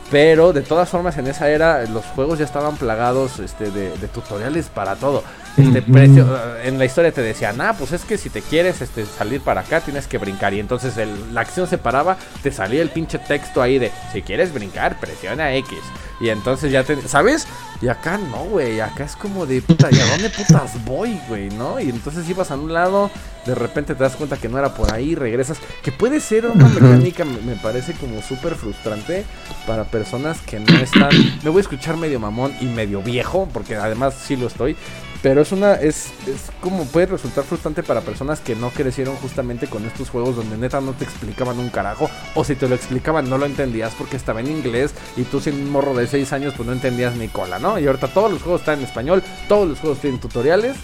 Pero 0.09 0.53
de 0.53 0.61
todas 0.61 0.87
formas 0.87 1.17
en 1.17 1.27
esa 1.27 1.49
era 1.49 1.83
los 1.85 2.05
juegos 2.05 2.39
ya 2.39 2.45
estaban 2.45 2.77
plagados 2.77 3.39
este, 3.39 3.71
de, 3.71 3.89
de 3.97 4.07
tutoriales 4.07 4.67
para 4.67 4.95
todo. 4.95 5.21
Este 5.57 5.81
precio, 5.81 6.23
eh, 6.37 6.67
en 6.67 6.77
la 6.79 6.85
historia 6.85 7.11
te 7.11 7.21
decían, 7.21 7.59
ah, 7.59 7.75
pues 7.77 7.91
es 7.91 8.05
que 8.05 8.17
si 8.17 8.29
te 8.29 8.41
quieres 8.41 8.79
este, 8.81 9.05
salir 9.05 9.41
para 9.41 9.61
acá 9.61 9.81
tienes 9.81 10.07
que 10.07 10.17
brincar. 10.17 10.53
Y 10.53 10.59
entonces 10.61 10.95
el- 10.97 11.33
la 11.33 11.41
acción 11.41 11.67
se 11.67 11.77
paraba, 11.77 12.15
te 12.41 12.51
salía 12.51 12.81
el 12.81 12.89
pinche 12.89 13.17
texto 13.19 13.61
ahí 13.61 13.79
de, 13.79 13.91
si 14.13 14.21
quieres 14.21 14.53
brincar, 14.53 14.97
presiona 14.99 15.53
X. 15.55 15.77
Y 16.21 16.29
entonces 16.29 16.71
ya 16.71 16.83
te, 16.83 17.01
¿sabes? 17.07 17.47
Y 17.81 17.87
acá 17.89 18.17
no, 18.17 18.45
güey, 18.45 18.79
acá 18.79 19.03
es 19.03 19.15
como 19.15 19.45
de, 19.45 19.61
puta, 19.61 19.89
¿y 19.91 19.99
a 19.99 20.05
dónde 20.07 20.29
putas 20.29 20.83
voy, 20.83 21.19
güey? 21.27 21.49
¿No? 21.49 21.79
Y 21.79 21.89
entonces 21.89 22.27
ibas 22.29 22.49
a 22.49 22.55
un 22.55 22.73
lado, 22.73 23.11
de 23.45 23.53
repente 23.53 23.93
te 23.93 24.03
das 24.03 24.15
cuenta 24.15 24.37
que 24.37 24.49
no 24.49 24.57
era 24.57 24.73
por 24.73 24.91
ahí, 24.93 25.13
regresas. 25.13 25.59
Que 25.83 25.91
puede 25.91 26.19
ser 26.19 26.47
una 26.47 26.67
mecánica, 26.67 27.23
me 27.23 27.39
me 27.41 27.55
parece 27.55 27.93
como 27.93 28.21
súper 28.21 28.55
frustrante 28.55 29.25
para 29.65 29.85
personas 29.85 30.39
que 30.41 30.59
no 30.59 30.77
están. 30.79 31.09
Me 31.43 31.49
voy 31.49 31.59
a 31.59 31.61
escuchar 31.61 31.97
medio 31.97 32.19
mamón 32.19 32.53
y 32.59 32.65
medio 32.65 33.01
viejo, 33.01 33.47
porque 33.53 33.75
además 33.75 34.15
sí 34.25 34.35
lo 34.35 34.47
estoy. 34.47 34.75
Pero 35.23 35.41
es 35.41 35.51
una. 35.51 35.73
Es, 35.73 36.11
es 36.27 36.51
como 36.61 36.85
puede 36.85 37.07
resultar 37.07 37.43
frustrante 37.43 37.81
para 37.81 38.01
personas 38.01 38.39
que 38.39 38.55
no 38.55 38.69
crecieron 38.69 39.15
justamente 39.15 39.67
con 39.67 39.83
estos 39.85 40.09
juegos 40.09 40.35
donde 40.35 40.57
neta 40.57 40.79
no 40.79 40.93
te 40.93 41.03
explicaban 41.05 41.57
un 41.59 41.69
carajo. 41.69 42.09
O 42.35 42.43
si 42.43 42.55
te 42.55 42.69
lo 42.69 42.75
explicaban, 42.75 43.27
no 43.29 43.37
lo 43.37 43.45
entendías 43.47 43.93
porque 43.97 44.15
estaba 44.15 44.41
en 44.41 44.47
inglés. 44.47 44.93
Y 45.15 45.23
tú, 45.23 45.39
siendo 45.41 45.61
un 45.63 45.71
morro 45.71 45.95
de 45.95 46.05
6 46.07 46.33
años, 46.33 46.53
pues 46.55 46.67
no 46.67 46.73
entendías 46.73 47.15
ni 47.15 47.27
cola, 47.29 47.57
¿no? 47.57 47.79
Y 47.79 47.87
ahorita 47.87 48.09
todos 48.09 48.31
los 48.31 48.41
juegos 48.43 48.61
están 48.61 48.77
en 48.79 48.85
español, 48.85 49.23
todos 49.47 49.67
los 49.67 49.79
juegos 49.79 49.99
tienen 49.99 50.19
tutoriales. 50.19 50.75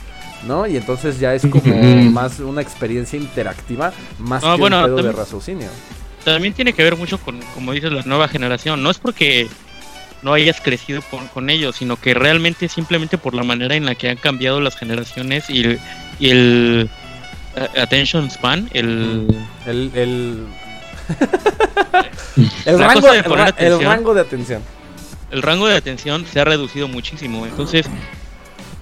¿No? 0.48 0.68
Y 0.68 0.76
entonces 0.76 1.20
ya 1.22 1.34
es 1.34 1.44
como 1.48 1.74
más 2.12 2.40
una 2.42 2.62
experiencia 2.62 3.18
interactiva, 3.18 3.94
más 4.20 4.44
Ah, 4.44 4.56
que 4.56 4.60
bueno, 4.60 4.80
un 4.80 4.86
pedo 4.88 5.04
de 5.04 5.12
raciocinio. 5.14 5.70
también 6.26 6.54
tiene 6.54 6.74
que 6.74 6.84
ver 6.84 6.98
mucho 6.98 7.18
con, 7.18 7.40
como 7.54 7.72
dices, 7.72 7.94
la 7.94 8.02
nueva 8.04 8.28
generación. 8.28 8.84
No 8.84 8.90
es 8.90 8.98
porque 9.00 9.48
no 10.24 10.34
hayas 10.34 10.62
crecido 10.62 11.02
con, 11.04 11.28
con 11.28 11.50
ellos, 11.50 11.76
sino 11.76 11.98
que 11.98 12.14
realmente 12.14 12.68
simplemente 12.70 13.18
por 13.18 13.34
la 13.34 13.44
manera 13.44 13.76
en 13.76 13.86
la 13.86 13.96
que 13.96 14.10
han 14.10 14.18
cambiado 14.18 14.62
las 14.62 14.76
generaciones 14.76 15.50
y 15.50 15.62
el, 15.64 15.80
y 16.20 16.30
el 16.30 16.90
eh, 17.56 17.82
attention 17.82 18.30
span, 18.32 18.70
el... 18.74 19.28
El, 19.66 19.92
el, 19.94 20.46
el, 22.66 22.80
rango, 22.80 23.12
de 23.12 23.18
el, 23.20 23.24
ra- 23.26 23.44
el 23.44 23.50
atención. 23.50 23.84
rango 23.84 24.14
de 24.14 24.22
atención. 24.22 24.62
el 25.32 25.42
rango 25.42 25.68
de 25.68 25.76
atención 25.76 26.26
se 26.32 26.40
ha 26.40 26.46
reducido 26.46 26.88
muchísimo. 26.88 27.46
Entonces, 27.46 27.86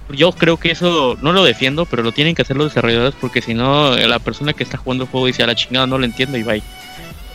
yo 0.10 0.32
creo 0.32 0.58
que 0.58 0.71
eso 0.71 1.17
no 1.21 1.34
lo 1.34 1.43
defiendo, 1.43 1.86
pero 1.86 2.04
lo 2.04 2.12
tienen 2.12 2.36
que 2.36 2.41
hacer 2.43 2.56
los 2.58 2.67
desarrolladores 2.69 3.15
porque 3.19 3.41
si 3.41 3.54
no, 3.54 3.95
la 3.97 4.19
persona 4.19 4.54
que 4.54 4.63
está 4.63 4.77
jugando 4.77 5.06
el 5.06 5.10
juego 5.10 5.27
dice 5.27 5.43
a 5.43 5.47
la 5.47 5.56
chingada 5.56 5.88
no 5.88 5.97
lo 5.97 6.06
entiendo 6.06 6.38
y 6.38 6.43
bye. 6.43 6.62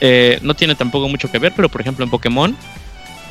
Eh, 0.00 0.38
no 0.42 0.54
tiene 0.54 0.74
tampoco 0.74 1.08
mucho 1.08 1.30
que 1.30 1.38
ver, 1.38 1.52
pero 1.56 1.68
por 1.70 1.80
ejemplo 1.80 2.04
en 2.04 2.10
Pokémon, 2.10 2.54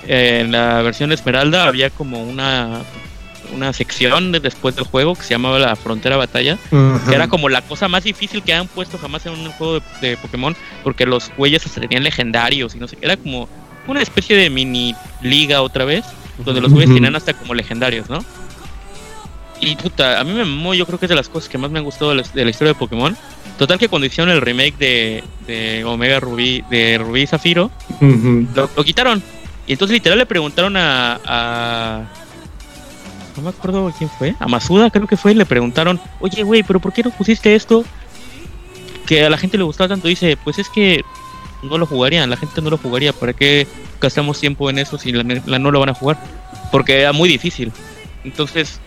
en 0.07 0.51
la 0.51 0.81
versión 0.81 1.11
Esmeralda 1.11 1.67
había 1.67 1.89
como 1.89 2.21
una 2.23 2.81
una 3.53 3.71
sección 3.73 4.31
de- 4.31 4.39
después 4.39 4.75
del 4.75 4.85
juego 4.85 5.13
que 5.15 5.21
se 5.21 5.29
llamaba 5.29 5.59
la 5.59 5.75
Frontera 5.75 6.17
Batalla, 6.17 6.57
que 7.07 7.13
era 7.15 7.27
como 7.27 7.47
la 7.47 7.61
cosa 7.61 7.87
más 7.87 8.03
difícil 8.03 8.41
que 8.41 8.53
han 8.53 8.67
puesto 8.67 8.97
jamás 8.97 9.23
en 9.27 9.33
un 9.33 9.51
juego 9.51 9.79
de, 10.01 10.07
de 10.09 10.17
Pokémon, 10.17 10.55
porque 10.83 11.05
los 11.05 11.31
güeyes 11.37 11.61
se 11.61 11.79
tenían 11.79 12.03
legendarios 12.03 12.73
y 12.75 12.79
no 12.79 12.87
sé, 12.87 12.97
era 13.01 13.15
como 13.17 13.47
una 13.87 14.01
especie 14.01 14.35
de 14.35 14.49
mini 14.49 14.95
liga 15.21 15.61
otra 15.61 15.85
vez, 15.85 16.03
donde 16.43 16.59
los 16.59 16.71
güeyes 16.71 16.89
Ujú. 16.89 16.95
tenían 16.97 17.15
hasta 17.15 17.33
como 17.33 17.53
legendarios, 17.53 18.09
¿no? 18.09 18.25
Y 19.61 19.75
puta, 19.75 20.19
a 20.19 20.23
mí 20.23 20.33
me 20.33 20.77
yo 20.77 20.85
creo 20.85 20.99
que 20.99 21.05
es 21.05 21.09
de 21.09 21.15
las 21.15 21.29
cosas 21.29 21.47
que 21.47 21.57
más 21.57 21.69
me 21.71 21.77
han 21.79 21.85
gustado 21.85 22.09
de 22.11 22.17
la, 22.17 22.23
de 22.23 22.43
la 22.43 22.49
historia 22.49 22.73
de 22.73 22.79
Pokémon. 22.79 23.15
Total 23.57 23.77
que 23.79 23.87
cuando 23.87 24.05
hicieron 24.05 24.33
el 24.33 24.41
remake 24.41 24.77
de, 24.77 25.23
de 25.47 25.85
Omega 25.85 26.19
Rubí, 26.19 26.61
de 26.69 26.97
Rubí 26.97 27.21
y 27.21 27.27
Zafiro, 27.27 27.71
lo 28.01 28.83
quitaron. 28.83 29.23
Y 29.67 29.73
entonces 29.73 29.93
literal 29.93 30.17
le 30.17 30.25
preguntaron 30.25 30.75
a, 30.77 32.07
No 33.35 33.41
me 33.41 33.49
acuerdo 33.49 33.91
quién 33.97 34.09
fue. 34.09 34.35
A 34.39 34.47
Masuda 34.47 34.89
creo 34.89 35.07
que 35.07 35.17
fue. 35.17 35.31
y 35.31 35.35
Le 35.35 35.45
preguntaron, 35.45 35.99
oye, 36.19 36.43
güey, 36.43 36.63
¿pero 36.63 36.79
por 36.79 36.93
qué 36.93 37.03
no 37.03 37.11
pusiste 37.11 37.55
esto? 37.55 37.83
Que 39.05 39.25
a 39.25 39.29
la 39.29 39.37
gente 39.37 39.57
le 39.57 39.63
gustaba 39.63 39.89
tanto. 39.89 40.07
Dice, 40.07 40.37
pues 40.43 40.59
es 40.59 40.69
que 40.69 41.03
no 41.63 41.77
lo 41.77 41.85
jugarían. 41.85 42.29
La 42.29 42.37
gente 42.37 42.61
no 42.61 42.69
lo 42.69 42.77
jugaría. 42.77 43.13
¿Para 43.13 43.33
qué 43.33 43.67
gastamos 43.99 44.39
tiempo 44.39 44.69
en 44.69 44.79
eso 44.79 44.97
si 44.97 45.11
la, 45.11 45.23
la 45.45 45.59
no 45.59 45.71
lo 45.71 45.79
van 45.79 45.89
a 45.89 45.93
jugar? 45.93 46.17
Porque 46.71 47.01
era 47.01 47.13
muy 47.13 47.27
difícil. 47.27 47.71
Entonces, 48.23 48.79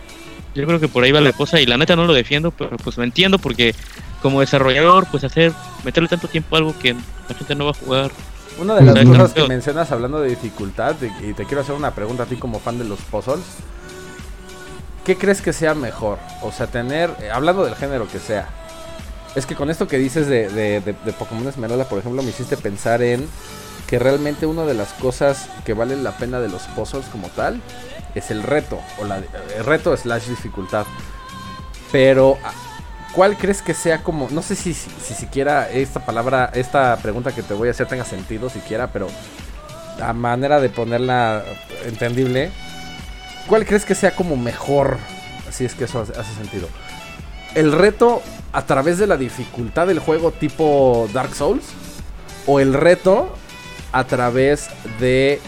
yo 0.55 0.65
creo 0.65 0.79
que 0.79 0.87
por 0.87 1.03
ahí 1.03 1.11
va 1.11 1.21
la 1.21 1.33
cosa. 1.33 1.59
Y 1.59 1.65
la 1.65 1.77
neta 1.77 1.95
no 1.95 2.05
lo 2.05 2.13
defiendo, 2.13 2.51
pero 2.51 2.77
pues 2.77 2.97
lo 2.97 3.03
entiendo 3.03 3.37
porque 3.37 3.75
como 4.21 4.41
desarrollador, 4.41 5.07
pues 5.09 5.23
hacer, 5.23 5.53
meterle 5.83 6.09
tanto 6.09 6.27
tiempo 6.27 6.55
a 6.55 6.59
algo 6.59 6.77
que 6.77 6.93
la 6.93 7.35
gente 7.35 7.55
no 7.55 7.65
va 7.65 7.71
a 7.71 7.75
jugar. 7.75 8.11
Una 8.57 8.75
de 8.75 8.81
las 8.81 9.05
cosas 9.05 9.33
que 9.33 9.47
mencionas 9.47 9.91
hablando 9.91 10.19
de 10.19 10.29
dificultad, 10.29 10.95
y 11.21 11.33
te 11.33 11.45
quiero 11.45 11.61
hacer 11.61 11.75
una 11.75 11.91
pregunta 11.91 12.23
a 12.23 12.25
ti 12.25 12.35
como 12.35 12.59
fan 12.59 12.77
de 12.77 12.85
los 12.85 12.99
puzzles. 13.01 13.43
¿qué 15.09 15.17
crees 15.17 15.41
que 15.41 15.53
sea 15.53 15.73
mejor? 15.73 16.19
O 16.43 16.51
sea, 16.51 16.67
tener, 16.67 17.09
eh, 17.19 17.31
hablando 17.31 17.65
del 17.65 17.73
género 17.73 18.07
que 18.07 18.19
sea. 18.19 18.47
Es 19.33 19.47
que 19.47 19.55
con 19.55 19.71
esto 19.71 19.87
que 19.87 19.97
dices 19.97 20.27
de, 20.27 20.49
de, 20.49 20.81
de, 20.81 21.13
Pokémon 21.13 21.47
Esmeralda, 21.47 21.85
por 21.85 21.97
ejemplo, 21.97 22.21
me 22.21 22.29
hiciste 22.29 22.57
pensar 22.57 23.01
en 23.01 23.27
que 23.87 23.97
realmente 23.97 24.45
una 24.45 24.65
de 24.65 24.75
las 24.75 24.93
cosas 24.93 25.49
que 25.65 25.73
valen 25.73 26.03
la 26.03 26.11
pena 26.17 26.39
de 26.39 26.47
los 26.47 26.61
puzzles 26.75 27.07
como 27.07 27.27
tal 27.29 27.59
es 28.13 28.29
el 28.29 28.43
reto, 28.43 28.79
o 29.01 29.05
la, 29.05 29.17
el 29.57 29.65
reto 29.65 29.97
slash 29.97 30.27
dificultad. 30.27 30.85
Pero, 31.91 32.37
ah, 32.43 32.53
¿cuál 33.19 33.35
crees 33.35 33.61
que 33.61 33.73
sea 33.73 34.01
como, 34.01 34.29
no 34.31 34.41
sé 34.41 34.55
si, 34.55 34.73
si, 34.73 35.13
siquiera 35.13 35.69
esta 35.69 35.99
palabra, 36.05 36.51
esta 36.53 36.95
pregunta 37.01 37.33
que 37.35 37.43
te 37.43 37.53
voy 37.53 37.67
a 37.67 37.71
hacer 37.71 37.85
tenga 37.85 38.05
sentido 38.05 38.49
siquiera, 38.49 38.93
pero 38.93 39.09
a 40.01 40.13
manera 40.13 40.61
de 40.61 40.69
ponerla 40.69 41.43
entendible, 41.83 42.49
¿cuál 43.45 43.65
crees 43.65 43.83
que 43.83 43.93
sea 43.93 44.15
como 44.15 44.37
mejor? 44.37 44.99
Si 45.51 45.65
es 45.65 45.75
que 45.75 45.83
eso 45.83 45.99
hace 45.99 46.33
sentido. 46.35 46.69
¿El 47.55 47.73
reto 47.73 48.21
a 48.53 48.61
través 48.61 48.97
de 48.99 49.07
la 49.07 49.17
dificultad 49.17 49.87
del 49.87 49.99
juego 49.99 50.31
tipo 50.31 51.09
Dark 51.11 51.35
Souls? 51.35 51.65
¿O 52.45 52.61
el 52.61 52.73
reto 52.73 53.35
a 53.91 54.05
través 54.05 54.69
de 55.01 55.41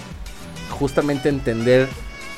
justamente 0.72 1.30
entender 1.30 1.88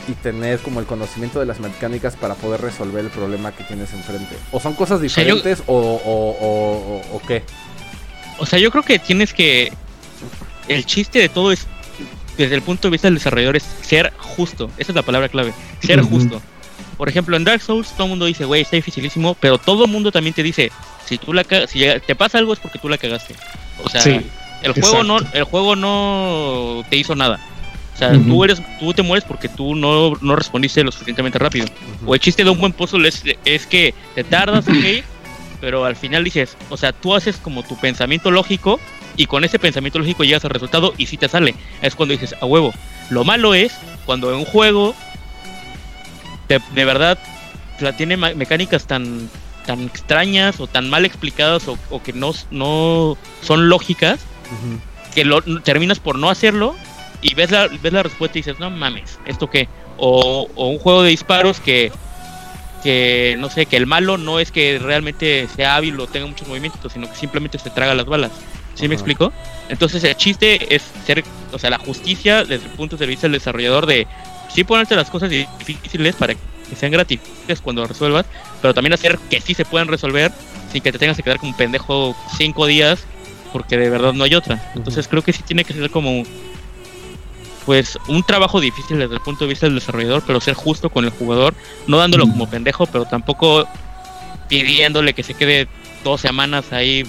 y 0.07 0.13
tener 0.13 0.59
como 0.59 0.79
el 0.79 0.85
conocimiento 0.85 1.39
de 1.39 1.45
las 1.45 1.59
mecánicas 1.59 2.15
para 2.15 2.35
poder 2.35 2.61
resolver 2.61 3.05
el 3.05 3.11
problema 3.11 3.51
que 3.51 3.63
tienes 3.63 3.93
enfrente. 3.93 4.35
¿O 4.51 4.59
son 4.59 4.73
cosas 4.73 5.01
diferentes 5.01 5.63
o, 5.67 5.75
o, 5.75 7.15
o, 7.15 7.21
qué? 7.27 7.43
O 8.37 8.45
sea, 8.45 8.59
yo 8.59 8.71
creo 8.71 8.83
que 8.83 8.99
tienes 8.99 9.33
que... 9.33 9.71
El 10.67 10.85
chiste 10.85 11.19
de 11.19 11.29
todo 11.29 11.51
es, 11.51 11.67
desde 12.37 12.55
el 12.55 12.61
punto 12.61 12.87
de 12.87 12.91
vista 12.91 13.07
del 13.07 13.15
desarrollador, 13.15 13.55
es 13.55 13.63
ser 13.81 14.13
justo. 14.17 14.69
Esa 14.77 14.91
es 14.91 14.95
la 14.95 15.01
palabra 15.01 15.29
clave. 15.29 15.53
Ser 15.81 16.01
justo. 16.01 16.41
Por 16.97 17.09
ejemplo, 17.09 17.35
en 17.35 17.43
Dark 17.43 17.61
Souls 17.61 17.89
todo 17.91 18.03
el 18.03 18.09
mundo 18.11 18.25
dice, 18.25 18.45
güey, 18.45 18.61
está 18.61 18.75
dificilísimo, 18.75 19.35
pero 19.35 19.57
todo 19.57 19.85
el 19.85 19.91
mundo 19.91 20.11
también 20.11 20.33
te 20.33 20.43
dice, 20.43 20.71
si 21.05 21.17
tú 21.17 21.33
la 21.33 21.43
si 21.67 21.85
te 22.05 22.15
pasa 22.15 22.37
algo 22.37 22.53
es 22.53 22.59
porque 22.59 22.79
tú 22.79 22.87
la 22.87 22.97
cagaste. 22.97 23.35
O 23.83 23.89
sea, 23.89 24.03
el 24.03 24.73
juego 24.73 25.03
no 25.03 25.17
el 25.33 25.43
juego 25.43 25.75
no 25.75 26.85
te 26.89 26.95
hizo 26.95 27.15
nada. 27.15 27.39
O 27.93 27.97
sea, 27.97 28.11
tú, 28.13 28.43
eres, 28.43 28.61
tú 28.79 28.93
te 28.93 29.03
mueres 29.03 29.23
porque 29.23 29.47
tú 29.47 29.75
no, 29.75 30.13
no 30.21 30.35
respondiste 30.35 30.83
lo 30.83 30.91
suficientemente 30.91 31.37
rápido. 31.37 31.67
O 32.05 32.15
el 32.15 32.19
chiste 32.19 32.43
de 32.43 32.49
un 32.49 32.59
buen 32.59 32.73
puzzle 32.73 33.07
es, 33.07 33.23
es 33.45 33.67
que 33.67 33.93
te 34.15 34.23
tardas, 34.23 34.67
ok, 34.67 35.03
pero 35.61 35.85
al 35.85 35.95
final 35.95 36.23
dices, 36.23 36.57
o 36.69 36.77
sea, 36.77 36.91
tú 36.91 37.13
haces 37.13 37.37
como 37.37 37.61
tu 37.63 37.77
pensamiento 37.77 38.31
lógico 38.31 38.79
y 39.15 39.27
con 39.27 39.43
ese 39.43 39.59
pensamiento 39.59 39.99
lógico 39.99 40.23
llegas 40.23 40.43
al 40.43 40.51
resultado 40.51 40.93
y 40.97 41.05
si 41.05 41.17
te 41.17 41.29
sale. 41.29 41.53
Es 41.81 41.95
cuando 41.95 42.13
dices, 42.13 42.35
a 42.41 42.45
huevo. 42.45 42.73
Lo 43.11 43.23
malo 43.23 43.53
es 43.53 43.73
cuando 44.05 44.31
en 44.31 44.39
un 44.39 44.45
juego 44.45 44.95
de, 46.47 46.59
de 46.73 46.85
verdad 46.85 47.19
la 47.79 47.95
tiene 47.95 48.17
mecánicas 48.17 48.87
tan 48.87 49.29
tan 49.65 49.81
extrañas 49.81 50.59
o 50.59 50.67
tan 50.67 50.89
mal 50.89 51.05
explicadas 51.05 51.67
o, 51.67 52.03
que 52.03 52.13
no, 52.13 52.33
no 52.51 53.17
son 53.41 53.69
lógicas 53.69 54.19
que 55.15 55.25
lo, 55.25 55.41
terminas 55.61 55.99
por 55.99 56.17
no 56.17 56.29
hacerlo 56.29 56.75
y 57.23 57.33
ves 57.33 57.49
la, 57.51 57.67
ves 57.67 57.93
la 57.93 58.03
respuesta 58.03 58.37
y 58.37 58.41
dices, 58.41 58.59
no 58.59 58.69
mames, 58.69 59.17
¿esto 59.25 59.49
qué? 59.49 59.69
O, 59.97 60.47
un 60.55 60.77
juego 60.77 61.03
de 61.03 61.09
disparos 61.09 61.59
que, 61.61 61.91
que, 62.83 63.35
no 63.39 63.49
sé, 63.49 63.65
que 63.65 63.77
el 63.77 63.87
malo 63.87 64.17
no 64.17 64.39
es 64.39 64.51
que 64.51 64.77
realmente 64.77 65.47
sea 65.55 65.77
hábil 65.77 65.99
o 65.99 66.07
tenga 66.07 66.27
muchos 66.27 66.47
movimientos, 66.47 66.91
sino 66.91 67.09
que 67.09 67.15
simplemente 67.15 67.57
se 67.57 67.69
traga 67.69 67.95
las 67.95 68.05
balas. 68.05 68.31
¿Sí 68.75 68.87
me 68.87 68.95
explico? 68.95 69.31
Entonces 69.69 70.03
el 70.03 70.15
chiste 70.15 70.75
es 70.75 70.83
ser, 71.05 71.23
o 71.51 71.59
sea, 71.59 71.69
la 71.69 71.77
justicia 71.77 72.43
desde 72.43 72.65
el 72.65 72.71
punto 72.71 72.97
de 72.97 73.05
vista 73.05 73.27
del 73.27 73.33
desarrollador 73.33 73.85
de 73.85 74.07
sí 74.49 74.63
ponerte 74.63 74.95
las 74.95 75.09
cosas 75.09 75.29
difíciles 75.29 76.15
para 76.15 76.33
que 76.33 76.75
sean 76.75 76.91
gratis 76.91 77.19
cuando 77.63 77.85
resuelvas, 77.85 78.25
pero 78.61 78.73
también 78.73 78.93
hacer 78.93 79.19
que 79.29 79.39
sí 79.39 79.53
se 79.53 79.63
puedan 79.63 79.87
resolver 79.87 80.31
sin 80.71 80.81
que 80.81 80.91
te 80.91 80.97
tengas 80.97 81.15
que 81.15 81.23
quedar 81.23 81.37
como 81.37 81.51
un 81.51 81.57
pendejo 81.57 82.15
cinco 82.35 82.65
días 82.65 83.05
porque 83.53 83.77
de 83.77 83.89
verdad 83.89 84.13
no 84.13 84.23
hay 84.23 84.33
otra. 84.33 84.71
Entonces 84.75 85.07
creo 85.07 85.21
que 85.21 85.31
sí 85.31 85.43
tiene 85.43 85.63
que 85.63 85.73
ser 85.73 85.91
como 85.91 86.23
pues 87.65 87.97
un 88.07 88.23
trabajo 88.23 88.59
difícil 88.59 88.99
desde 88.99 89.15
el 89.15 89.21
punto 89.21 89.45
de 89.45 89.49
vista 89.49 89.65
del 89.65 89.75
desarrollador, 89.75 90.23
pero 90.25 90.41
ser 90.41 90.53
justo 90.53 90.89
con 90.89 91.05
el 91.05 91.11
jugador, 91.11 91.53
no 91.87 91.97
dándolo 91.97 92.25
como 92.25 92.49
pendejo, 92.49 92.85
pero 92.85 93.05
tampoco 93.05 93.67
pidiéndole 94.49 95.13
que 95.13 95.23
se 95.23 95.33
quede 95.33 95.67
dos 96.03 96.21
semanas 96.21 96.73
ahí 96.73 97.03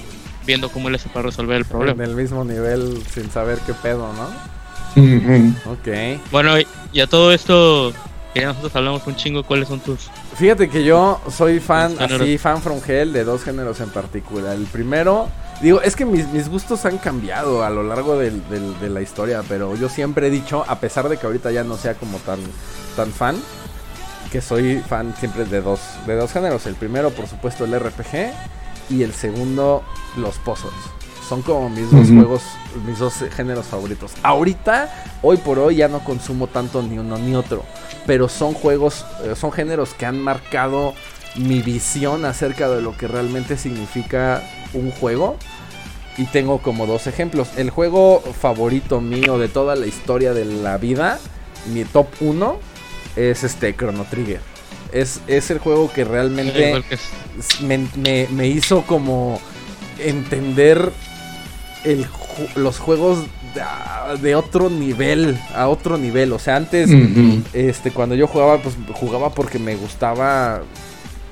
viendo 0.47 0.69
cómo 0.69 0.91
le 0.91 0.97
hace 0.97 1.09
para 1.09 1.27
resolver 1.27 1.57
el 1.57 1.65
problema. 1.65 2.05
En 2.05 2.11
el 2.11 2.17
mismo 2.17 2.45
nivel 2.45 3.03
sin 3.13 3.31
saber 3.31 3.59
qué 3.67 3.75
pedo, 3.75 4.13
¿no? 4.13 4.55
Ok. 5.73 6.21
Bueno, 6.31 6.55
y 6.93 7.01
a 7.01 7.07
todo 7.07 7.33
esto, 7.33 7.93
que 8.33 8.45
nosotros 8.45 8.77
hablamos 8.77 9.07
un 9.07 9.17
chingo, 9.17 9.43
¿cuáles 9.43 9.69
son 9.69 9.81
tus...? 9.81 10.09
Fíjate 10.37 10.69
que 10.69 10.85
yo 10.85 11.21
soy 11.31 11.61
fan, 11.61 11.97
así, 11.99 12.39
fan 12.39 12.63
from 12.63 12.81
hell 12.87 13.13
de 13.13 13.25
dos 13.25 13.43
géneros 13.43 13.81
en 13.81 13.91
particular. 13.91 14.55
El 14.55 14.67
primero 14.67 15.29
Digo, 15.65 15.81
es 15.81 15.97
que 15.97 16.05
mis, 16.05 16.51
gustos 16.51 16.85
han 16.85 16.99
cambiado 16.99 17.65
a 17.65 17.71
lo 17.71 17.83
largo 17.83 18.19
de 18.19 18.91
la 18.91 19.01
historia, 19.01 19.43
pero 19.49 19.75
yo 19.77 19.89
siempre 19.89 20.27
he 20.27 20.31
dicho, 20.31 20.63
a 20.69 20.79
pesar 20.79 21.09
de 21.09 21.17
que 21.17 21.25
ahorita 21.25 21.53
ya 21.53 21.65
no 21.65 21.79
sea 21.79 21.95
como 21.95 22.19
tan, 22.19 22.39
tan 22.97 23.11
fan, 23.11 23.37
que 24.31 24.43
soy 24.43 24.81
fan 24.87 25.15
siempre 25.19 25.47
de 25.47 25.63
dos, 25.63 25.81
de 26.07 26.17
dos 26.17 26.31
géneros. 26.33 26.67
El 26.67 26.75
primero, 26.75 27.09
por 27.13 27.27
supuesto, 27.29 27.65
el 27.65 27.81
RPG 27.81 28.35
y 28.91 29.05
el 29.05 29.15
segundo, 29.15 29.83
los 30.19 30.37
puzzles. 30.37 30.75
Son 31.27 31.41
como 31.41 31.71
mis 31.71 31.91
dos 31.91 32.09
juegos, 32.09 32.43
mis 32.87 32.99
dos 32.99 33.15
géneros 33.35 33.65
favoritos. 33.65 34.13
Ahorita, 34.23 34.93
hoy 35.23 35.39
por 35.39 35.59
hoy, 35.59 35.77
ya 35.77 35.89
no 35.89 36.01
consumo 36.01 36.47
tanto 36.47 36.83
ni 36.83 36.99
uno 36.99 37.17
ni 37.17 37.35
otro. 37.37 37.65
Pero 38.05 38.29
son 38.29 38.53
juegos, 38.53 39.07
eh, 39.25 39.35
son 39.35 39.51
géneros 39.51 39.95
que 39.95 40.05
han 40.05 40.21
marcado 40.21 40.93
mi 41.37 41.63
visión 41.63 42.25
acerca 42.25 42.69
de 42.69 42.81
lo 42.81 42.97
que 42.97 43.09
realmente 43.09 43.57
significa 43.57 44.43
un 44.73 44.91
juego. 44.91 45.37
Y 46.17 46.27
tengo 46.27 46.59
como 46.59 46.87
dos 46.87 47.09
ejemplos. 47.09 47.49
El 47.57 47.71
juego 47.71 48.21
favorito 48.41 49.01
mío 49.01 49.39
de 49.39 49.49
toda 49.49 49.75
la 49.75 49.87
historia 49.87 50.33
de 50.33 50.45
la 50.45 50.79
vida, 50.79 51.19
mi 51.73 51.85
top 51.85 52.07
1, 52.21 52.57
es 53.17 53.43
este 53.43 53.75
Chrono 53.75 54.05
Trigger. 54.05 54.41
Es, 54.93 55.21
es 55.27 55.51
el 55.51 55.59
juego 55.59 55.93
que 55.93 56.05
realmente 56.05 56.85
me, 57.61 58.47
hizo 58.47 58.83
como 58.83 59.41
entender 59.99 60.93
el, 61.83 62.07
los 62.55 62.79
juegos 62.79 63.25
de, 64.21 64.35
otro 64.37 64.71
nivel, 64.71 65.37
a 65.53 65.67
otro 65.67 65.99
nivel. 65.99 66.33
O 66.33 66.39
sea, 66.39 66.55
antes, 66.55 66.91
este, 67.53 67.91
cuando 67.91 68.15
yo 68.15 68.29
jugaba, 68.29 68.59
pues 68.59 68.77
jugaba 68.93 69.31
porque 69.31 69.59
me 69.59 69.75
gustaba 69.75 70.63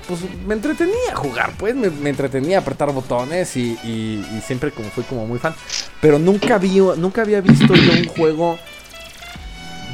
pues 0.06 0.20
me 0.46 0.54
entretenía 0.54 1.14
jugar, 1.14 1.52
pues 1.58 1.74
me, 1.74 2.10
entretenía 2.10 2.58
apretar 2.58 2.92
botones 2.92 3.56
y, 3.56 4.24
siempre 4.44 4.70
como 4.70 4.88
fui 4.90 5.04
como 5.04 5.26
muy 5.26 5.38
fan. 5.38 5.54
Pero 6.00 6.18
nunca, 6.18 6.58
vi, 6.58 6.80
nunca 6.96 7.22
había 7.22 7.40
visto 7.40 7.74
yo 7.74 7.92
un 7.92 8.08
juego 8.08 8.58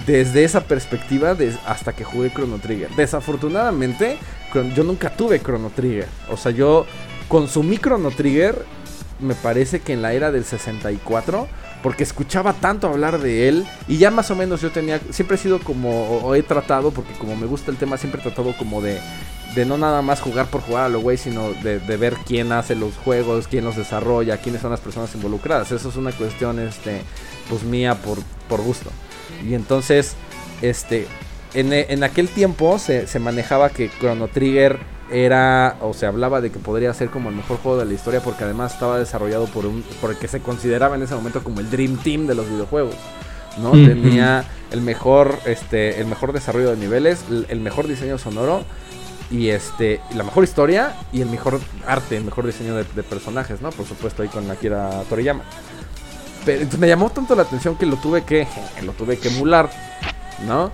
desde 0.06 0.44
esa 0.44 0.64
perspectiva 0.64 1.36
hasta 1.66 1.92
que 1.92 2.04
jugué 2.04 2.32
Chrono 2.32 2.58
Trigger. 2.58 2.90
Desafortunadamente, 2.96 4.18
yo 4.74 4.82
nunca 4.84 5.10
tuve 5.10 5.40
Chrono 5.40 5.70
Trigger. 5.70 6.08
O 6.30 6.36
sea, 6.36 6.52
yo 6.52 6.86
consumí 7.28 7.78
Chrono 7.78 8.10
Trigger, 8.10 8.64
me 9.20 9.34
parece 9.34 9.80
que 9.80 9.92
en 9.92 10.02
la 10.02 10.14
era 10.14 10.32
del 10.32 10.44
64 10.44 11.48
porque 11.82 12.02
escuchaba 12.02 12.54
tanto 12.54 12.88
hablar 12.88 13.20
de 13.20 13.48
él 13.48 13.66
y 13.86 13.98
ya 13.98 14.10
más 14.10 14.30
o 14.30 14.36
menos 14.36 14.60
yo 14.60 14.70
tenía, 14.70 15.00
siempre 15.10 15.36
he 15.36 15.38
sido 15.38 15.60
como, 15.60 16.18
o 16.18 16.34
he 16.34 16.42
tratado, 16.42 16.90
porque 16.90 17.12
como 17.14 17.36
me 17.36 17.46
gusta 17.46 17.70
el 17.70 17.76
tema, 17.76 17.96
siempre 17.96 18.20
he 18.20 18.24
tratado 18.24 18.56
como 18.56 18.82
de 18.82 18.98
de 19.54 19.64
no 19.64 19.78
nada 19.78 20.02
más 20.02 20.20
jugar 20.20 20.46
por 20.46 20.60
jugar 20.60 20.84
a 20.84 20.88
lo 20.88 21.00
güey, 21.00 21.16
sino 21.16 21.52
de, 21.52 21.78
ver 21.96 22.14
quién 22.26 22.52
hace 22.52 22.74
los 22.74 22.94
juegos, 22.96 23.48
quién 23.48 23.64
los 23.64 23.76
desarrolla, 23.76 24.36
quiénes 24.38 24.62
son 24.62 24.70
las 24.70 24.80
personas 24.80 25.14
involucradas. 25.14 25.72
Eso 25.72 25.88
es 25.88 25.96
una 25.96 26.12
cuestión, 26.12 26.58
este, 26.58 27.02
pues 27.48 27.62
mía 27.62 27.94
por, 27.94 28.18
por 28.48 28.60
gusto. 28.60 28.90
Y 29.46 29.54
entonces, 29.54 30.14
este, 30.62 31.06
en, 31.54 31.72
en 31.72 32.04
aquel 32.04 32.28
tiempo 32.28 32.78
se, 32.78 33.06
se, 33.06 33.18
manejaba 33.18 33.70
que 33.70 33.90
Chrono 33.98 34.28
Trigger 34.28 34.78
era, 35.10 35.76
o 35.80 35.94
se 35.94 36.06
hablaba 36.06 36.40
de 36.40 36.50
que 36.50 36.58
podría 36.58 36.92
ser 36.92 37.08
como 37.08 37.30
el 37.30 37.36
mejor 37.36 37.58
juego 37.58 37.78
de 37.78 37.86
la 37.86 37.94
historia 37.94 38.20
porque 38.20 38.44
además 38.44 38.74
estaba 38.74 38.98
desarrollado 38.98 39.46
por 39.46 39.64
un, 39.64 39.82
por 40.00 40.10
el 40.10 40.18
que 40.18 40.28
se 40.28 40.40
consideraba 40.40 40.96
en 40.96 41.02
ese 41.02 41.14
momento 41.14 41.42
como 41.42 41.60
el 41.60 41.70
Dream 41.70 41.96
Team 41.96 42.26
de 42.26 42.34
los 42.34 42.48
videojuegos. 42.48 42.94
¿no? 43.56 43.72
Tenía 43.72 44.44
el 44.70 44.82
mejor, 44.82 45.36
este, 45.44 46.00
el 46.00 46.06
mejor 46.06 46.32
desarrollo 46.32 46.70
de 46.70 46.76
niveles, 46.76 47.24
el 47.48 47.60
mejor 47.60 47.88
diseño 47.88 48.16
sonoro 48.16 48.64
y 49.30 49.48
este 49.48 50.00
la 50.14 50.22
mejor 50.22 50.44
historia 50.44 50.94
y 51.12 51.20
el 51.20 51.28
mejor 51.28 51.60
arte, 51.86 52.16
el 52.16 52.24
mejor 52.24 52.46
diseño 52.46 52.74
de, 52.74 52.84
personajes, 52.84 53.60
¿no? 53.60 53.70
Por 53.70 53.86
supuesto 53.86 54.22
ahí 54.22 54.28
con 54.28 54.50
Akira 54.50 55.02
Toriyama. 55.08 55.42
Pero 56.44 56.66
me 56.78 56.88
llamó 56.88 57.10
tanto 57.10 57.34
la 57.34 57.42
atención 57.42 57.76
que 57.76 57.86
lo 57.86 57.96
tuve 57.96 58.24
que 58.24 58.46
lo 58.82 58.92
tuve 58.92 59.18
que 59.18 59.28
emular, 59.28 59.70
¿no? 60.46 60.70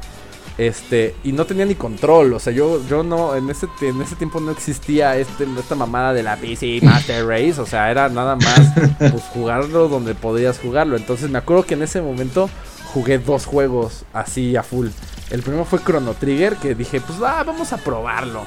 Este, 0.56 1.16
y 1.24 1.32
no 1.32 1.46
tenía 1.46 1.64
ni 1.64 1.74
control, 1.74 2.32
o 2.32 2.38
sea, 2.38 2.52
yo 2.52 2.80
yo 2.86 3.02
no 3.02 3.34
en 3.34 3.50
ese 3.50 3.66
en 3.80 4.00
ese 4.00 4.14
tiempo 4.14 4.38
no 4.38 4.52
existía 4.52 5.16
este 5.16 5.48
esta 5.58 5.74
mamada 5.74 6.12
de 6.12 6.22
la 6.22 6.36
PC 6.36 6.78
Master 6.80 7.26
Race, 7.26 7.60
o 7.60 7.66
sea, 7.66 7.90
era 7.90 8.08
nada 8.08 8.36
más 8.36 8.60
pues 8.98 9.24
jugarlo 9.32 9.88
donde 9.88 10.14
podías 10.14 10.60
jugarlo. 10.60 10.96
Entonces, 10.96 11.28
me 11.28 11.38
acuerdo 11.38 11.64
que 11.64 11.74
en 11.74 11.82
ese 11.82 12.00
momento 12.00 12.48
jugué 12.92 13.18
dos 13.18 13.46
juegos 13.46 14.04
así 14.12 14.54
a 14.54 14.62
full. 14.62 14.88
El 15.34 15.42
primero 15.42 15.64
fue 15.64 15.80
Chrono 15.80 16.14
Trigger, 16.14 16.54
que 16.54 16.76
dije, 16.76 17.00
pues 17.00 17.18
ah, 17.26 17.42
vamos 17.44 17.72
a 17.72 17.76
probarlo. 17.76 18.44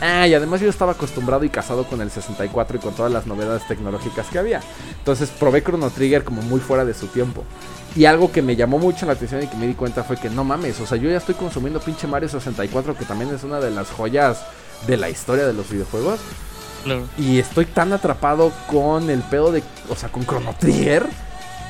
Ah, 0.00 0.24
y 0.28 0.34
además 0.34 0.60
yo 0.60 0.70
estaba 0.70 0.92
acostumbrado 0.92 1.42
y 1.42 1.48
casado 1.48 1.82
con 1.82 2.00
el 2.00 2.12
64 2.12 2.76
y 2.76 2.80
con 2.80 2.94
todas 2.94 3.10
las 3.10 3.26
novedades 3.26 3.66
tecnológicas 3.66 4.28
que 4.28 4.38
había. 4.38 4.60
Entonces 4.98 5.30
probé 5.30 5.64
Chrono 5.64 5.90
Trigger 5.90 6.22
como 6.22 6.40
muy 6.42 6.60
fuera 6.60 6.84
de 6.84 6.94
su 6.94 7.08
tiempo. 7.08 7.42
Y 7.96 8.04
algo 8.04 8.30
que 8.30 8.40
me 8.40 8.54
llamó 8.54 8.78
mucho 8.78 9.04
la 9.04 9.14
atención 9.14 9.42
y 9.42 9.48
que 9.48 9.56
me 9.56 9.66
di 9.66 9.74
cuenta 9.74 10.04
fue 10.04 10.16
que 10.16 10.30
no 10.30 10.44
mames, 10.44 10.78
o 10.78 10.86
sea, 10.86 10.96
yo 10.96 11.10
ya 11.10 11.16
estoy 11.16 11.34
consumiendo 11.34 11.80
pinche 11.80 12.06
Mario 12.06 12.28
64, 12.28 12.96
que 12.96 13.04
también 13.04 13.34
es 13.34 13.42
una 13.42 13.58
de 13.58 13.72
las 13.72 13.90
joyas 13.90 14.44
de 14.86 14.96
la 14.96 15.10
historia 15.10 15.44
de 15.44 15.54
los 15.54 15.68
videojuegos. 15.68 16.20
Y 17.18 17.40
estoy 17.40 17.66
tan 17.66 17.92
atrapado 17.92 18.52
con 18.68 19.10
el 19.10 19.22
pedo 19.22 19.50
de, 19.50 19.64
o 19.88 19.96
sea, 19.96 20.08
con 20.08 20.24
Chrono 20.24 20.54
Trigger, 20.56 21.04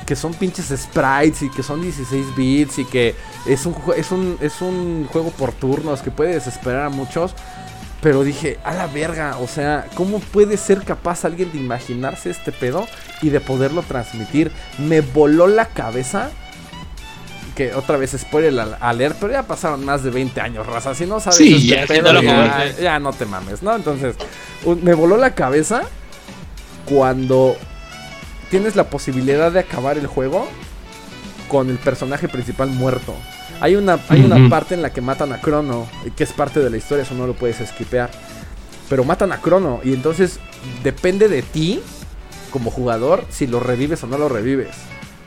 que 0.09 0.15
son 0.15 0.33
pinches 0.33 0.73
sprites 0.75 1.43
y 1.43 1.51
que 1.51 1.61
son 1.61 1.83
16 1.83 2.35
bits 2.35 2.79
y 2.79 2.85
que 2.85 3.13
es 3.45 3.67
un, 3.67 3.75
es 3.95 4.11
un, 4.11 4.39
es 4.41 4.59
un 4.59 5.07
juego 5.11 5.29
por 5.29 5.51
turnos 5.51 6.01
que 6.01 6.09
puede 6.09 6.33
desesperar 6.33 6.87
a 6.87 6.89
muchos. 6.89 7.35
Pero 8.01 8.23
dije, 8.23 8.57
a 8.63 8.73
la 8.73 8.87
verga, 8.87 9.37
o 9.37 9.47
sea, 9.47 9.85
¿cómo 9.93 10.17
puede 10.17 10.57
ser 10.57 10.81
capaz 10.81 11.25
alguien 11.25 11.51
de 11.51 11.59
imaginarse 11.59 12.31
este 12.31 12.51
pedo 12.51 12.87
y 13.21 13.29
de 13.29 13.39
poderlo 13.39 13.83
transmitir? 13.83 14.51
Me 14.79 15.01
voló 15.01 15.45
la 15.45 15.65
cabeza. 15.65 16.31
Que 17.55 17.75
otra 17.75 17.97
vez 17.97 18.15
spoiler 18.17 18.59
alert, 18.79 19.15
pero 19.19 19.31
ya 19.33 19.43
pasaron 19.43 19.85
más 19.85 20.01
de 20.01 20.09
20 20.09 20.41
años, 20.41 20.65
raza. 20.65 20.95
Si 20.95 21.05
no 21.05 21.19
sabes 21.19 21.39
este 21.39 21.67
ya, 21.67 21.85
pedo, 21.85 22.19
ya, 22.81 22.99
no 22.99 23.13
te 23.13 23.27
mames, 23.27 23.61
¿no? 23.61 23.75
Entonces, 23.75 24.15
me 24.81 24.95
voló 24.95 25.17
la 25.17 25.35
cabeza 25.35 25.83
cuando 26.85 27.55
tienes 28.49 28.75
la 28.75 28.89
posibilidad 28.89 29.51
de 29.51 29.59
acabar 29.59 29.97
el 29.97 30.07
juego 30.07 30.47
con 31.47 31.69
el 31.69 31.77
personaje 31.77 32.27
principal 32.27 32.69
muerto. 32.69 33.15
Hay 33.61 33.75
una, 33.75 33.99
hay 34.07 34.23
una 34.23 34.49
parte 34.49 34.75
en 34.75 34.81
la 34.81 34.91
que 34.91 35.01
matan 35.01 35.33
a 35.33 35.41
Crono, 35.41 35.87
que 36.15 36.23
es 36.23 36.31
parte 36.31 36.61
de 36.61 36.69
la 36.69 36.77
historia, 36.77 37.03
eso 37.03 37.15
no 37.15 37.27
lo 37.27 37.33
puedes 37.33 37.59
esquipear. 37.59 38.09
Pero 38.87 39.03
matan 39.03 39.31
a 39.31 39.41
Crono, 39.41 39.81
y 39.83 39.93
entonces 39.93 40.39
depende 40.83 41.27
de 41.27 41.41
ti, 41.41 41.81
como 42.51 42.71
jugador, 42.71 43.25
si 43.29 43.47
lo 43.47 43.59
revives 43.59 44.03
o 44.03 44.07
no 44.07 44.17
lo 44.17 44.29
revives. 44.29 44.75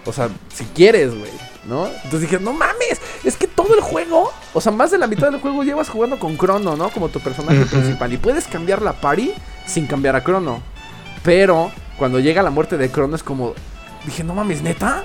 O 0.06 0.12
sea, 0.12 0.30
si 0.52 0.64
quieres, 0.64 1.10
güey, 1.14 1.30
¿no? 1.68 1.86
Entonces 1.86 2.22
dije, 2.22 2.40
no 2.40 2.52
mames, 2.52 3.00
es 3.22 3.36
que 3.36 3.46
todo 3.46 3.74
el 3.74 3.80
juego, 3.80 4.32
o 4.54 4.60
sea, 4.60 4.72
más 4.72 4.90
de 4.90 4.98
la 4.98 5.06
mitad 5.06 5.30
del 5.30 5.40
juego 5.40 5.62
llevas 5.62 5.88
jugando 5.88 6.18
con 6.18 6.36
Crono, 6.36 6.74
¿no? 6.76 6.88
Como 6.88 7.08
tu 7.08 7.20
personaje 7.20 7.64
principal. 7.66 8.12
Y 8.12 8.16
puedes 8.16 8.46
cambiar 8.46 8.82
la 8.82 8.94
party 8.94 9.32
sin 9.66 9.86
cambiar 9.86 10.16
a 10.16 10.24
Crono. 10.24 10.60
Pero 11.22 11.70
cuando 12.02 12.18
llega 12.18 12.42
la 12.42 12.50
muerte 12.50 12.76
de 12.78 12.90
Crono 12.90 13.14
es 13.14 13.22
como, 13.22 13.54
dije, 14.04 14.24
no 14.24 14.34
mames, 14.34 14.60
neta. 14.60 15.04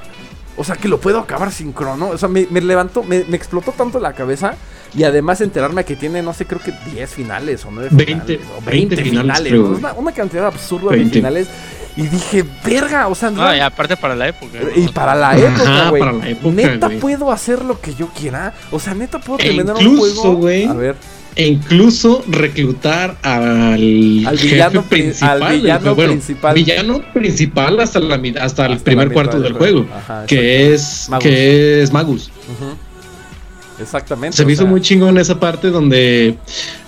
O 0.56 0.64
sea, 0.64 0.78
que 0.78 0.88
lo 0.88 1.00
puedo 1.00 1.20
acabar 1.20 1.52
sin 1.52 1.72
crono. 1.72 2.10
O 2.10 2.18
sea, 2.18 2.28
me, 2.28 2.48
levantó, 2.60 3.04
me, 3.04 3.18
explotó 3.18 3.72
tanto 3.72 4.00
la 4.00 4.14
cabeza. 4.14 4.56
Y 4.96 5.04
además 5.04 5.40
enterarme 5.42 5.86
que 5.86 5.96
tiene, 5.96 6.24
no 6.24 6.34
sé, 6.34 6.48
creo 6.48 6.60
que 6.60 6.74
10 6.96 7.08
finales 7.08 7.64
o 7.66 7.70
9 7.70 7.90
finales. 7.96 8.40
o 8.58 8.66
20, 8.66 8.98
finales. 8.98 9.54
Una, 9.96 10.12
cantidad 10.12 10.48
absurda 10.48 10.94
de 10.94 11.06
finales. 11.06 11.48
Y 11.96 12.08
dije, 12.08 12.44
verga, 12.66 13.10
o 13.10 13.14
sea, 13.14 13.30
no. 13.30 13.56
y 13.56 13.60
aparte 13.60 13.96
para 13.96 14.16
la 14.16 14.30
época. 14.30 14.58
Y 14.76 14.88
para 14.88 15.14
la 15.14 15.38
época, 15.38 15.90
güey. 15.92 16.36
Neta 16.52 16.90
puedo 17.00 17.32
hacer 17.32 17.64
lo 17.64 17.80
que 17.80 17.94
yo 17.94 18.08
quiera. 18.08 18.56
O 18.72 18.80
sea, 18.80 18.96
neta 18.96 19.20
puedo 19.20 19.38
e 19.40 19.44
terminar 19.44 19.76
un 19.76 20.00
juego. 20.00 20.48
a 20.68 20.74
ver 20.74 20.96
e 21.38 21.46
incluso 21.46 22.24
reclutar 22.28 23.20
al, 23.22 23.78
villano, 23.78 24.82
principal, 24.82 25.44
al 25.44 25.62
villano 25.62 25.96
principal. 25.96 26.56
Villano 26.56 27.02
principal 27.14 27.80
hasta, 27.80 28.00
la, 28.00 28.20
hasta, 28.42 28.66
el 28.66 28.80
primer 28.80 29.12
cuarto 29.12 29.40
del, 29.40 29.54
juego, 29.54 29.86
que, 30.26 30.74
es, 30.74 31.06
Magus. 31.10 31.24
que 31.24 31.84
es 31.84 31.94
Magus. 31.94 32.32
Exactamente. 33.80 34.36
Se 34.36 34.46
me 34.46 34.54
hizo 34.54 34.66
muy 34.66 34.82
chingón 34.82 35.20
esa 35.20 35.40
parte 35.40 35.70
donde 35.70 36.38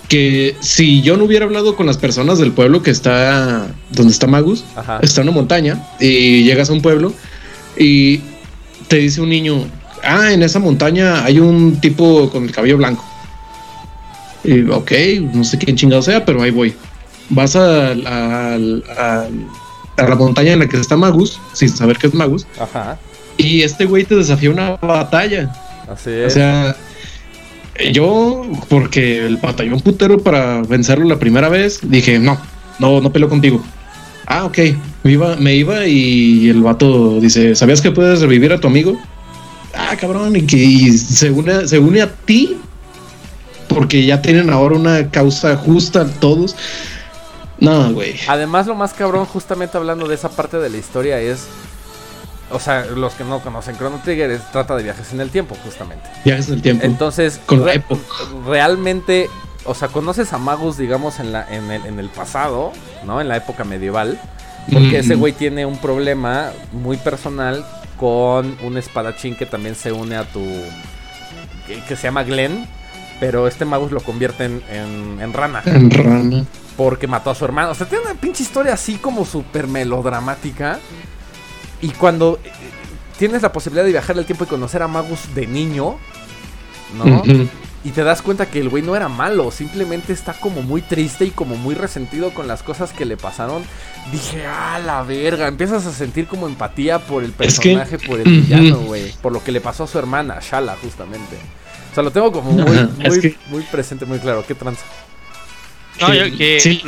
que 0.07 0.55
si 0.61 1.03
yo 1.03 1.15
no 1.15 1.25
hubiera 1.25 1.45
hablado 1.45 1.75
con 1.75 1.85
las 1.85 1.97
personas 1.97 2.39
del 2.39 2.51
pueblo 2.51 2.81
que 2.81 2.89
está 2.89 3.67
donde 3.91 4.11
está 4.11 4.25
Magus, 4.25 4.65
está 5.03 5.21
en 5.21 5.27
una 5.27 5.35
montaña 5.35 5.87
y 5.99 6.43
llegas 6.43 6.71
a 6.71 6.73
un 6.73 6.81
pueblo 6.81 7.13
y 7.77 8.21
te 8.87 8.97
dice 8.97 9.21
un 9.21 9.29
niño, 9.29 9.67
ah, 10.03 10.33
en 10.33 10.41
esa 10.41 10.57
montaña 10.57 11.23
hay 11.23 11.39
un 11.39 11.79
tipo 11.79 12.31
con 12.31 12.45
el 12.45 12.51
cabello 12.51 12.77
blanco 12.77 13.05
y, 14.43 14.61
ok, 14.69 14.91
no 15.33 15.43
sé 15.43 15.57
quién 15.57 15.75
chingado 15.75 16.01
sea, 16.01 16.25
pero 16.25 16.41
ahí 16.41 16.51
voy. 16.51 16.73
Vas 17.29 17.55
a, 17.55 17.91
a, 17.91 18.57
la 19.97 20.15
montaña 20.15 20.53
en 20.53 20.59
la 20.59 20.67
que 20.67 20.77
está 20.77 20.95
Magus, 20.95 21.39
sin 21.53 21.69
saber 21.69 21.97
que 21.97 22.07
es 22.07 22.13
Magus. 22.13 22.45
Ajá. 22.59 22.97
Y 23.37 23.61
este 23.61 23.85
güey 23.85 24.03
te 24.03 24.15
desafía 24.15 24.49
una 24.49 24.71
batalla. 24.77 25.53
Así 25.89 26.09
es. 26.09 26.27
O 26.27 26.29
sea, 26.29 26.75
yo, 27.91 28.45
porque 28.67 29.25
el 29.25 29.37
batallón 29.37 29.79
putero 29.79 30.19
para 30.19 30.61
vencerlo 30.63 31.05
la 31.05 31.19
primera 31.19 31.49
vez, 31.49 31.79
dije, 31.83 32.19
no, 32.19 32.37
no, 32.79 33.01
no 33.01 33.11
peleo 33.11 33.29
contigo. 33.29 33.63
Ah, 34.25 34.45
ok. 34.45 34.57
Me 35.03 35.13
iba, 35.13 35.35
me 35.37 35.55
iba 35.55 35.85
y 35.87 36.49
el 36.49 36.61
vato 36.61 37.19
dice, 37.19 37.55
¿sabías 37.55 37.81
que 37.81 37.91
puedes 37.91 38.21
revivir 38.21 38.51
a 38.51 38.59
tu 38.59 38.67
amigo? 38.67 38.99
Ah, 39.73 39.95
cabrón, 39.99 40.35
y 40.35 40.41
que 40.41 40.91
se, 40.91 41.31
une, 41.31 41.67
se 41.67 41.79
une 41.79 42.01
a 42.01 42.11
ti 42.11 42.57
porque 43.69 44.05
ya 44.05 44.21
tienen 44.21 44.49
ahora 44.49 44.75
una 44.75 45.09
causa 45.09 45.55
justa 45.55 46.05
todos. 46.19 46.55
No, 47.59 47.93
güey. 47.93 48.15
Además, 48.27 48.67
lo 48.67 48.75
más 48.75 48.93
cabrón, 48.93 49.25
justamente 49.25 49.77
hablando 49.77 50.07
de 50.07 50.15
esa 50.15 50.29
parte 50.29 50.57
de 50.57 50.69
la 50.69 50.77
historia, 50.77 51.19
es. 51.19 51.47
O 52.51 52.59
sea, 52.59 52.85
los 52.85 53.13
que 53.13 53.23
no 53.23 53.41
conocen 53.41 53.77
Chrono 53.77 54.01
Trigger 54.03 54.39
trata 54.51 54.75
de 54.75 54.81
viajes 54.81 55.13
en 55.13 55.21
el 55.21 55.29
tiempo, 55.29 55.55
justamente. 55.63 56.09
Viajes 56.25 56.47
en 56.47 56.55
el 56.55 56.61
tiempo. 56.63 56.83
Entonces, 56.83 57.39
Con 57.45 57.63
realmente, 58.47 59.29
o 59.65 59.75
sea, 59.75 59.89
conoces 59.89 60.33
a 60.33 60.39
Magus, 60.39 60.75
digamos, 60.75 61.19
en, 61.19 61.31
la, 61.31 61.47
en, 61.47 61.69
el, 61.69 61.85
en 61.85 61.99
el 61.99 62.09
pasado, 62.09 62.71
¿no? 63.05 63.21
En 63.21 63.27
la 63.27 63.37
época 63.37 63.63
medieval. 63.63 64.19
Porque 64.71 64.99
ese 64.99 65.15
güey 65.15 65.33
tiene 65.33 65.65
un 65.65 65.77
problema 65.77 66.51
muy 66.71 66.97
personal 66.97 67.65
con 67.97 68.57
un 68.63 68.77
espadachín 68.77 69.35
que 69.35 69.45
también 69.45 69.75
se 69.75 69.91
une 69.91 70.15
a 70.15 70.23
tu. 70.25 70.43
que 71.87 71.95
se 71.95 72.03
llama 72.03 72.23
Glenn 72.23 72.67
pero 73.19 73.47
este 73.47 73.65
Magus 73.65 73.91
lo 73.91 74.01
convierte 74.01 74.45
en, 74.45 75.33
rana. 75.33 75.61
En 75.65 75.91
rana. 75.91 76.45
Porque 76.77 77.07
mató 77.07 77.29
a 77.29 77.35
su 77.35 77.43
hermano. 77.45 77.71
O 77.71 77.75
sea, 77.75 77.87
tiene 77.87 78.05
una 78.05 78.15
pinche 78.15 78.43
historia 78.43 78.73
así 78.73 78.95
como 78.95 79.25
súper 79.25 79.67
melodramática. 79.67 80.79
Y 81.81 81.89
cuando 81.89 82.39
eh, 82.43 82.51
tienes 83.17 83.41
la 83.41 83.51
posibilidad 83.51 83.83
de 83.83 83.91
viajar 83.91 84.17
el 84.17 84.25
tiempo 84.25 84.45
y 84.45 84.47
conocer 84.47 84.81
a 84.81 84.87
Magus 84.87 85.33
de 85.35 85.47
niño, 85.47 85.97
¿no? 86.97 87.23
Y 87.81 87.91
te 87.91 88.03
das 88.03 88.21
cuenta 88.21 88.45
que 88.45 88.59
el 88.59 88.67
güey 88.67 88.83
no 88.83 88.93
era 88.97 89.07
malo, 89.07 89.51
simplemente 89.51 90.11
está 90.11 90.33
como 90.33 90.61
muy 90.61 90.81
triste 90.81 91.23
y 91.23 91.29
como 91.31 91.55
muy 91.55 91.75
resentido 91.75 92.33
con 92.33 92.45
las 92.45 92.61
cosas 92.61 92.91
que 92.91 93.05
le 93.05 93.15
pasaron. 93.15 93.63
Dije, 94.11 94.45
ah, 94.45 94.81
la 94.85 95.01
verga, 95.03 95.47
empiezas 95.47 95.85
a 95.85 95.93
sentir 95.93 96.27
como 96.27 96.47
empatía 96.47 96.99
por 96.99 97.23
el 97.23 97.31
personaje, 97.31 97.97
por 97.97 98.19
el 98.19 98.25
villano, 98.25 98.79
güey. 98.79 99.13
Por 99.21 99.31
lo 99.31 99.41
que 99.41 99.53
le 99.53 99.61
pasó 99.61 99.85
a 99.85 99.87
su 99.87 99.97
hermana, 99.97 100.39
Shala, 100.41 100.75
justamente. 100.83 101.37
O 101.91 101.93
sea, 101.93 102.03
lo 102.03 102.11
tengo 102.11 102.31
como 102.31 102.51
muy, 102.51 102.77
muy, 103.49 103.63
presente, 103.71 104.05
muy 104.05 104.19
claro. 104.19 104.43
¿Qué 104.47 104.55
tranza? 104.55 104.83
No, 106.01 106.13
yo, 106.13 106.37
que, 106.37 106.59
sí, 106.61 106.81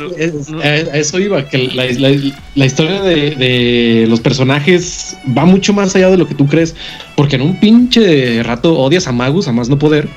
a 0.62 0.76
eso 0.96 1.18
iba, 1.18 1.46
que 1.46 1.68
la, 1.74 2.64
historia 2.64 3.02
de, 3.02 4.06
los 4.08 4.20
personajes 4.20 5.18
va 5.36 5.44
mucho 5.44 5.74
más 5.74 5.94
allá 5.94 6.08
de 6.08 6.16
lo 6.16 6.26
que 6.26 6.34
tú 6.34 6.46
crees, 6.46 6.74
porque 7.14 7.36
en 7.36 7.42
un 7.42 7.60
pinche 7.60 8.42
rato 8.42 8.78
odias 8.78 9.06
a 9.06 9.12
Magus, 9.12 9.48
a 9.48 9.52
más 9.52 9.68
no 9.68 9.78
poder, 9.78 10.08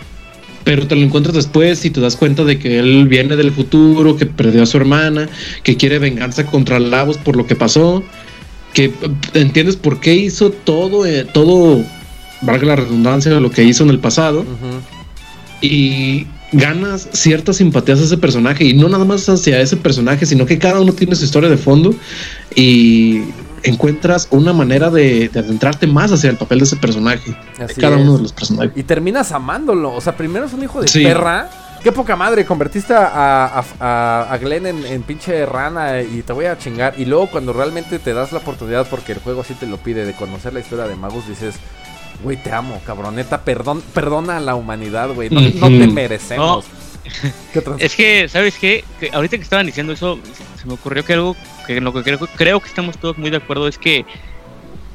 pero 0.63 0.87
te 0.87 0.95
lo 0.95 1.01
encuentras 1.01 1.35
después 1.35 1.83
y 1.83 1.89
te 1.89 1.99
das 1.99 2.15
cuenta 2.15 2.45
de 2.45 2.57
que 2.57 2.79
él 2.79 3.07
viene 3.07 3.35
del 3.35 3.51
futuro, 3.51 4.15
que 4.15 4.27
perdió 4.27 4.63
a 4.63 4.65
su 4.65 4.77
hermana, 4.77 5.27
que 5.63 5.75
quiere 5.75 5.99
venganza 5.99 6.45
contra 6.45 6.79
Lavos 6.79 7.17
por 7.17 7.35
lo 7.35 7.45
que 7.45 7.55
pasó, 7.55 8.01
que 8.73 8.91
entiendes 9.33 9.75
por 9.75 9.99
qué 9.99 10.15
hizo 10.15 10.51
todo, 10.51 11.05
eh, 11.05 11.25
todo 11.25 11.83
valga 12.45 12.67
la 12.67 12.75
redundancia, 12.75 13.33
de 13.33 13.41
lo 13.41 13.51
que 13.51 13.63
hizo 13.63 13.83
en 13.83 13.89
el 13.89 13.99
pasado. 13.99 14.45
Y 15.61 16.27
ganas 16.51 17.09
ciertas 17.11 17.57
simpatías 17.57 17.99
a 17.99 18.03
ese 18.03 18.17
personaje 18.17 18.63
y 18.63 18.73
no 18.73 18.87
nada 18.87 19.03
más 19.03 19.27
hacia 19.27 19.59
ese 19.59 19.77
personaje, 19.77 20.25
sino 20.25 20.45
que 20.45 20.57
cada 20.57 20.79
uno 20.79 20.93
tiene 20.93 21.15
su 21.15 21.25
historia 21.25 21.49
de 21.49 21.57
fondo 21.57 21.93
y 22.55 23.23
encuentras 23.63 24.27
una 24.31 24.53
manera 24.53 24.89
de, 24.89 25.29
adentrarte 25.33 25.87
más 25.87 26.11
hacia 26.11 26.29
el 26.29 26.37
papel 26.37 26.59
de 26.59 26.65
ese 26.65 26.75
personaje, 26.77 27.35
cada 27.79 27.97
uno 27.97 28.17
de 28.17 28.23
los 28.23 28.33
personajes. 28.33 28.71
Y 28.75 28.83
terminas 28.83 29.31
amándolo, 29.31 29.93
o 29.93 30.01
sea, 30.01 30.15
primero 30.15 30.45
es 30.45 30.53
un 30.53 30.63
hijo 30.63 30.81
de 30.81 30.91
perra. 30.91 31.49
Qué 31.83 31.91
poca 31.91 32.15
madre, 32.15 32.45
convertiste 32.45 32.95
a, 32.95 33.63
a, 33.79 34.37
Glenn 34.41 34.65
en, 34.65 34.85
en, 34.87 35.03
pinche 35.03 35.45
rana 35.45 36.01
y 36.01 36.23
te 36.23 36.33
voy 36.33 36.45
a 36.45 36.57
chingar. 36.57 36.95
Y 36.97 37.05
luego 37.05 37.27
cuando 37.27 37.53
realmente 37.53 37.99
te 37.99 38.11
das 38.11 38.31
la 38.31 38.39
oportunidad, 38.39 38.87
porque 38.89 39.11
el 39.11 39.19
juego 39.19 39.41
así 39.41 39.53
te 39.53 39.67
lo 39.67 39.77
pide, 39.77 40.03
de 40.03 40.13
conocer 40.13 40.51
la 40.51 40.61
historia 40.61 40.87
de 40.87 40.95
Magus, 40.95 41.27
dices, 41.27 41.53
Güey, 42.23 42.41
te 42.41 42.51
amo, 42.51 42.81
cabroneta. 42.85 43.41
Perdón, 43.41 43.83
perdona 43.93 44.37
a 44.37 44.39
la 44.39 44.55
humanidad, 44.55 45.09
güey. 45.13 45.29
No, 45.29 45.41
te 45.41 45.87
merecemos. 45.87 46.65
es 47.79 47.95
que, 47.95 48.27
¿sabes 48.29 48.57
qué? 48.57 48.83
Que 48.99 49.09
ahorita 49.13 49.37
que 49.37 49.43
estaban 49.43 49.65
diciendo 49.65 49.93
eso, 49.93 50.19
se 50.59 50.67
me 50.67 50.73
ocurrió 50.73 51.05
que 51.05 51.13
algo 51.13 51.35
que 51.67 51.79
lo 51.81 51.93
que 51.93 52.03
creo, 52.03 52.19
creo 52.35 52.59
que 52.59 52.67
estamos 52.67 52.97
todos 52.97 53.17
muy 53.17 53.29
de 53.29 53.37
acuerdo 53.37 53.67
es 53.67 53.77
que 53.77 54.05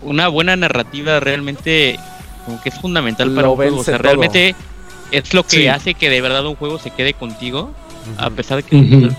una 0.02 0.28
buena 0.28 0.56
narrativa 0.56 1.20
realmente 1.20 1.98
como 2.44 2.60
que 2.62 2.70
es 2.70 2.80
fundamental 2.80 3.32
para 3.34 3.48
un 3.48 3.56
juego. 3.56 3.78
O 3.78 3.84
sea, 3.84 3.98
realmente 3.98 4.54
es 5.10 5.34
lo 5.34 5.44
que 5.44 5.70
hace 5.70 5.94
que 5.94 6.10
de 6.10 6.20
verdad 6.20 6.46
un 6.46 6.56
juego 6.56 6.78
se 6.78 6.90
quede 6.90 7.14
contigo. 7.14 7.72
A 8.16 8.30
pesar 8.30 8.56
de 8.56 8.62
que, 8.62 9.10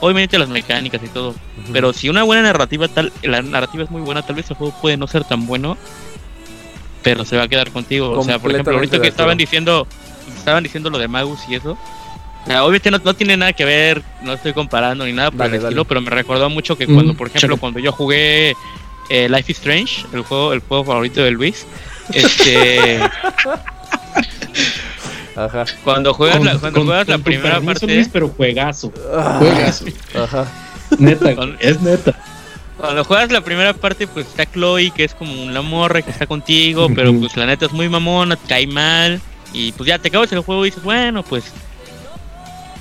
obviamente 0.00 0.38
las 0.38 0.48
mecánicas 0.48 1.02
y 1.04 1.08
todo, 1.08 1.34
pero 1.72 1.92
si 1.92 2.08
una 2.08 2.22
buena 2.22 2.42
narrativa 2.42 2.88
tal, 2.88 3.12
la 3.22 3.42
narrativa 3.42 3.84
es 3.84 3.90
muy 3.90 4.00
buena, 4.00 4.22
tal 4.22 4.36
vez 4.36 4.50
el 4.50 4.56
juego 4.56 4.74
puede 4.80 4.96
no 4.96 5.06
ser 5.06 5.22
tan 5.24 5.46
bueno, 5.46 5.76
pero 7.06 7.24
se 7.24 7.36
va 7.36 7.44
a 7.44 7.48
quedar 7.48 7.70
contigo. 7.70 8.10
O 8.18 8.24
sea, 8.24 8.40
por 8.40 8.50
ejemplo, 8.50 8.74
ahorita 8.74 9.00
que 9.00 9.06
estaban 9.06 9.38
diciendo, 9.38 9.86
estaban 10.36 10.64
diciendo 10.64 10.90
lo 10.90 10.98
de 10.98 11.06
Magus 11.06 11.38
y 11.48 11.54
eso, 11.54 11.78
obviamente 12.48 12.90
no, 12.90 13.14
tiene 13.14 13.36
nada 13.36 13.52
que 13.52 13.64
ver, 13.64 14.02
no 14.22 14.32
estoy 14.32 14.52
comparando 14.52 15.06
ni 15.06 15.12
nada 15.12 15.30
por 15.30 15.46
el 15.46 15.54
estilo, 15.54 15.84
pero 15.84 16.00
me 16.00 16.10
recordó 16.10 16.50
mucho 16.50 16.76
que 16.76 16.88
cuando, 16.88 17.14
por 17.14 17.28
ejemplo, 17.28 17.58
cuando 17.58 17.78
yo 17.78 17.92
jugué 17.92 18.56
eh, 19.08 19.28
Life 19.28 19.52
is 19.52 19.58
Strange, 19.58 20.04
el 20.12 20.22
juego, 20.22 20.52
el 20.52 20.58
juego 20.58 20.82
favorito 20.82 21.22
de 21.22 21.30
Luis, 21.30 21.64
este 22.12 22.98
Ajá. 25.36 25.64
Cuando 25.84 26.12
juegas 26.12 26.42
la, 26.42 26.58
cuando 26.58 26.86
juegas 26.86 27.06
la 27.06 27.18
primera 27.18 27.60
parte. 27.60 28.08
pero 28.12 28.30
juegazo. 28.30 28.92
Ah. 29.14 29.36
Juegazo. 29.38 29.84
Ajá. 30.12 30.46
Neta, 30.98 31.36
es 31.60 31.80
neta. 31.82 32.18
Cuando 32.78 33.04
juegas 33.04 33.32
la 33.32 33.40
primera 33.40 33.72
parte, 33.72 34.06
pues 34.06 34.26
está 34.26 34.44
Chloe, 34.44 34.90
que 34.90 35.04
es 35.04 35.14
como 35.14 35.42
una 35.42 35.62
morra 35.62 36.02
que 36.02 36.10
está 36.10 36.26
contigo, 36.26 36.88
pero 36.94 37.14
pues 37.18 37.36
la 37.36 37.46
neta 37.46 37.66
es 37.66 37.72
muy 37.72 37.88
mamona, 37.88 38.36
te 38.36 38.46
cae 38.48 38.66
mal. 38.66 39.20
Y 39.52 39.72
pues 39.72 39.88
ya 39.88 39.98
te 39.98 40.08
acabas 40.08 40.30
el 40.32 40.40
juego 40.40 40.66
y 40.66 40.70
dices, 40.70 40.84
bueno, 40.84 41.22
pues. 41.22 41.44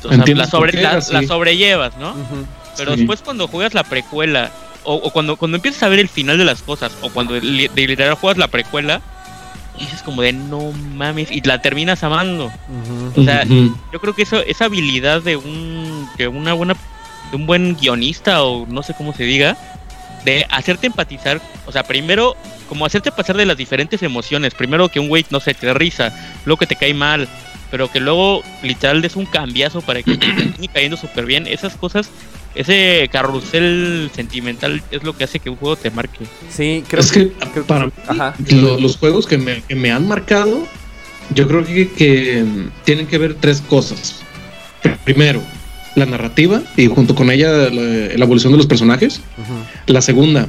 la, 0.03 0.47
sobre, 0.47 0.81
la, 0.81 1.01
sobrellevas, 1.01 1.97
¿no? 1.97 2.13
Pero 2.77 2.95
después 2.95 3.21
cuando 3.21 3.47
juegas 3.47 3.73
la 3.73 3.83
precuela, 3.83 4.51
o, 4.83 5.09
cuando, 5.11 5.37
cuando 5.37 5.55
empiezas 5.57 5.83
a 5.83 5.87
ver 5.87 5.99
el 5.99 6.09
final 6.09 6.37
de 6.37 6.45
las 6.45 6.61
cosas, 6.61 6.91
o 7.01 7.09
cuando 7.09 7.33
de 7.33 7.41
literal 7.41 8.15
juegas 8.15 8.37
la 8.37 8.49
precuela, 8.49 9.01
y 9.79 9.83
es 9.85 10.03
como 10.03 10.21
de 10.21 10.33
no 10.33 10.71
mames 10.71 11.31
y 11.31 11.39
la 11.41 11.61
terminas 11.61 12.03
amando. 12.03 12.51
O 13.15 13.23
sea, 13.23 13.45
yo 13.45 13.99
creo 14.01 14.13
que 14.13 14.23
eso 14.23 14.41
esa 14.41 14.65
habilidad 14.65 15.21
de 15.21 15.37
un 15.37 16.07
de 16.17 16.27
una 16.27 16.53
buena 16.53 16.75
de 17.31 17.37
un 17.37 17.45
buen 17.45 17.75
guionista 17.75 18.43
o 18.43 18.65
no 18.67 18.83
sé 18.83 18.93
cómo 18.93 19.13
se 19.13 19.23
diga 19.23 19.57
de 20.25 20.45
hacerte 20.49 20.87
empatizar, 20.87 21.41
o 21.65 21.71
sea, 21.71 21.83
primero 21.83 22.35
como 22.67 22.85
hacerte 22.85 23.11
pasar 23.11 23.37
de 23.37 23.45
las 23.45 23.57
diferentes 23.57 24.01
emociones, 24.03 24.53
primero 24.53 24.89
que 24.89 24.99
un 24.99 25.07
güey 25.07 25.25
no 25.29 25.39
sé, 25.39 25.53
te 25.53 25.73
risa, 25.73 26.11
luego 26.45 26.59
que 26.59 26.65
te 26.65 26.75
cae 26.75 26.93
mal, 26.93 27.29
pero 27.71 27.91
que 27.91 27.99
luego 27.99 28.43
literal 28.63 29.05
es 29.05 29.15
un 29.15 29.25
cambiazo 29.25 29.81
para 29.81 30.01
que 30.01 30.17
te 30.17 30.25
esté 30.43 30.67
cayendo 30.67 30.97
súper 30.97 31.25
bien, 31.25 31.47
esas 31.47 31.77
cosas 31.77 32.09
ese 32.55 33.09
carrusel 33.11 34.09
sentimental 34.15 34.81
es 34.89 35.03
lo 35.03 35.15
que 35.15 35.25
hace 35.25 35.39
que 35.39 35.49
un 35.49 35.57
juego 35.57 35.75
te 35.75 35.91
marque. 35.91 36.25
Sí, 36.49 36.83
creo 36.87 37.03
que, 37.11 37.31
para 37.67 37.91
los 38.49 38.97
juegos 38.97 39.27
que 39.27 39.37
me, 39.37 39.91
han 39.91 40.07
marcado, 40.07 40.65
yo 41.33 41.47
creo 41.47 41.65
que, 41.65 42.45
tienen 42.85 43.07
que 43.07 43.17
ver 43.17 43.35
tres 43.35 43.61
cosas. 43.61 44.21
Primero, 45.03 45.41
la 45.95 46.05
narrativa 46.05 46.61
y 46.77 46.87
junto 46.87 47.15
con 47.15 47.31
ella 47.31 47.51
la, 47.69 48.13
evolución 48.13 48.53
de 48.53 48.57
los 48.57 48.67
personajes. 48.67 49.21
La 49.87 50.01
segunda, 50.01 50.47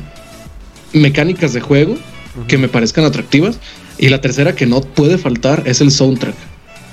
mecánicas 0.93 1.53
de 1.53 1.61
juego 1.61 1.97
que 2.49 2.59
me 2.59 2.69
parezcan 2.69 3.05
atractivas. 3.05 3.59
Y 3.99 4.11
la 4.11 4.21
tercera 4.21 4.55
que 4.55 4.67
no 4.67 4.83
puede 4.83 5.17
faltar 5.17 5.63
es 5.65 5.81
el 5.81 5.91
soundtrack. 5.91 6.35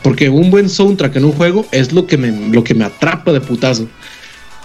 Porque 0.04 0.30
un 0.30 0.50
buen 0.52 0.70
soundtrack 0.70 1.18
en 1.18 1.26
un 1.26 1.34
juego 1.34 1.66
es 1.72 1.92
lo 1.92 2.08
que 2.08 2.18
me, 2.18 2.32
lo 2.50 2.64
que 2.64 2.74
me 2.74 2.86
atrapa 2.86 3.34
de 3.34 3.42
putazo 3.42 3.88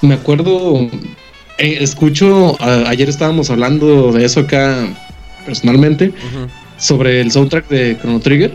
me 0.00 0.14
acuerdo, 0.14 0.88
eh, 1.58 1.78
escucho, 1.80 2.56
ayer 2.60 3.08
estábamos 3.08 3.50
hablando 3.50 4.12
de 4.12 4.24
eso 4.24 4.40
acá 4.40 4.86
personalmente, 5.44 6.12
sobre 6.76 7.20
el 7.20 7.32
soundtrack 7.32 7.68
de 7.68 7.98
Chrono 7.98 8.20
Trigger. 8.20 8.54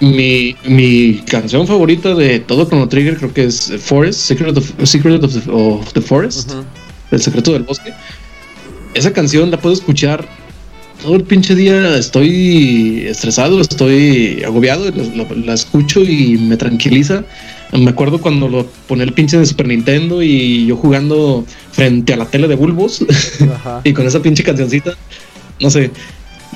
Mi, 0.00 0.56
mi, 0.64 1.22
canción 1.26 1.66
favorita 1.66 2.14
de 2.14 2.40
todo 2.40 2.66
Chrono 2.66 2.88
Trigger 2.88 3.16
creo 3.16 3.32
que 3.32 3.44
es 3.44 3.72
Forest, 3.80 4.20
Secret 4.20 4.56
of, 4.56 4.72
Secret 4.84 5.22
of, 5.22 5.92
the, 5.92 6.00
Forest, 6.00 6.52
El 7.10 7.20
secreto 7.20 7.52
del 7.52 7.64
bosque. 7.64 7.92
Esa 8.94 9.12
canción 9.12 9.50
la 9.50 9.60
puedo 9.60 9.74
escuchar 9.74 10.26
todo 11.02 11.16
el 11.16 11.24
pinche 11.24 11.54
día. 11.54 11.96
Estoy 11.96 13.06
estresado, 13.06 13.60
estoy 13.60 14.42
agobiado, 14.44 14.90
la 14.90 15.54
escucho 15.54 16.02
y 16.02 16.38
me 16.38 16.56
tranquiliza 16.56 17.24
me 17.72 17.90
acuerdo 17.90 18.20
cuando 18.20 18.48
lo 18.48 18.66
pone 18.86 19.04
el 19.04 19.12
pinche 19.12 19.38
de 19.38 19.44
Super 19.44 19.68
Nintendo 19.68 20.22
y 20.22 20.66
yo 20.66 20.76
jugando 20.76 21.44
frente 21.72 22.14
a 22.14 22.16
la 22.16 22.24
tele 22.24 22.48
de 22.48 22.54
bulbos 22.54 23.04
y 23.84 23.92
con 23.92 24.06
esa 24.06 24.22
pinche 24.22 24.42
cancioncita. 24.42 24.94
No 25.60 25.70
sé, 25.70 25.90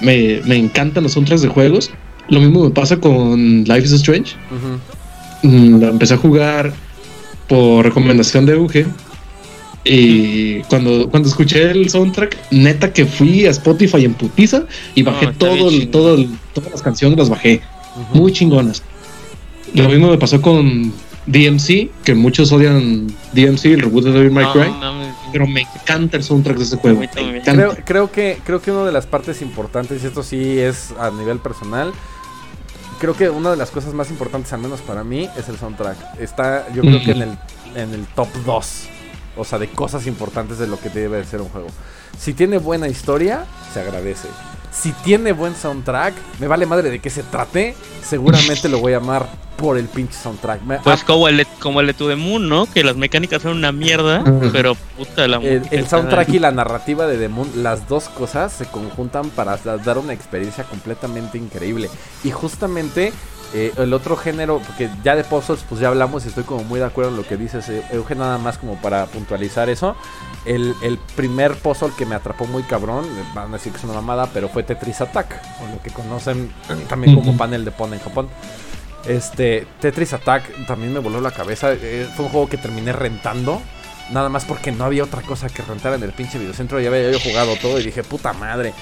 me, 0.00 0.40
me 0.44 0.56
encantan 0.56 1.02
los 1.02 1.12
soundtracks 1.12 1.42
de 1.42 1.48
juegos. 1.48 1.90
Lo 2.28 2.40
mismo 2.40 2.64
me 2.64 2.70
pasa 2.70 2.98
con 2.98 3.64
Life 3.64 3.84
is 3.84 3.92
Strange. 3.92 4.34
Mm, 5.42 5.80
la 5.80 5.88
empecé 5.88 6.14
a 6.14 6.18
jugar 6.18 6.72
por 7.48 7.84
recomendación 7.84 8.46
de 8.46 8.56
Uge. 8.56 8.86
Y 9.84 10.60
cuando, 10.62 11.08
cuando 11.10 11.28
escuché 11.28 11.70
el 11.70 11.90
soundtrack, 11.90 12.52
neta 12.52 12.92
que 12.92 13.04
fui 13.04 13.46
a 13.46 13.50
Spotify 13.50 14.04
en 14.04 14.14
putiza 14.14 14.64
y 14.94 15.02
bajé 15.02 15.28
todo, 15.38 15.70
todo 15.90 16.24
todas 16.54 16.70
las 16.70 16.82
canciones, 16.82 17.18
las 17.18 17.28
bajé. 17.28 17.60
Muy 18.14 18.32
chingonas. 18.32 18.82
Lo 19.74 19.88
mismo 19.88 20.10
me 20.10 20.18
pasó 20.18 20.40
con 20.40 20.92
DMC, 21.26 21.90
que 22.04 22.14
muchos 22.14 22.50
odian 22.52 23.06
DMC, 23.32 23.66
el 23.66 23.82
reboot 23.82 24.04
de 24.04 24.12
Devil 24.12 24.32
May 24.32 24.46
Cry. 24.52 24.72
pero 25.32 25.46
me 25.46 25.62
encanta 25.62 26.16
el 26.16 26.24
soundtrack 26.24 26.56
de 26.56 26.64
ese 26.64 26.76
juego. 26.76 27.00
Creo, 27.84 28.10
que, 28.10 28.38
creo 28.44 28.60
que 28.60 28.70
una 28.70 28.84
de 28.84 28.92
las 28.92 29.06
partes 29.06 29.42
importantes, 29.42 30.02
y 30.02 30.06
esto 30.06 30.22
sí 30.22 30.58
es 30.58 30.92
a 30.98 31.10
nivel 31.10 31.38
personal, 31.38 31.92
creo 32.98 33.16
que 33.16 33.30
una 33.30 33.50
de 33.50 33.56
las 33.56 33.70
cosas 33.70 33.94
más 33.94 34.10
importantes, 34.10 34.52
al 34.52 34.60
menos 34.60 34.80
para 34.80 35.04
mí, 35.04 35.28
es 35.36 35.48
el 35.48 35.58
soundtrack. 35.58 36.20
Está, 36.20 36.72
yo 36.72 36.82
creo 36.82 37.02
que 37.02 37.12
en 37.12 37.22
el, 37.22 37.38
en 37.74 37.94
el 37.94 38.06
top 38.14 38.28
2. 38.44 38.88
O 39.36 39.44
sea, 39.44 39.58
de 39.58 39.68
cosas 39.68 40.06
importantes 40.06 40.58
de 40.58 40.66
lo 40.66 40.78
que 40.78 40.90
debe 40.90 41.16
de 41.16 41.24
ser 41.24 41.40
un 41.40 41.48
juego. 41.48 41.68
Si 42.18 42.34
tiene 42.34 42.58
buena 42.58 42.88
historia, 42.88 43.46
se 43.72 43.80
agradece. 43.80 44.28
Si 44.72 44.92
tiene 44.92 45.32
buen 45.32 45.54
soundtrack, 45.54 46.14
me 46.40 46.48
vale 46.48 46.66
madre 46.66 46.90
de 46.90 46.98
qué 46.98 47.10
se 47.10 47.22
trate, 47.22 47.74
seguramente 48.02 48.68
lo 48.68 48.80
voy 48.80 48.94
a 48.94 48.96
amar 48.96 49.28
por 49.56 49.78
el 49.78 49.86
pinche 49.86 50.14
soundtrack. 50.14 50.60
pues 50.82 51.04
como 51.04 51.28
el, 51.28 51.46
como 51.60 51.80
el 51.80 51.86
de 51.86 51.94
To 51.94 52.08
The 52.08 52.16
Moon, 52.16 52.48
¿no? 52.48 52.66
Que 52.66 52.82
las 52.82 52.96
mecánicas 52.96 53.42
son 53.42 53.58
una 53.58 53.70
mierda, 53.70 54.24
pero 54.52 54.74
puta 54.96 55.28
la 55.28 55.36
El, 55.36 55.62
el 55.70 55.86
soundtrack 55.86 56.30
y 56.30 56.38
la 56.38 56.50
narrativa 56.50 57.06
de 57.06 57.16
The 57.16 57.28
Moon, 57.28 57.48
las 57.62 57.86
dos 57.88 58.08
cosas 58.08 58.52
se 58.52 58.66
conjuntan 58.66 59.30
para 59.30 59.56
dar 59.58 59.98
una 59.98 60.14
experiencia 60.14 60.64
completamente 60.64 61.38
increíble. 61.38 61.88
Y 62.24 62.30
justamente 62.30 63.12
eh, 63.54 63.72
el 63.76 63.92
otro 63.92 64.16
género, 64.16 64.60
porque 64.66 64.88
ya 65.04 65.14
de 65.14 65.24
puzzles 65.24 65.64
pues 65.68 65.80
ya 65.80 65.88
hablamos 65.88 66.24
y 66.24 66.28
estoy 66.28 66.44
como 66.44 66.64
muy 66.64 66.80
de 66.80 66.86
acuerdo 66.86 67.10
en 67.10 67.16
lo 67.18 67.26
que 67.26 67.36
dices, 67.36 67.68
eh, 67.68 67.82
Eugen, 67.92 68.18
nada 68.18 68.38
más 68.38 68.56
como 68.56 68.76
para 68.76 69.06
puntualizar 69.06 69.68
eso. 69.68 69.94
El, 70.46 70.74
primer 71.14 71.56
puzzle 71.56 71.90
que 71.96 72.06
me 72.06 72.14
atrapó 72.14 72.46
muy 72.46 72.62
cabrón, 72.62 73.04
eh, 73.04 73.24
van 73.34 73.50
a 73.50 73.52
decir 73.52 73.72
que 73.72 73.78
es 73.78 73.84
una 73.84 73.92
mamada, 73.94 74.28
pero 74.32 74.48
fue 74.48 74.62
Tetris 74.62 75.02
Attack, 75.02 75.40
o 75.62 75.74
lo 75.74 75.82
que 75.82 75.90
conocen 75.90 76.50
también 76.88 77.14
como 77.14 77.36
panel 77.36 77.64
de 77.64 77.70
Pon 77.70 77.92
en 77.92 78.00
Japón. 78.00 78.28
Este, 79.06 79.66
Tetris 79.80 80.14
Attack 80.14 80.66
también 80.66 80.92
me 80.92 81.00
voló 81.00 81.20
la 81.20 81.30
cabeza, 81.30 81.72
fue 82.16 82.24
un 82.24 82.30
juego 82.30 82.48
que 82.48 82.56
terminé 82.56 82.92
rentando. 82.92 83.60
Nada 84.10 84.28
más 84.28 84.44
porque 84.44 84.72
no 84.72 84.84
había 84.84 85.04
otra 85.04 85.22
cosa 85.22 85.48
que 85.48 85.62
rentar 85.62 85.94
en 85.94 86.02
el 86.02 86.12
pinche 86.12 86.38
videocentro. 86.38 86.80
Ya 86.80 86.88
había 86.88 87.10
yo 87.10 87.20
jugado 87.20 87.54
todo 87.56 87.78
y 87.78 87.84
dije, 87.84 88.02
puta 88.02 88.32
madre. 88.32 88.74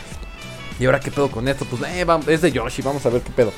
¿Y 0.81 0.87
ahora 0.87 0.99
qué 0.99 1.11
pedo 1.11 1.31
con 1.31 1.47
esto? 1.47 1.66
Pues 1.66 1.83
eh, 1.83 2.07
es 2.27 2.41
de 2.41 2.53
Yoshi, 2.53 2.81
vamos 2.81 3.05
a 3.05 3.11
ver 3.11 3.21
qué 3.21 3.31
pedo. 3.31 3.53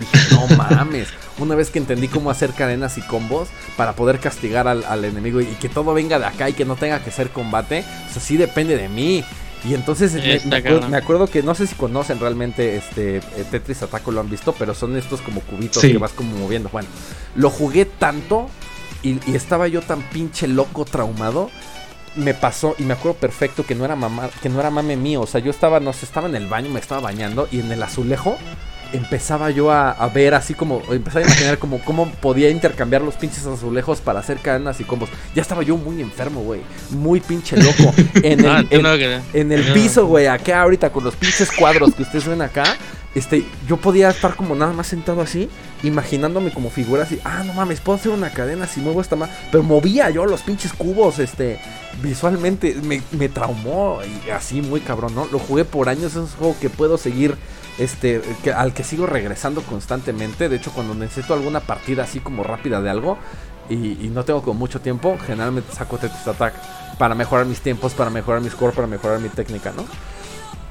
Dije, 0.00 0.18
no 0.30 0.46
mames. 0.56 1.08
Una 1.38 1.54
vez 1.54 1.70
que 1.70 1.78
entendí 1.78 2.08
cómo 2.08 2.30
hacer 2.30 2.52
cadenas 2.52 2.98
y 2.98 3.02
combos 3.02 3.48
para 3.76 3.92
poder 3.92 4.18
castigar 4.18 4.66
al, 4.66 5.04
enemigo 5.04 5.40
y 5.40 5.46
que 5.46 5.68
todo 5.68 5.94
venga 5.94 6.18
de 6.18 6.26
acá 6.26 6.48
y 6.48 6.54
que 6.54 6.64
no 6.64 6.76
tenga 6.76 7.04
que 7.04 7.10
ser 7.10 7.30
combate, 7.30 7.84
o 8.08 8.12
sea, 8.12 8.22
sí 8.22 8.36
depende 8.36 8.76
de 8.76 8.88
mí. 8.88 9.24
Y 9.62 9.74
entonces 9.74 10.14
me, 10.46 10.96
acuerdo, 10.96 11.26
que 11.26 11.42
no 11.42 11.54
sé 11.54 11.66
si 11.66 11.74
conocen 11.74 12.18
realmente 12.18 12.76
este 12.76 13.18
eh, 13.18 13.44
Tetris 13.50 13.82
Attack 13.82 14.08
lo 14.08 14.20
han 14.20 14.30
visto, 14.30 14.54
pero 14.58 14.74
son 14.74 14.96
estos 14.96 15.20
como 15.20 15.42
cubitos 15.42 15.82
que 15.82 15.98
vas 15.98 16.12
como 16.12 16.34
moviendo. 16.38 16.70
Bueno, 16.70 16.88
lo 17.36 17.50
jugué 17.50 17.84
tanto 17.84 18.48
y, 19.02 19.18
estaba 19.34 19.68
yo 19.68 19.82
tan 19.82 20.02
pinche 20.02 20.48
loco 20.48 20.84
traumado 20.84 21.50
me 22.16 22.34
pasó 22.34 22.74
y 22.76 22.82
me 22.82 22.94
acuerdo 22.94 23.18
perfecto 23.18 23.64
que 23.64 23.76
no 23.76 23.84
era 23.84 23.94
mamá, 23.94 24.30
que 24.42 24.48
no 24.48 24.58
era 24.58 24.68
mame 24.70 24.96
mío, 24.96 25.20
o 25.20 25.26
sea, 25.28 25.40
yo 25.40 25.50
estaba 25.52 25.78
no 25.78 25.92
sé, 25.92 26.06
estaba 26.06 26.28
en 26.28 26.34
el 26.34 26.48
baño, 26.48 26.68
me 26.68 26.80
estaba 26.80 27.00
bañando 27.00 27.46
y 27.52 27.60
en 27.60 27.70
el 27.70 27.80
azulejo 27.82 28.36
empezaba 28.92 29.50
yo 29.50 29.70
a, 29.70 30.08
ver 30.14 30.34
así 30.34 30.54
como, 30.54 30.82
empezaba 30.90 31.24
a 31.24 31.28
imaginar 31.28 31.58
como 31.58 31.80
cómo 31.80 32.10
podía 32.10 32.50
intercambiar 32.50 33.02
los 33.02 33.14
pinches 33.14 33.46
azulejos 33.46 34.00
para 34.00 34.20
hacer 34.20 34.38
cadenas 34.38 34.80
y 34.80 34.84
combos. 34.84 35.08
Ya 35.34 35.42
estaba 35.42 35.62
yo 35.62 35.76
muy 35.76 36.00
enfermo, 36.00 36.42
güey. 36.42 36.60
Muy 36.90 37.20
pinche 37.20 37.56
loco. 37.56 37.94
En 38.22 38.40
el, 38.40 38.46
ah, 38.46 39.22
en, 39.32 39.52
el 39.52 39.72
piso, 39.72 40.06
güey, 40.06 40.26
acá 40.26 40.62
ahorita 40.62 40.90
con 40.90 41.04
los 41.04 41.16
pinches 41.16 41.50
cuadros 41.52 41.94
que 41.94 42.02
ustedes 42.02 42.26
ven 42.26 42.42
acá. 42.42 42.64
este, 43.14 43.44
yo 43.66 43.76
podía 43.76 44.10
estar 44.10 44.36
como 44.36 44.54
nada 44.54 44.72
más 44.72 44.86
sentado 44.86 45.20
así, 45.20 45.48
imaginándome 45.82 46.50
como 46.52 46.70
figuras 46.70 47.10
y, 47.12 47.20
ah, 47.24 47.42
no 47.44 47.52
mames, 47.54 47.80
puedo 47.80 47.98
hacer 47.98 48.12
una 48.12 48.30
cadena 48.30 48.66
si 48.66 48.80
muevo 48.80 49.00
esta 49.00 49.16
más. 49.16 49.30
Pero 49.50 49.62
movía 49.62 50.10
yo 50.10 50.26
los 50.26 50.42
pinches 50.42 50.72
cubos, 50.72 51.18
este, 51.18 51.58
visualmente, 52.02 52.74
me, 52.82 53.02
me 53.12 53.28
traumó 53.28 54.00
y 54.04 54.30
así 54.30 54.60
muy 54.60 54.80
cabrón, 54.80 55.14
¿no? 55.14 55.26
Lo 55.30 55.38
jugué 55.38 55.64
por 55.64 55.88
años, 55.88 56.12
es 56.12 56.16
un 56.16 56.28
juego 56.28 56.56
que 56.60 56.70
puedo 56.70 56.98
seguir, 56.98 57.36
este, 57.80 58.20
que, 58.44 58.52
al 58.52 58.72
que 58.72 58.84
sigo 58.84 59.06
regresando 59.06 59.62
constantemente. 59.62 60.48
De 60.48 60.56
hecho, 60.56 60.70
cuando 60.72 60.94
necesito 60.94 61.34
alguna 61.34 61.60
partida 61.60 62.04
así 62.04 62.20
como 62.20 62.44
rápida 62.44 62.80
de 62.80 62.90
algo 62.90 63.18
y, 63.68 64.04
y 64.04 64.10
no 64.12 64.24
tengo 64.24 64.42
como 64.42 64.58
mucho 64.58 64.80
tiempo, 64.80 65.16
generalmente 65.26 65.74
saco 65.74 65.98
Tetris 65.98 66.26
Attack 66.28 66.54
para 66.98 67.14
mejorar 67.14 67.46
mis 67.46 67.60
tiempos, 67.60 67.94
para 67.94 68.10
mejorar 68.10 68.42
mi 68.42 68.50
score, 68.50 68.74
para 68.74 68.86
mejorar 68.86 69.20
mi 69.20 69.30
técnica, 69.30 69.72
¿no? 69.74 69.84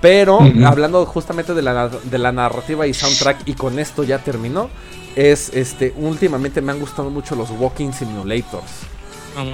Pero 0.01 0.39
hablando 0.65 1.05
justamente 1.05 1.53
de 1.53 1.61
la, 1.61 1.89
de 1.89 2.17
la 2.17 2.31
narrativa 2.31 2.87
y 2.87 2.93
soundtrack, 2.93 3.47
y 3.47 3.53
con 3.53 3.79
esto 3.79 4.03
ya 4.03 4.19
terminó, 4.19 4.69
es 5.15 5.49
este, 5.53 5.93
últimamente 5.97 6.61
me 6.61 6.71
han 6.71 6.79
gustado 6.79 7.09
mucho 7.09 7.35
los 7.35 7.49
Walking 7.49 7.91
Simulators. 7.91 8.71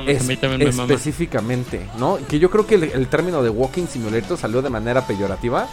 Es, 0.07 0.21
a 0.21 0.23
mí 0.25 0.37
también 0.37 0.69
me 0.69 0.75
mama. 0.75 0.93
específicamente, 0.93 1.89
¿no? 1.97 2.19
Que 2.27 2.39
yo 2.39 2.49
creo 2.51 2.67
que 2.67 2.75
el, 2.75 2.83
el 2.83 3.07
término 3.07 3.41
de 3.41 3.49
Walking 3.49 3.87
Simulator 3.87 4.37
salió 4.37 4.61
de 4.61 4.69
manera 4.69 5.05
peyorativa 5.07 5.67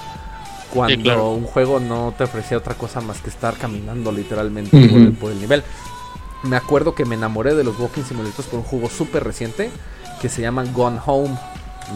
cuando 0.73 0.95
Sí, 0.97 1.03
claro. 1.03 1.31
un 1.33 1.45
juego 1.45 1.81
no 1.81 2.15
te 2.17 2.25
ofrecía 2.25 2.57
otra 2.59 2.75
cosa 2.75 3.01
más 3.01 3.21
que 3.21 3.31
estar 3.31 3.55
caminando 3.57 4.11
literalmente 4.13 4.71
por, 4.89 4.99
el, 4.99 5.13
por 5.13 5.33
el 5.33 5.41
nivel. 5.41 5.63
Me 6.45 6.57
acuerdo 6.57 6.95
que 6.95 7.05
me 7.05 7.15
enamoré 7.15 7.55
de 7.55 7.63
los 7.65 7.79
Walking 7.79 8.03
Simulators 8.03 8.49
por 8.49 8.59
un 8.61 8.65
juego 8.65 8.89
súper 8.91 9.23
reciente 9.25 9.71
que 10.21 10.29
se 10.29 10.43
llama 10.43 10.65
Gone 10.73 10.99
Home. 11.07 11.37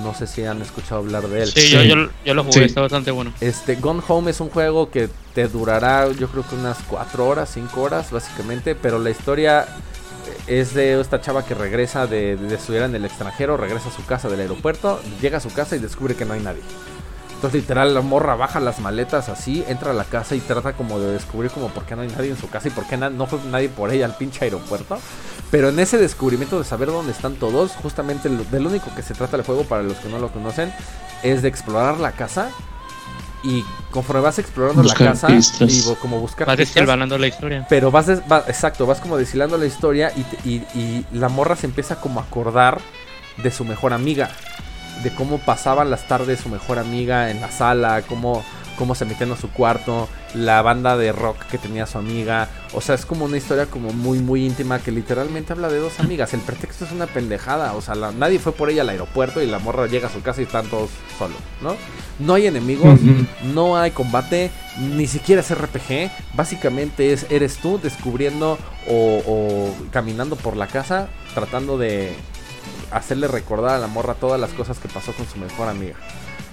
No 0.02 0.14
sé 0.14 0.26
si 0.26 0.44
han 0.44 0.60
escuchado 0.62 1.00
hablar 1.00 1.26
de 1.28 1.42
él. 1.42 1.48
Sí, 1.48 1.70
Yo, 1.70 1.80
Sí. 1.82 1.88
yo, 1.88 1.94
yo 2.24 2.34
lo 2.34 2.42
jugué, 2.44 2.52
Sí. 2.60 2.64
está 2.64 2.80
bastante 2.82 3.10
bueno. 3.10 3.32
Este, 3.40 3.76
Gone 3.76 4.02
Home 4.08 4.30
es 4.30 4.40
un 4.40 4.50
juego 4.50 4.90
que 4.90 5.08
te 5.34 5.48
durará, 5.48 6.10
yo 6.12 6.28
creo 6.28 6.44
que 6.46 6.54
unas 6.56 6.78
4 6.88 7.26
horas, 7.26 7.50
5 7.54 7.80
horas, 7.82 8.10
básicamente. 8.10 8.74
Pero 8.74 8.98
la 8.98 9.10
historia 9.10 9.66
es 10.46 10.74
de 10.74 11.00
esta 11.00 11.20
chava 11.20 11.44
que 11.44 11.54
regresa 11.54 12.06
de, 12.06 12.36
de 12.36 12.54
estudiar 12.56 12.84
en 12.84 12.94
el 12.96 13.04
extranjero, 13.04 13.56
regresa 13.56 13.88
a 13.88 13.92
su 13.92 14.04
casa 14.04 14.28
del 14.28 14.40
aeropuerto, 14.40 15.00
llega 15.22 15.38
a 15.38 15.40
su 15.40 15.52
casa 15.52 15.76
y 15.76 15.78
descubre 15.78 16.14
que 16.14 16.24
no 16.24 16.34
hay 16.34 16.40
nadie. 16.40 16.62
Entonces, 17.36 17.60
literal, 17.60 17.94
la 17.94 18.00
morra 18.00 18.34
baja 18.34 18.60
las 18.60 18.80
maletas 18.80 19.28
así, 19.28 19.62
entra 19.68 19.90
a 19.90 19.94
la 19.94 20.04
casa 20.04 20.34
y 20.34 20.40
trata 20.40 20.72
como 20.72 20.98
de 20.98 21.12
descubrir 21.12 21.50
como 21.50 21.68
por 21.68 21.84
qué 21.84 21.94
no 21.94 22.02
hay 22.02 22.08
nadie 22.08 22.30
en 22.30 22.38
su 22.38 22.48
casa 22.48 22.68
y 22.68 22.70
por 22.70 22.86
qué 22.86 22.96
na- 22.96 23.10
no 23.10 23.26
fue 23.26 23.38
nadie 23.50 23.68
por 23.68 23.92
ella 23.92 24.06
al 24.06 24.16
pinche 24.16 24.44
aeropuerto. 24.44 24.98
Pero 25.50 25.68
en 25.68 25.78
ese 25.78 25.98
descubrimiento 25.98 26.58
de 26.58 26.64
saber 26.64 26.88
dónde 26.88 27.12
están 27.12 27.34
todos, 27.36 27.72
justamente 27.72 28.28
lo- 28.30 28.42
del 28.44 28.66
único 28.66 28.92
que 28.96 29.02
se 29.02 29.14
trata 29.14 29.36
el 29.36 29.42
juego, 29.44 29.64
para 29.64 29.82
los 29.82 29.98
que 29.98 30.08
no 30.08 30.18
lo 30.18 30.32
conocen, 30.32 30.72
es 31.22 31.42
de 31.42 31.48
explorar 31.48 31.98
la 32.00 32.12
casa. 32.12 32.48
Y 33.44 33.64
conforme 33.92 34.22
vas 34.22 34.38
explorando 34.40 34.82
Buscar 34.82 35.02
la 35.02 35.12
casa, 35.12 35.26
pistas. 35.28 35.70
y 35.72 35.94
como 36.00 36.18
buscar 36.18 36.48
Vas 36.48 36.56
destilvanando 36.56 37.16
la 37.18 37.28
historia. 37.28 37.64
pero 37.68 37.90
vas, 37.92 38.06
des- 38.06 38.22
va- 38.32 38.42
exacto, 38.48 38.86
vas 38.86 38.98
como 38.98 39.16
deshilando 39.18 39.56
la 39.58 39.66
historia 39.66 40.10
y- 40.44 40.50
y 40.74 41.04
la 41.12 41.28
morra 41.28 41.54
se 41.54 41.66
empieza 41.66 42.00
como 42.00 42.18
a 42.18 42.24
acordar 42.24 42.80
de 43.36 43.50
su 43.52 43.64
mejor 43.64 43.92
amiga. 43.92 44.30
De 45.02 45.10
cómo 45.14 45.38
pasaban 45.38 45.90
las 45.90 46.06
tardes 46.08 46.40
su 46.40 46.48
mejor 46.48 46.78
amiga 46.78 47.30
en 47.30 47.40
la 47.40 47.50
sala, 47.50 48.02
cómo, 48.08 48.44
cómo 48.78 48.94
se 48.94 49.04
metían 49.04 49.30
a 49.32 49.36
su 49.36 49.50
cuarto, 49.50 50.08
la 50.34 50.62
banda 50.62 50.96
de 50.96 51.12
rock 51.12 51.44
que 51.50 51.58
tenía 51.58 51.86
su 51.86 51.98
amiga. 51.98 52.48
O 52.74 52.80
sea, 52.80 52.94
es 52.94 53.06
como 53.06 53.24
una 53.26 53.36
historia 53.36 53.66
como 53.66 53.92
muy, 53.92 54.18
muy 54.18 54.44
íntima 54.46 54.78
que 54.78 54.90
literalmente 54.92 55.52
habla 55.52 55.68
de 55.68 55.78
dos 55.78 56.00
amigas. 56.00 56.34
El 56.34 56.40
pretexto 56.40 56.84
es 56.86 56.92
una 56.92 57.06
pendejada. 57.06 57.74
O 57.74 57.80
sea, 57.82 57.94
la- 57.94 58.12
nadie 58.12 58.38
fue 58.38 58.52
por 58.52 58.68
ella 58.70 58.82
al 58.82 58.88
aeropuerto 58.88 59.42
y 59.42 59.46
la 59.46 59.58
morra 59.58 59.86
llega 59.86 60.08
a 60.08 60.10
su 60.12 60.22
casa 60.22 60.40
y 60.40 60.44
están 60.44 60.66
todos 60.66 60.90
solos, 61.18 61.38
¿no? 61.62 61.76
No 62.18 62.34
hay 62.34 62.46
enemigos, 62.46 62.98
no 63.44 63.76
hay 63.76 63.90
combate, 63.90 64.50
ni 64.78 65.06
siquiera 65.06 65.42
es 65.42 65.50
RPG. 65.54 66.10
Básicamente 66.34 67.12
es 67.12 67.26
eres 67.30 67.58
tú 67.58 67.78
descubriendo 67.82 68.58
o, 68.88 69.22
o 69.26 69.74
caminando 69.90 70.36
por 70.36 70.56
la 70.56 70.66
casa 70.66 71.08
tratando 71.34 71.76
de 71.76 72.14
hacerle 72.90 73.28
recordar 73.28 73.76
a 73.76 73.78
la 73.78 73.86
morra 73.86 74.14
todas 74.14 74.40
las 74.40 74.50
cosas 74.50 74.78
que 74.78 74.88
pasó 74.88 75.12
con 75.12 75.26
su 75.28 75.38
mejor 75.38 75.68
amiga. 75.68 75.96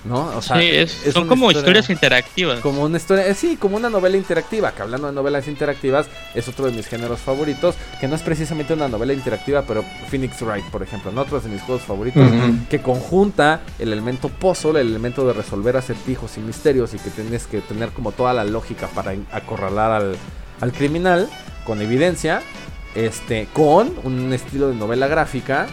¿No? 0.05 0.35
O 0.35 0.41
sea, 0.41 0.57
sí, 0.59 0.67
es- 0.69 1.05
es 1.07 1.13
son 1.13 1.29
como 1.29 1.45
historia- 1.49 1.59
historias 1.79 1.89
interactivas. 1.89 2.59
como 2.59 2.81
una 2.83 2.97
historia, 2.97 3.25
eh, 3.25 3.33
sí, 3.35 3.55
como 3.55 3.77
una 3.77 3.89
novela 3.89 4.17
interactiva, 4.17 4.73
que 4.73 4.81
hablando 4.81 5.07
de 5.07 5.13
novelas 5.13 5.47
interactivas, 5.47 6.07
es 6.35 6.45
otro 6.49 6.65
de 6.65 6.73
mis 6.73 6.87
géneros 6.87 7.21
favoritos, 7.21 7.75
que 8.01 8.09
no 8.09 8.15
es 8.15 8.21
precisamente 8.21 8.73
una 8.73 8.89
novela 8.89 9.13
interactiva, 9.13 9.61
pero 9.61 9.81
Phoenix 10.09 10.41
Wright, 10.41 10.65
por 10.71 10.83
ejemplo, 10.83 11.09
en 11.09 11.17
otros 11.19 11.45
de 11.45 11.51
mis 11.51 11.61
juegos 11.61 11.83
favoritos, 11.83 12.29
que 12.69 12.81
conjunta 12.81 13.61
el 13.79 13.93
elemento 13.93 14.27
puzzle, 14.27 14.81
el 14.81 14.87
elemento 14.89 15.25
de 15.25 15.31
resolver 15.31 15.77
acertijos 15.77 16.35
y 16.35 16.41
misterios 16.41 16.93
y 16.93 16.97
que 16.97 17.09
tienes 17.09 17.47
que 17.47 17.61
tener 17.61 17.91
como 17.91 18.11
toda 18.11 18.33
la 18.33 18.43
lógica 18.43 18.87
para 18.87 19.13
acorralar 19.31 19.91
al, 19.93 20.17
al 20.59 20.73
criminal 20.73 21.29
con 21.65 21.81
evidencia, 21.81 22.41
este, 22.93 23.47
con 23.53 23.93
un 24.03 24.33
estilo 24.33 24.67
de 24.67 24.75
novela 24.75 25.07
gráfica, 25.07 25.67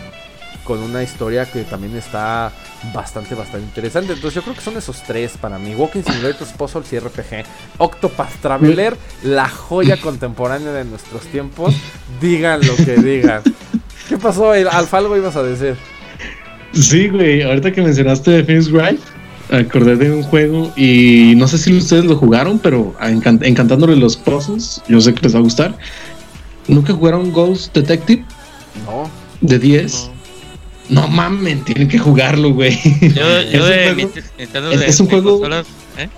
con 0.70 0.78
una 0.84 1.02
historia 1.02 1.46
que 1.46 1.64
también 1.64 1.96
está 1.96 2.52
bastante, 2.94 3.34
bastante 3.34 3.66
interesante. 3.66 4.12
Entonces 4.12 4.36
yo 4.36 4.42
creo 4.42 4.54
que 4.54 4.60
son 4.60 4.76
esos 4.76 5.02
tres 5.02 5.32
para 5.40 5.58
mí. 5.58 5.74
Walking 5.74 6.02
Simulators, 6.04 6.52
Puzzles 6.52 6.92
y 6.92 7.00
RPG. 7.00 7.44
Octopath 7.78 8.40
Traveler, 8.40 8.96
la 9.24 9.48
joya 9.48 9.96
contemporánea 10.00 10.70
de 10.70 10.84
nuestros 10.84 11.22
tiempos. 11.22 11.74
Digan 12.20 12.60
lo 12.64 12.76
que 12.76 12.94
digan. 12.98 13.42
¿Qué 14.08 14.16
pasó? 14.16 14.54
El- 14.54 14.68
Alfa, 14.68 14.98
algo 14.98 15.16
ibas 15.16 15.34
a 15.34 15.42
decir. 15.42 15.74
Sí, 16.72 17.08
güey, 17.08 17.42
ahorita 17.42 17.72
que 17.72 17.82
mencionaste 17.82 18.44
Phoenix 18.44 18.70
Wright, 18.70 19.00
acordé 19.50 19.96
de 19.96 20.12
un 20.12 20.22
juego 20.22 20.72
y 20.76 21.34
no 21.36 21.48
sé 21.48 21.58
si 21.58 21.76
ustedes 21.76 22.04
lo 22.04 22.14
jugaron, 22.14 22.60
pero 22.60 22.94
encantándole 23.00 23.96
los 23.96 24.16
puzzles, 24.16 24.80
yo 24.86 25.00
sé 25.00 25.14
que 25.14 25.22
les 25.22 25.34
va 25.34 25.40
a 25.40 25.42
gustar. 25.42 25.76
¿Nunca 26.68 26.92
jugaron 26.92 27.32
Ghost 27.32 27.74
Detective 27.74 28.24
No. 28.86 29.10
de 29.40 29.58
10? 29.58 29.92
No, 30.14 30.19
mamen, 31.08 31.62
tienen 31.64 31.88
que 31.88 31.98
jugarlo, 31.98 32.50
güey. 32.52 32.78
Yo, 33.00 33.38
Es 33.38 33.52
yo 33.52 33.62
un 33.64 33.70
de 33.70 33.92
juego- 33.94 34.10
Nintendo 34.38 34.70
es- 34.72 34.80
de- 34.80 34.86
es 34.86 35.00
un 35.00 35.06
juego- 35.08 35.30
consolas, 35.32 35.66
¿eh? 35.98 36.08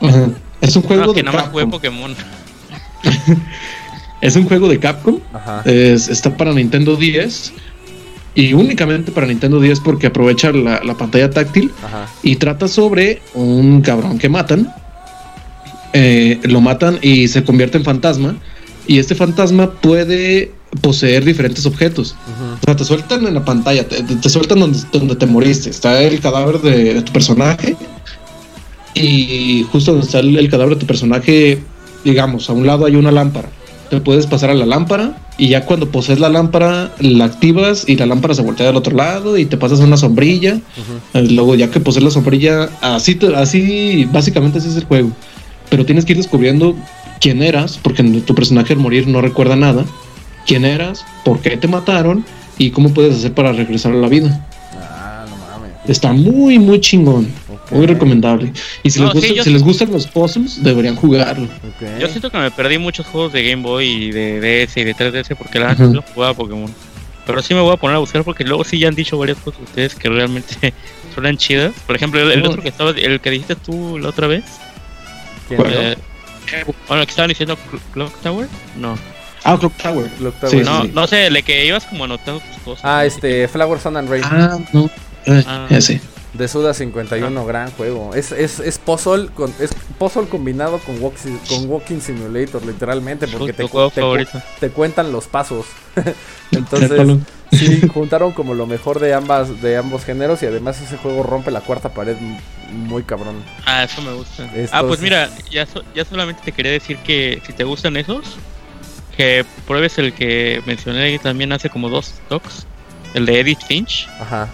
Es 0.61 0.77
un 0.77 0.83
juego 0.83 1.03
No, 1.07 1.13
de 1.13 1.15
que 1.15 1.23
nada 1.25 1.39
más 1.39 1.49
jugué 1.49 1.63
Capcom. 1.65 1.71
Pokémon. 1.81 2.15
Es 4.21 4.37
un 4.37 4.45
juego 4.47 4.69
de 4.69 4.79
Capcom. 4.79 5.19
Ajá. 5.33 5.63
Es- 5.65 6.09
está 6.09 6.37
para 6.37 6.53
Nintendo 6.53 6.95
10 6.97 7.53
y 8.35 8.53
únicamente 8.55 9.11
para 9.11 9.27
Nintendo 9.27 9.59
10 9.61 9.81
porque 9.81 10.07
aprovecha 10.07 10.53
la, 10.53 10.81
la 10.85 10.95
pantalla 10.95 11.29
táctil 11.31 11.73
Ajá. 11.85 12.07
y 12.23 12.37
trata 12.37 12.69
sobre 12.69 13.21
un 13.35 13.81
cabrón 13.83 14.19
que 14.19 14.29
matan. 14.29 14.73
Eh, 15.93 16.39
lo 16.45 16.61
matan 16.61 16.99
y 17.03 17.27
se 17.29 17.43
convierte 17.45 17.79
en 17.79 17.85
fantasma. 17.85 18.37
Y 18.87 18.99
este 18.99 19.15
fantasma 19.17 19.73
puede 19.73 20.53
poseer 20.81 21.25
diferentes 21.25 21.67
objetos. 21.67 22.15
O 22.61 22.65
sea, 22.65 22.77
te 22.77 22.85
sueltan 22.85 23.27
en 23.27 23.35
la 23.35 23.45
pantalla, 23.45 23.87
te, 23.87 24.03
te- 24.03 24.29
sueltan 24.31 24.61
donde, 24.61 24.79
donde 24.93 25.17
te 25.17 25.27
moriste. 25.27 25.71
Está 25.71 26.03
el 26.03 26.21
cadáver 26.21 26.61
de, 26.61 26.95
de 26.95 27.03
tu 27.03 27.13
personaje. 27.13 27.77
Y 28.95 29.65
justo 29.73 29.93
donde 29.93 30.07
está 30.07 30.21
el, 30.21 30.37
el 30.39 30.51
cadáver 30.51 30.75
de 30.75 30.81
tu 30.81 30.87
personaje, 30.87 31.59
digamos, 32.05 32.49
a 32.51 32.53
un 32.53 32.67
lado 32.67 32.85
hay 32.87 32.97
una 32.97 33.11
lámpara. 33.11 33.49
Te 33.91 34.01
puedes 34.01 34.27
pasar 34.27 34.51
a 34.51 34.55
la 34.55 34.65
lámpara 34.67 35.19
y 35.39 35.49
ya 35.49 35.67
cuando 35.67 35.89
posees 35.91 36.19
la 36.19 36.29
lámpara, 36.31 36.95
la 36.99 37.25
activas 37.27 37.85
y 37.87 37.97
la 37.97 38.07
lámpara 38.07 38.35
se 38.35 38.43
voltea 38.43 38.67
del 38.67 38.77
otro 38.77 38.97
lado 38.97 39.37
y 39.37 39.45
te 39.45 39.57
pasas 39.59 39.81
a 39.81 39.85
una 39.85 39.97
sombrilla. 39.99 40.59
Eh, 41.15 41.27
Luego, 41.31 41.55
ya 41.55 41.71
que 41.71 41.81
posees 41.81 42.05
la 42.05 42.11
sombrilla, 42.11 42.71
así, 42.81 43.15
te- 43.15 43.35
así, 43.35 44.07
básicamente 44.11 44.59
es 44.59 44.77
el 44.77 44.85
juego. 44.85 45.11
Pero 45.69 45.85
tienes 45.87 46.05
que 46.05 46.13
ir 46.13 46.19
descubriendo 46.19 46.75
quién 47.21 47.43
eras, 47.43 47.79
porque 47.83 48.03
tu 48.03 48.35
personaje 48.35 48.73
al 48.75 48.79
morir 48.79 49.07
no 49.09 49.21
recuerda 49.21 49.57
nada. 49.57 49.85
Quién 50.47 50.65
eras, 50.65 51.05
por 51.25 51.41
qué 51.41 51.57
te 51.57 51.69
mataron 51.69 52.25
y 52.59 52.71
cómo 52.71 52.93
puedes 52.93 53.17
hacer 53.17 53.33
para 53.33 53.53
regresar 53.53 53.93
a 53.93 53.97
la 53.97 54.09
vida. 54.09 54.47
Ah, 54.75 55.25
no 55.29 55.37
mames. 55.37 55.71
Está 55.89 56.13
muy, 56.13 56.59
muy 56.59 56.81
chingón. 56.81 57.29
Muy 57.71 57.87
recomendable. 57.87 58.53
Y 58.83 58.91
si, 58.91 59.01
No, 59.01 59.07
les, 59.07 59.15
gusta- 59.15 59.29
sí, 59.29 59.41
si 59.45 59.51
les 59.51 59.63
gustan 59.63 59.91
los 59.93 60.07
puzzles, 60.07 60.63
deberían 60.63 60.95
jugarlo. 60.95 61.49
Yo 61.99 62.07
siento 62.09 62.29
que 62.31 62.37
me 62.37 62.51
perdí 62.51 62.77
muchos 62.77 63.07
juegos 63.07 63.33
de 63.33 63.43
Game 63.49 63.63
Boy 63.63 63.87
y 63.89 64.11
de 64.11 64.41
DS 64.67 64.77
y 64.77 64.85
de 64.85 64.95
3DS 64.95 65.35
porque 65.37 65.59
la 65.59 65.75
gente 65.75 65.95
no 65.95 66.03
jugaba 66.15 66.35
Pokémon. 66.35 66.71
Pero 67.25 67.41
sí 67.41 67.55
me 67.55 67.61
voy 67.61 67.73
a 67.73 67.77
poner 67.77 67.97
a 67.97 68.01
buscar 68.01 68.25
porque 68.25 68.45
luego 68.45 68.63
sí 68.65 68.79
ya 68.79 68.89
han 68.89 68.95
dicho 68.95 69.17
varias 69.17 69.39
cosas 69.39 69.63
ustedes 69.63 69.95
que 69.95 70.09
realmente 70.11 70.75
suenan 71.15 71.37
chidas. 71.39 71.73
Por 71.87 71.97
ejemplo, 71.97 72.21
el, 72.31 72.45
otro 72.45 72.61
que 72.63 72.69
estaba, 72.69 72.91
el 72.91 73.21
que 73.21 73.31
dijiste 73.31 73.55
tú 73.57 73.97
la 73.99 74.09
otra 74.11 74.27
vez. 74.27 74.45
¿Quién, 75.49 75.61
eh, 75.67 75.97
bueno, 76.89 77.05
que 77.07 77.11
estaban 77.11 77.29
diciendo 77.29 77.57
Cl- 77.57 77.81
Clock 77.95 78.21
Tower. 78.23 78.49
No, 78.79 78.99
Ah, 79.45 79.57
Clock 79.59 79.77
Tower. 79.77 80.09
Clock 80.11 80.35
Tower. 80.41 80.51
Sí, 80.51 80.63
no, 80.65 80.83
sí. 80.83 80.91
no 80.95 81.07
sé, 81.07 81.27
el 81.27 81.43
que 81.45 81.67
ibas 81.67 81.85
como 81.85 82.05
anotando 82.05 82.41
tus 82.41 82.59
cosas. 82.65 82.85
Ah, 82.85 83.05
este, 83.05 83.49
Flower 83.49 83.81
Sun 83.81 83.97
and 83.97 84.09
Rain. 84.09 84.23
Ah, 84.25 84.59
no. 84.73 84.91
Eh, 85.27 85.45
Ah. 85.47 85.67
ese. 85.71 86.01
De 86.33 86.49
Suda 86.49 86.73
51, 86.73 87.45
gran 87.45 87.71
juego. 87.73 88.15
Es, 88.15 88.33
es, 88.33 88.59
es 88.59 88.79
puzzle 88.79 89.29
con, 89.35 89.53
es 89.61 89.71
puzzle 89.99 90.27
combinado 90.29 90.79
con, 90.79 90.99
walk, 91.03 91.15
con 91.47 91.69
Walking 91.69 92.01
Simulator, 92.01 92.65
literalmente, 92.65 93.29
porque 93.29 93.53
te, 93.53 93.69
te- 94.61 94.71
cuentan 94.71 95.13
los 95.13 95.27
pasos. 95.27 95.67
Entonces. 96.51 97.19
Sí, 97.51 97.87
juntaron 97.93 98.33
como 98.33 98.55
lo 98.55 98.67
mejor 98.67 98.99
de 98.99 99.13
ambas 99.13 99.61
de 99.61 99.77
ambos 99.77 100.07
géneros 100.07 100.43
y 100.43 100.47
además 100.47 100.81
ese 100.81 100.97
juego 100.97 101.23
rompe 101.23 101.51
la 101.51 101.61
cuarta 101.61 101.91
pared 101.91 102.17
muy 102.73 103.03
cabrón. 103.03 103.43
Ah, 103.67 103.85
eso 103.85 104.01
me 104.01 104.15
gusta. 104.15 104.51
ah, 104.73 104.83
pues 104.89 105.01
mira, 105.01 105.29
ya, 105.51 105.67
ya 105.95 106.05
solamente 106.07 106.41
te 106.43 106.53
quería 106.53 106.73
decir 106.73 106.97
que 106.99 107.43
si 107.47 107.53
te 107.53 107.65
gustan 107.65 107.99
esos, 107.99 108.25
que 109.17 109.45
pruebes 109.67 109.99
el 109.99 110.13
que 110.13 110.63
mencioné 110.67 111.19
también 111.19 111.53
hace 111.53 111.71
como 111.71 111.89
dos 111.89 112.15
talks, 112.29 112.67
el 113.15 113.27
de 113.27 113.41
Edith 113.41 113.61
Finch. 113.67 114.09
Ajá. 114.21 114.49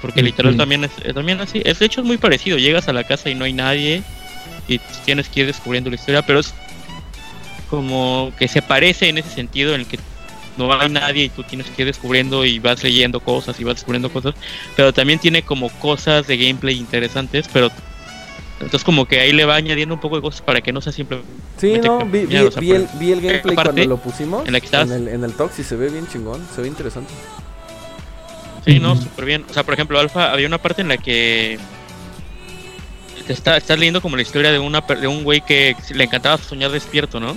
Porque 0.00 0.22
literal 0.22 0.56
también 0.56 0.84
es 0.84 0.90
eh, 1.04 1.12
también 1.14 1.40
así, 1.40 1.62
es, 1.64 1.78
de 1.78 1.86
hecho 1.86 2.00
es 2.00 2.06
muy 2.06 2.18
parecido, 2.18 2.58
llegas 2.58 2.88
a 2.88 2.92
la 2.92 3.04
casa 3.04 3.30
y 3.30 3.36
no 3.36 3.44
hay 3.44 3.52
nadie 3.52 4.02
y 4.66 4.80
tienes 5.04 5.28
que 5.28 5.40
ir 5.40 5.46
descubriendo 5.46 5.90
la 5.90 5.96
historia, 5.96 6.22
pero 6.22 6.40
es 6.40 6.52
como 7.70 8.32
que 8.36 8.48
se 8.48 8.62
parece 8.62 9.08
en 9.08 9.18
ese 9.18 9.30
sentido 9.30 9.74
en 9.74 9.82
el 9.82 9.86
que 9.86 9.98
no 10.56 10.72
hay 10.72 10.88
nadie 10.88 11.24
y 11.24 11.28
tú 11.28 11.44
tienes 11.44 11.68
que 11.68 11.82
ir 11.82 11.86
descubriendo 11.86 12.44
y 12.44 12.58
vas 12.58 12.82
leyendo 12.82 13.20
cosas 13.20 13.58
y 13.60 13.64
vas 13.64 13.76
descubriendo 13.76 14.12
cosas, 14.12 14.34
pero 14.76 14.92
también 14.92 15.18
tiene 15.18 15.42
como 15.42 15.68
cosas 15.78 16.26
de 16.26 16.36
gameplay 16.36 16.76
interesantes, 16.76 17.48
pero 17.52 17.70
entonces 18.64 18.84
como 18.84 19.06
que 19.06 19.20
ahí 19.20 19.32
le 19.32 19.44
va 19.44 19.56
añadiendo 19.56 19.94
un 19.94 20.00
poco 20.00 20.16
de 20.16 20.22
cosas 20.22 20.40
para 20.42 20.60
que 20.60 20.72
no 20.72 20.80
sea 20.80 20.92
simple. 20.92 21.20
Sí, 21.58 21.78
no, 21.82 22.04
vi, 22.06 22.20
el, 22.20 22.50
gameplay 23.20 23.54
cuando 23.54 23.84
lo 23.84 23.96
pusimos 23.98 24.46
en, 24.46 24.54
el, 24.54 25.08
en 25.08 25.24
el 25.24 25.34
talk 25.34 25.52
y 25.58 25.62
se 25.62 25.76
ve 25.76 25.90
bien 25.90 26.06
chingón, 26.06 26.46
se 26.54 26.62
ve 26.62 26.68
interesante. 26.68 27.12
Sí, 28.64 28.78
no, 28.78 28.96
súper 28.96 29.24
bien. 29.24 29.44
O 29.50 29.52
sea, 29.52 29.64
por 29.64 29.74
ejemplo, 29.74 29.98
Alfa, 29.98 30.32
había 30.32 30.46
una 30.46 30.58
parte 30.58 30.82
en 30.82 30.88
la 30.88 30.96
que 30.96 31.58
te 33.26 33.32
está, 33.32 33.56
estás 33.56 33.78
leyendo 33.78 34.00
como 34.00 34.16
la 34.16 34.22
historia 34.22 34.52
de 34.52 34.58
una 34.58 34.80
de 34.80 35.06
un 35.06 35.24
güey 35.24 35.40
que 35.40 35.76
le 35.94 36.04
encantaba 36.04 36.38
soñar 36.38 36.70
despierto, 36.70 37.20
¿no? 37.20 37.36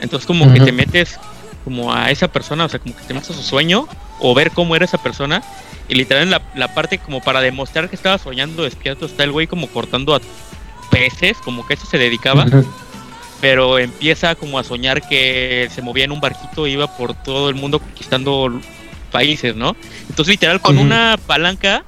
Entonces 0.00 0.26
como 0.26 0.52
que 0.52 0.60
te 0.60 0.72
metes 0.72 1.18
como 1.64 1.92
a 1.92 2.10
esa 2.10 2.28
persona, 2.28 2.66
o 2.66 2.68
sea, 2.68 2.78
como 2.78 2.94
que 2.94 3.02
te 3.02 3.14
metes 3.14 3.30
a 3.30 3.34
su 3.34 3.42
sueño 3.42 3.88
o 4.20 4.34
ver 4.34 4.50
cómo 4.50 4.76
era 4.76 4.84
esa 4.84 4.98
persona. 4.98 5.42
Y 5.88 5.94
literal 5.94 6.24
en 6.24 6.30
la, 6.30 6.74
parte 6.74 6.98
como 6.98 7.20
para 7.22 7.40
demostrar 7.40 7.88
que 7.88 7.96
estaba 7.96 8.18
soñando 8.18 8.64
despierto 8.64 9.06
está 9.06 9.24
el 9.24 9.32
güey 9.32 9.46
como 9.46 9.68
cortando 9.68 10.14
a 10.14 10.20
peces, 10.90 11.36
como 11.38 11.66
que 11.66 11.74
eso 11.74 11.86
se 11.86 11.98
dedicaba. 11.98 12.46
Pero 13.40 13.78
empieza 13.78 14.34
como 14.34 14.58
a 14.58 14.64
soñar 14.64 15.06
que 15.06 15.68
se 15.74 15.82
movía 15.82 16.04
en 16.04 16.12
un 16.12 16.20
barquito 16.20 16.66
e 16.66 16.70
iba 16.70 16.96
por 16.96 17.14
todo 17.14 17.50
el 17.50 17.54
mundo 17.54 17.78
conquistando 17.80 18.60
países, 19.12 19.54
¿no? 19.54 19.76
Entonces 20.08 20.32
literal 20.32 20.60
con 20.60 20.78
una 20.78 21.18
palanca 21.26 21.84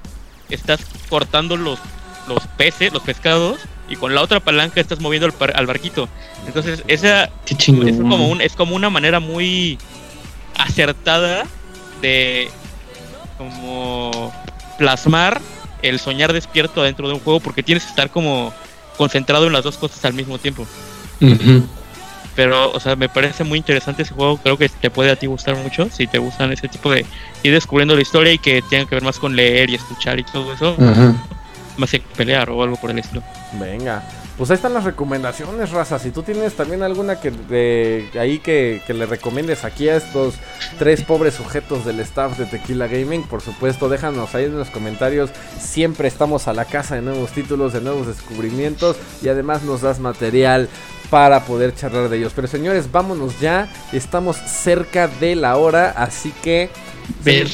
estás 0.51 0.81
cortando 1.09 1.57
los, 1.57 1.79
los 2.29 2.47
peces, 2.59 2.93
los 2.93 3.03
pescados 3.03 3.59
y 3.89 3.97
con 3.97 4.15
la 4.15 4.23
otra 4.23 4.41
palanca 4.41 4.81
estás 4.81 5.01
moviendo 5.01 5.29
al, 5.55 5.67
barquito. 5.67 6.09
Entonces, 6.47 6.85
esa 6.89 7.31
es 7.47 7.97
como, 7.97 8.29
un, 8.29 8.41
es 8.41 8.55
como 8.55 8.77
una 8.77 8.91
manera 8.91 9.21
muy 9.21 9.79
acertada 10.59 11.47
de 12.03 12.51
como 13.39 14.33
plasmar 14.77 15.41
el 15.83 15.99
soñar 15.99 16.33
despierto 16.33 16.83
dentro 16.83 17.09
de 17.09 17.15
un 17.15 17.21
juego 17.21 17.41
porque 17.41 17.63
tienes 17.63 17.85
que 17.85 17.91
estar 17.91 18.11
como 18.11 18.53
concentrado 18.99 19.47
en 19.47 19.55
las 19.55 19.65
dos 19.65 19.79
cosas 19.79 20.05
al 20.05 20.13
mismo 20.13 20.37
tiempo. 20.37 20.67
Pero, 22.37 22.71
o 22.71 22.79
sea, 22.79 22.95
me 22.95 23.09
parece 23.09 23.43
muy 23.43 23.59
interesante 23.59 24.03
ese 24.03 24.15
juego. 24.15 24.37
Creo 24.37 24.59
que 24.59 24.69
te 24.69 24.91
puede 24.91 25.11
a 25.11 25.17
ti 25.17 25.27
gustar 25.27 25.57
mucho 25.57 25.89
si 25.91 26.07
te 26.07 26.19
gustan 26.19 26.53
ese 26.53 26.69
tipo 26.69 26.91
de 26.91 27.07
ir 27.43 27.53
descubriendo 27.53 27.97
la 27.97 28.03
historia 28.03 28.33
y 28.33 28.39
que 28.39 28.63
tenga 28.69 28.85
que 28.87 28.95
ver 28.95 29.05
más 29.05 29.19
con 29.19 29.35
leer 29.35 29.71
y 29.71 29.75
escuchar 29.75 30.21
y 30.21 30.25
todo 30.25 30.53
eso 30.53 30.77
más 31.79 31.91
que 31.91 32.01
pelear 32.01 32.51
o 32.51 32.63
algo 32.63 32.77
por 32.77 32.91
el 32.91 32.99
estilo. 32.99 33.23
Venga. 33.53 34.03
Pues 34.39 34.51
ahí 34.51 34.55
están 34.55 34.73
las 34.73 34.85
recomendaciones, 34.85 35.73
raza. 35.73 35.99
Si 35.99 36.13
tú 36.13 36.23
tienes 36.23 36.55
también 36.55 36.85
alguna 36.85 37.21
que 37.21 37.33
de 37.33 38.09
ahí 38.21 38.39
que, 38.39 38.81
le 38.87 39.05
recomiendes 39.05 39.65
aquí 39.65 39.89
a 39.89 39.97
estos 39.97 40.37
tres 40.79 41.03
pobres 41.03 41.35
sujetos 41.35 41.85
del 41.85 41.99
staff 41.99 42.39
de 42.39 42.47
Tequila 42.47 42.87
Gaming, 42.87 43.25
por 43.25 43.41
supuesto, 43.43 43.89
déjanos 43.89 44.37
ahí 44.37 44.45
en 44.45 44.57
los 44.57 44.71
comentarios. 44.71 45.31
Siempre 45.59 46.07
estamos 46.07 46.47
a 46.47 46.53
la 46.53 46.67
casa 46.67 46.95
de 46.95 47.03
nuevos 47.03 47.33
títulos, 47.33 47.73
de 47.73 47.81
nuevos 47.81 48.07
descubrimientos 48.07 48.97
y 49.23 49.29
además 49.29 49.65
nos 49.65 49.81
das 49.81 49.99
material 49.99 50.69
para 51.11 51.45
poder 51.45 51.75
charlar 51.75 52.09
de 52.09 52.19
ellos. 52.19 52.33
Pero 52.33 52.47
señores, 52.47 52.93
vámonos 52.93 53.41
ya. 53.41 53.69
Estamos 53.93 54.37
cerca 54.37 55.09
de 55.09 55.35
la 55.35 55.57
hora, 55.57 55.91
así 55.97 56.33
que... 56.45 56.71
Ver. 57.25 57.49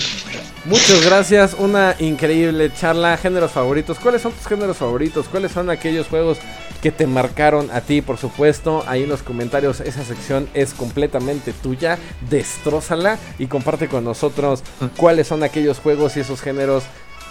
Muchas 0.67 1.05
gracias, 1.05 1.55
una 1.59 1.95
increíble 1.99 2.73
charla. 2.73 3.19
Géneros 3.19 3.53
favoritos. 3.53 3.99
¿Cuáles 3.99 4.23
son 4.23 4.33
tus 4.33 4.47
géneros 4.47 4.79
favoritos? 4.79 5.29
¿Cuáles 5.29 5.53
son 5.53 5.69
aquellos 5.69 6.07
juegos 6.09 6.39
que 6.81 6.91
te 6.91 7.07
marcaron 7.07 7.71
a 7.71 7.83
ti, 7.83 8.01
por 8.01 8.17
supuesto? 8.17 8.83
Ahí 8.87 9.03
en 9.03 9.11
los 9.11 9.23
comentarios, 9.23 9.81
esa 9.81 10.05
sección 10.05 10.49
es 10.55 10.73
completamente 10.73 11.53
tuya. 11.53 11.99
Destrózala 12.31 13.19
y 13.39 13.47
comparte 13.47 13.89
con 13.89 14.05
nosotros 14.05 14.63
cuáles 14.97 15.27
son 15.27 15.43
aquellos 15.43 15.81
juegos 15.81 16.17
y 16.17 16.21
esos 16.21 16.41
géneros 16.41 16.85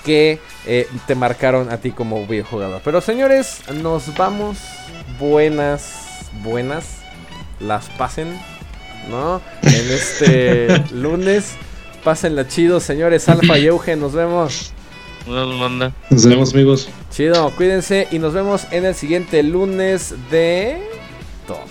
que 0.05 0.39
eh, 0.67 0.87
te 1.07 1.15
marcaron 1.15 1.71
a 1.71 1.77
ti 1.77 1.89
como 1.89 2.27
videojugador. 2.27 2.81
Pero 2.85 3.01
señores, 3.01 3.61
nos 3.81 4.15
vamos. 4.15 4.59
Buenas, 5.19 6.27
buenas. 6.43 6.97
Las 7.59 7.89
pasen, 7.89 8.39
¿no? 9.09 9.41
En 9.63 9.91
este 9.91 10.83
lunes. 10.91 11.55
Pásenla 12.03 12.47
chido, 12.47 12.79
señores. 12.79 13.29
Alfa 13.29 13.57
y 13.57 13.67
Eugen, 13.67 13.99
nos 13.99 14.13
vemos. 14.13 14.73
Nos 15.25 16.25
vemos, 16.25 16.53
amigos. 16.53 16.89
Chido, 17.11 17.49
cuídense 17.55 18.07
y 18.11 18.19
nos 18.19 18.33
vemos 18.33 18.67
en 18.71 18.85
el 18.85 18.93
siguiente 18.93 19.41
lunes 19.41 20.13
de 20.29 20.81
todo. 21.47 21.61